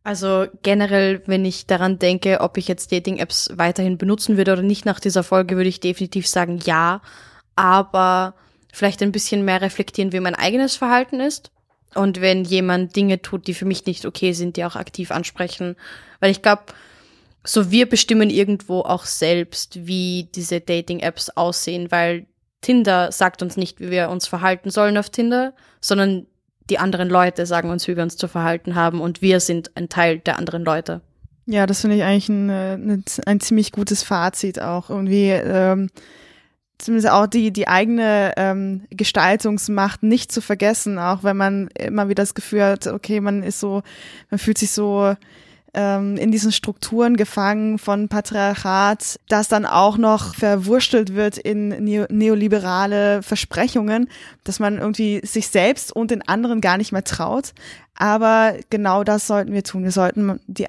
Also 0.03 0.47
generell, 0.63 1.21
wenn 1.25 1.43
ich 1.43 1.67
daran 1.67 1.99
denke, 1.99 2.39
ob 2.39 2.57
ich 2.57 2.67
jetzt 2.67 2.91
Dating-Apps 2.91 3.51
weiterhin 3.55 3.97
benutzen 3.97 4.37
würde 4.37 4.53
oder 4.53 4.61
nicht 4.61 4.85
nach 4.85 4.99
dieser 4.99 5.23
Folge, 5.23 5.57
würde 5.57 5.69
ich 5.69 5.79
definitiv 5.79 6.27
sagen 6.27 6.59
ja. 6.63 7.01
Aber 7.55 8.35
vielleicht 8.71 9.01
ein 9.01 9.11
bisschen 9.11 9.43
mehr 9.43 9.61
reflektieren, 9.61 10.13
wie 10.13 10.19
mein 10.19 10.35
eigenes 10.35 10.75
Verhalten 10.77 11.19
ist. 11.19 11.51
Und 11.95 12.21
wenn 12.21 12.43
jemand 12.43 12.95
Dinge 12.95 13.21
tut, 13.21 13.47
die 13.47 13.53
für 13.53 13.65
mich 13.65 13.85
nicht 13.85 14.05
okay 14.05 14.33
sind, 14.33 14.57
die 14.57 14.65
auch 14.65 14.75
aktiv 14.75 15.11
ansprechen. 15.11 15.75
Weil 16.19 16.31
ich 16.31 16.41
glaube, 16.41 16.63
so 17.43 17.71
wir 17.71 17.87
bestimmen 17.87 18.29
irgendwo 18.29 18.81
auch 18.81 19.05
selbst, 19.05 19.87
wie 19.87 20.29
diese 20.35 20.59
Dating-Apps 20.59 21.29
aussehen, 21.31 21.91
weil 21.91 22.25
Tinder 22.61 23.11
sagt 23.11 23.41
uns 23.41 23.57
nicht, 23.57 23.79
wie 23.79 23.91
wir 23.91 24.09
uns 24.09 24.27
verhalten 24.27 24.69
sollen 24.69 24.97
auf 24.97 25.09
Tinder, 25.09 25.53
sondern 25.79 26.25
die 26.69 26.79
anderen 26.79 27.09
Leute 27.09 27.45
sagen 27.45 27.69
uns, 27.69 27.87
wie 27.87 27.95
wir 27.95 28.03
uns 28.03 28.17
zu 28.17 28.27
verhalten 28.27 28.75
haben 28.75 28.99
und 28.99 29.21
wir 29.21 29.39
sind 29.39 29.71
ein 29.75 29.87
Teil 29.89 30.19
der 30.19 30.37
anderen 30.37 30.65
Leute. 30.65 31.01
Ja, 31.45 31.65
das 31.65 31.81
finde 31.81 31.95
ich 31.95 32.03
eigentlich 32.03 32.27
ein, 32.27 32.49
ein, 32.49 33.03
ein, 33.25 33.39
ziemlich 33.39 33.71
gutes 33.71 34.03
Fazit 34.03 34.61
auch. 34.61 34.89
Irgendwie 34.89 35.29
ähm, 35.29 35.89
zumindest 36.77 37.11
auch 37.11 37.27
die, 37.27 37.51
die 37.51 37.67
eigene 37.67 38.33
ähm, 38.37 38.83
Gestaltungsmacht 38.91 40.03
nicht 40.03 40.31
zu 40.31 40.41
vergessen, 40.41 40.99
auch 40.99 41.23
wenn 41.23 41.37
man 41.37 41.67
immer 41.69 42.09
wieder 42.09 42.23
das 42.23 42.35
Gefühl 42.35 42.63
hat, 42.63 42.87
okay, 42.87 43.19
man 43.19 43.43
ist 43.43 43.59
so, 43.59 43.81
man 44.29 44.39
fühlt 44.39 44.57
sich 44.57 44.71
so 44.71 45.15
ähm, 45.77 46.17
in 46.17 46.31
diesen 46.31 46.51
Strukturen 46.51 47.15
gefangen 47.17 47.77
von 47.77 48.09
Patriarchat, 48.09 49.19
das 49.29 49.47
dann 49.47 49.67
auch 49.67 49.97
noch 49.99 50.33
verwurstelt 50.33 51.13
wird 51.13 51.37
in 51.37 51.69
neo 51.83 52.07
neoliberale 52.09 53.21
Versprechungen, 53.21 54.09
dass 54.43 54.59
man 54.59 54.79
irgendwie 54.79 55.21
sich 55.23 55.49
selbst 55.49 55.95
und 55.95 56.09
den 56.09 56.27
anderen 56.27 56.61
gar 56.61 56.77
nicht 56.77 56.91
mehr 56.91 57.03
traut. 57.03 57.53
Aber 57.93 58.55
genau 58.71 59.03
das 59.03 59.27
sollten 59.27 59.53
wir 59.53 59.63
tun. 59.63 59.83
Wir 59.83 59.91
sollten 59.91 60.39
die, 60.47 60.65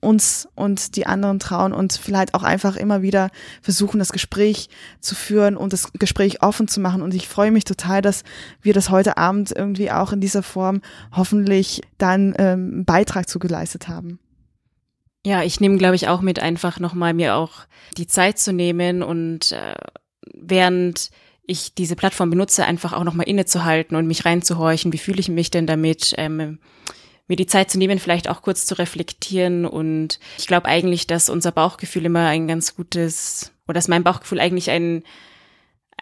uns 0.00 0.48
und 0.56 0.96
die 0.96 1.06
anderen 1.06 1.38
trauen 1.38 1.72
und 1.72 1.92
vielleicht 1.92 2.34
auch 2.34 2.42
einfach 2.42 2.76
immer 2.76 3.00
wieder 3.00 3.30
versuchen, 3.62 3.98
das 4.00 4.12
Gespräch 4.12 4.68
zu 5.00 5.14
führen 5.14 5.56
und 5.56 5.72
das 5.72 5.92
Gespräch 5.92 6.42
offen 6.42 6.66
zu 6.66 6.80
machen. 6.80 7.02
Und 7.02 7.14
ich 7.14 7.28
freue 7.28 7.52
mich 7.52 7.64
total, 7.64 8.02
dass 8.02 8.24
wir 8.60 8.74
das 8.74 8.90
heute 8.90 9.16
Abend 9.18 9.52
irgendwie 9.54 9.92
auch 9.92 10.12
in 10.12 10.20
dieser 10.20 10.42
Form 10.42 10.80
hoffentlich 11.12 11.82
dann 11.96 12.34
ähm, 12.38 12.84
Beitrag 12.84 13.28
zu 13.28 13.38
geleistet 13.38 13.86
haben. 13.86 14.18
Ja, 15.28 15.42
ich 15.42 15.60
nehme, 15.60 15.76
glaube 15.76 15.94
ich, 15.94 16.08
auch 16.08 16.22
mit, 16.22 16.38
einfach 16.38 16.80
nochmal 16.80 17.12
mir 17.12 17.34
auch 17.34 17.66
die 17.98 18.06
Zeit 18.06 18.38
zu 18.38 18.50
nehmen 18.50 19.02
und 19.02 19.52
äh, 19.52 19.74
während 20.32 21.10
ich 21.42 21.74
diese 21.74 21.96
Plattform 21.96 22.30
benutze, 22.30 22.64
einfach 22.64 22.94
auch 22.94 23.04
nochmal 23.04 23.28
innezuhalten 23.28 23.94
und 23.94 24.06
mich 24.06 24.24
reinzuhorchen, 24.24 24.90
wie 24.94 24.96
fühle 24.98 25.20
ich 25.20 25.28
mich 25.28 25.50
denn 25.50 25.66
damit, 25.66 26.14
ähm, 26.16 26.60
mir 27.26 27.36
die 27.36 27.44
Zeit 27.44 27.70
zu 27.70 27.76
nehmen, 27.76 27.98
vielleicht 27.98 28.26
auch 28.30 28.40
kurz 28.40 28.64
zu 28.64 28.78
reflektieren. 28.78 29.66
Und 29.66 30.18
ich 30.38 30.46
glaube 30.46 30.64
eigentlich, 30.64 31.06
dass 31.06 31.28
unser 31.28 31.52
Bauchgefühl 31.52 32.06
immer 32.06 32.26
ein 32.26 32.48
ganz 32.48 32.74
gutes, 32.74 33.52
oder 33.66 33.74
dass 33.74 33.86
mein 33.86 34.04
Bauchgefühl 34.04 34.40
eigentlich 34.40 34.70
ein, 34.70 35.02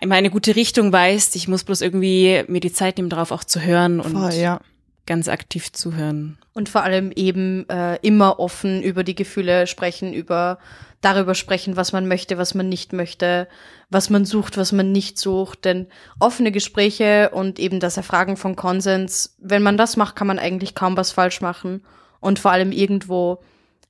immer 0.01 0.15
eine 0.15 0.31
gute 0.31 0.55
Richtung 0.55 0.93
weist. 0.93 1.35
Ich 1.35 1.49
muss 1.49 1.65
bloß 1.65 1.81
irgendwie 1.81 2.45
mir 2.47 2.61
die 2.61 2.73
Zeit 2.73 2.97
nehmen, 2.97 3.11
darauf 3.11 3.33
auch 3.33 3.43
zu 3.43 3.61
hören 3.61 3.99
und 3.99 4.13
Voll, 4.13 4.35
ja. 4.35 4.61
Ganz 5.07 5.29
aktiv 5.29 5.73
zuhören. 5.73 6.39
Und 6.53 6.69
vor 6.69 6.83
allem 6.83 7.13
eben 7.15 7.69
äh, 7.69 7.97
immer 8.03 8.39
offen 8.39 8.83
über 8.83 9.05
die 9.05 9.15
Gefühle 9.15 9.67
sprechen, 9.67 10.13
über 10.13 10.59
darüber 11.01 11.35
sprechen, 11.35 11.77
was 11.77 11.93
man 11.93 12.09
möchte, 12.09 12.39
was 12.39 12.55
man 12.55 12.69
nicht 12.69 12.93
möchte, 12.93 13.49
was 13.91 14.11
man 14.11 14.25
sucht, 14.25 14.57
was 14.57 14.73
man 14.73 14.93
nicht 14.93 15.19
sucht. 15.19 15.65
Denn 15.65 15.87
offene 16.19 16.51
Gespräche 16.53 17.31
und 17.33 17.59
eben 17.59 17.81
das 17.81 17.97
Erfragen 17.97 18.37
von 18.37 18.57
Konsens, 18.57 19.37
wenn 19.39 19.63
man 19.63 19.77
das 19.77 19.97
macht, 19.97 20.17
kann 20.17 20.27
man 20.27 20.39
eigentlich 20.39 20.75
kaum 20.75 20.97
was 20.97 21.13
falsch 21.13 21.41
machen. 21.41 21.83
Und 22.21 22.39
vor 22.39 22.51
allem 22.51 22.73
irgendwo 22.73 23.41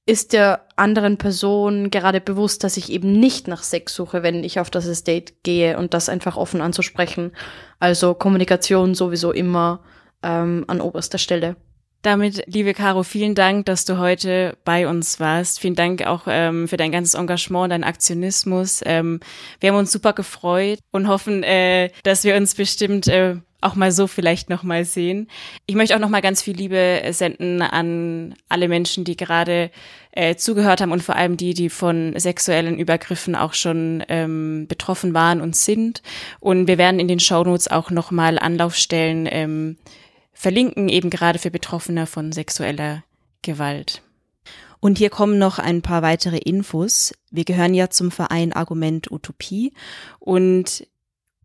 ist 0.05 0.33
der 0.33 0.65
anderen 0.77 1.17
Person 1.17 1.91
gerade 1.91 2.21
bewusst, 2.21 2.63
dass 2.63 2.77
ich 2.77 2.93
eben 2.93 3.13
nicht 3.19 3.49
nach 3.49 3.65
Sex 3.65 3.95
suche, 3.95 4.23
wenn 4.23 4.45
ich 4.45 4.61
auf 4.61 4.71
das 4.71 4.87
Estate 4.87 5.33
gehe 5.43 5.77
und 5.79 5.95
das 5.95 6.09
einfach 6.09 6.37
offen 6.37 6.61
anzusprechen. 6.61 7.33
Also 7.81 8.15
Kommunikation 8.15 8.95
sowieso 8.95 9.33
immer 9.33 9.81
ähm, 10.27 10.65
an 10.67 10.81
oberster 10.81 11.19
Stelle. 11.19 11.57
Damit, 12.03 12.45
liebe 12.47 12.73
Caro, 12.73 13.03
vielen 13.03 13.35
Dank, 13.35 13.67
dass 13.67 13.85
du 13.85 13.99
heute 13.99 14.57
bei 14.65 14.87
uns 14.87 15.19
warst. 15.19 15.59
Vielen 15.59 15.75
Dank 15.75 16.07
auch 16.07 16.23
ähm, 16.29 16.69
für 16.69 16.77
dein 16.77 16.93
ganzes 16.93 17.15
Engagement, 17.15 17.73
dein 17.73 17.83
Aktionismus. 17.83 18.81
Ähm, 18.85 19.19
wir 19.59 19.71
haben 19.71 19.79
uns 19.79 19.91
super 19.91 20.13
gefreut 20.13 20.79
und 20.93 21.09
hoffen, 21.09 21.43
äh, 21.43 21.91
dass 22.05 22.23
wir 22.23 22.37
uns 22.37 22.55
bestimmt 22.55 23.09
äh, 23.09 23.37
auch 23.61 23.75
mal 23.75 23.91
so 23.91 24.07
vielleicht 24.07 24.51
noch 24.51 24.63
mal 24.63 24.85
sehen. 24.85 25.29
Ich 25.67 25.75
möchte 25.75 25.97
auch 25.97 26.01
noch 26.01 26.09
mal 26.09 26.23
ganz 26.23 26.43
viel 26.43 26.55
Liebe 26.55 27.03
senden 27.11 27.63
an 27.63 28.37
alle 28.49 28.69
Menschen, 28.69 29.03
die 29.03 29.17
gerade 29.17 29.73
äh, 30.13 30.37
zugehört 30.37 30.81
haben 30.81 30.93
und 30.93 31.03
vor 31.03 31.17
allem 31.17 31.37
die, 31.37 31.55
die 31.55 31.71
von 31.71 32.17
sexuellen 32.17 32.79
Übergriffen 32.79 33.35
auch 33.35 33.55
schon 33.55 34.05
ähm, 34.09 34.67
betroffen 34.69 35.13
waren 35.15 35.41
und 35.41 35.57
sind. 35.57 36.03
Und 36.39 36.69
wir 36.69 36.79
werden 36.79 37.01
in 37.01 37.09
den 37.09 37.19
Shownotes 37.19 37.69
auch 37.69 37.91
noch 37.91 38.13
mal 38.13 38.39
Anlaufstellen 38.39 39.27
ähm, 39.29 39.77
verlinken, 40.37 40.89
eben 40.89 41.11
gerade 41.11 41.39
für 41.39 41.51
Betroffene 41.51 42.07
von 42.07 42.31
sexueller 42.31 43.03
Gewalt. 43.43 44.03
Und 44.81 44.99
hier 44.99 45.11
kommen 45.11 45.39
noch 45.39 45.59
ein 45.59 45.81
paar 45.81 46.03
weitere 46.03 46.37
Infos. 46.37 47.15
Wir 47.31 47.45
gehören 47.45 47.75
ja 47.75 47.89
zum 47.89 48.11
Verein 48.11 48.53
Argument 48.53 49.11
Utopie 49.11 49.73
und 50.21 50.87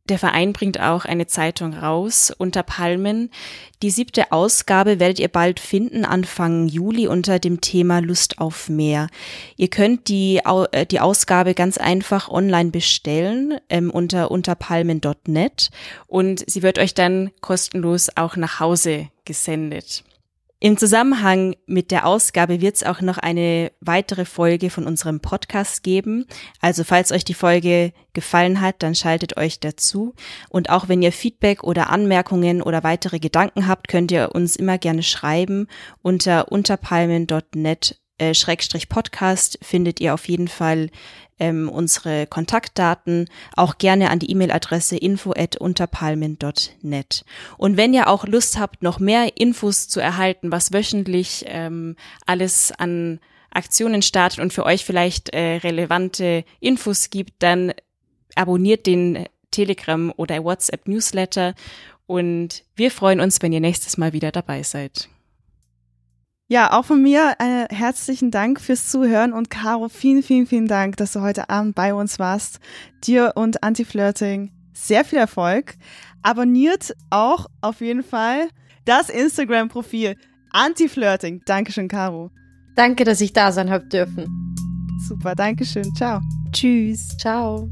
der 0.10 0.20
Verein 0.20 0.54
bringt 0.54 0.80
auch 0.80 1.06
eine 1.06 1.28
Zeitung 1.28 1.74
raus 1.74 2.34
unter 2.38 2.64
Palmen. 2.64 3.30
Die 3.82 3.92
siebte 3.92 4.32
Ausgabe 4.32 5.00
werdet 5.00 5.20
ihr 5.20 5.28
bald 5.28 5.60
finden, 5.60 6.06
Anfang 6.06 6.68
Juli 6.68 7.08
unter 7.08 7.40
dem 7.40 7.62
Thema 7.62 8.00
Lust 8.00 8.40
auf 8.40 8.70
mehr. 8.70 9.08
Ihr 9.58 9.70
könnt 9.70 10.08
die, 10.08 10.42
äh, 10.72 10.86
die 10.86 11.00
Ausgabe 11.00 11.54
ganz 11.54 11.78
einfach 11.78 12.30
online 12.30 12.72
bestellen 12.72 13.60
ähm, 13.70 13.90
unter 13.90 14.32
unterpalmen.net 14.32 15.70
und 16.08 16.44
sie 16.50 16.64
wird 16.64 16.80
euch 16.80 16.94
dann 16.94 17.32
kostenlos 17.42 18.10
auch 18.16 18.36
nach 18.36 18.60
Hause 18.60 19.10
gesendet. 19.26 20.04
Im 20.64 20.78
Zusammenhang 20.78 21.56
mit 21.66 21.90
der 21.90 22.06
Ausgabe 22.06 22.62
wird 22.62 22.76
es 22.76 22.84
auch 22.84 23.02
noch 23.02 23.18
eine 23.18 23.72
weitere 23.82 24.26
Folge 24.26 24.70
von 24.70 24.86
unserem 24.86 25.20
Podcast 25.20 25.82
geben. 25.82 26.28
Also 26.60 26.84
falls 26.84 27.12
euch 27.12 27.26
die 27.26 27.34
Folge 27.34 27.94
gefallen 28.14 28.62
hat, 28.62 28.84
dann 28.84 28.94
schaltet 28.94 29.38
euch 29.38 29.60
dazu. 29.60 30.14
Und 30.50 30.70
auch 30.70 30.88
wenn 30.88 31.02
ihr 31.02 31.12
Feedback 31.12 31.64
oder 31.64 31.90
Anmerkungen 31.90 32.62
oder 32.62 32.84
weitere 32.84 33.18
Gedanken 33.18 33.68
habt, 33.68 33.88
könnt 33.88 34.12
ihr 34.12 34.36
uns 34.36 34.56
immer 34.56 34.78
gerne 34.78 35.02
schreiben. 35.02 35.66
Unter 36.04 36.52
unterpalmen.net 36.52 38.00
äh, 38.22 38.34
Schrägstrich 38.36 38.88
Podcast 38.88 39.58
findet 39.62 40.00
ihr 40.00 40.14
auf 40.14 40.28
jeden 40.30 40.48
Fall 40.48 40.90
ähm, 41.40 41.70
unsere 41.70 42.28
Kontaktdaten, 42.28 43.28
auch 43.56 43.80
gerne 43.80 44.12
an 44.12 44.20
die 44.20 44.30
E-Mail-Adresse 44.30 44.96
info 44.96 45.34
at 45.36 45.56
unterpalmen.net. 45.58 47.26
Und 47.58 47.78
wenn 47.78 47.94
ihr 47.96 48.08
auch 48.08 48.28
Lust 48.28 48.60
habt, 48.60 48.84
noch 48.84 49.00
mehr 49.00 49.38
Infos 49.38 49.88
zu 49.88 50.00
erhalten, 50.00 50.52
was 50.52 50.72
wöchentlich 50.72 51.46
ähm, 51.48 51.96
alles 52.28 52.72
an 52.78 53.20
Aktionen 53.50 54.04
startet 54.04 54.40
und 54.40 54.54
für 54.54 54.66
euch 54.66 54.86
vielleicht 54.86 55.30
äh, 55.30 55.58
relevante 55.58 56.46
Infos 56.60 57.10
gibt, 57.10 57.34
dann 57.40 57.74
abonniert 58.36 58.86
den 58.86 59.26
Telegram 59.50 60.14
oder 60.16 60.44
WhatsApp 60.44 60.88
Newsletter 60.88 61.56
und 62.06 62.64
wir 62.76 62.92
freuen 62.92 63.20
uns, 63.20 63.42
wenn 63.42 63.52
ihr 63.52 63.60
nächstes 63.62 63.98
Mal 63.98 64.14
wieder 64.14 64.32
dabei 64.32 64.62
seid. 64.62 65.10
Ja, 66.52 66.78
auch 66.78 66.84
von 66.84 67.02
mir 67.02 67.36
äh, 67.40 67.74
herzlichen 67.74 68.30
Dank 68.30 68.60
fürs 68.60 68.90
Zuhören 68.90 69.32
und 69.32 69.50
Caro, 69.50 69.88
vielen, 69.88 70.22
vielen, 70.22 70.46
vielen 70.46 70.68
Dank, 70.68 70.98
dass 70.98 71.14
du 71.14 71.22
heute 71.22 71.50
Abend 71.50 71.76
bei 71.76 71.94
uns 71.94 72.20
warst. 72.20 72.60
Dir 73.06 73.32
und 73.36 73.64
Anti-Flirting 73.64 74.52
sehr 74.74 75.06
viel 75.06 75.20
Erfolg. 75.20 75.76
Abonniert 76.24 76.94
auch 77.10 77.46
auf 77.62 77.80
jeden 77.80 78.04
Fall 78.04 78.50
das 78.84 79.10
Instagram-Profil 79.10 80.18
Anti-Flirting. 80.52 81.42
Dankeschön, 81.46 81.88
Caro. 81.88 82.32
Danke, 82.76 83.06
dass 83.06 83.22
ich 83.22 83.32
da 83.32 83.54
sein 83.54 83.70
habe 83.70 83.86
dürfen. 83.86 84.26
Super, 85.08 85.36
Dankeschön. 85.36 85.96
Ciao. 85.96 86.20
Tschüss. 86.52 87.16
Ciao. 87.18 87.72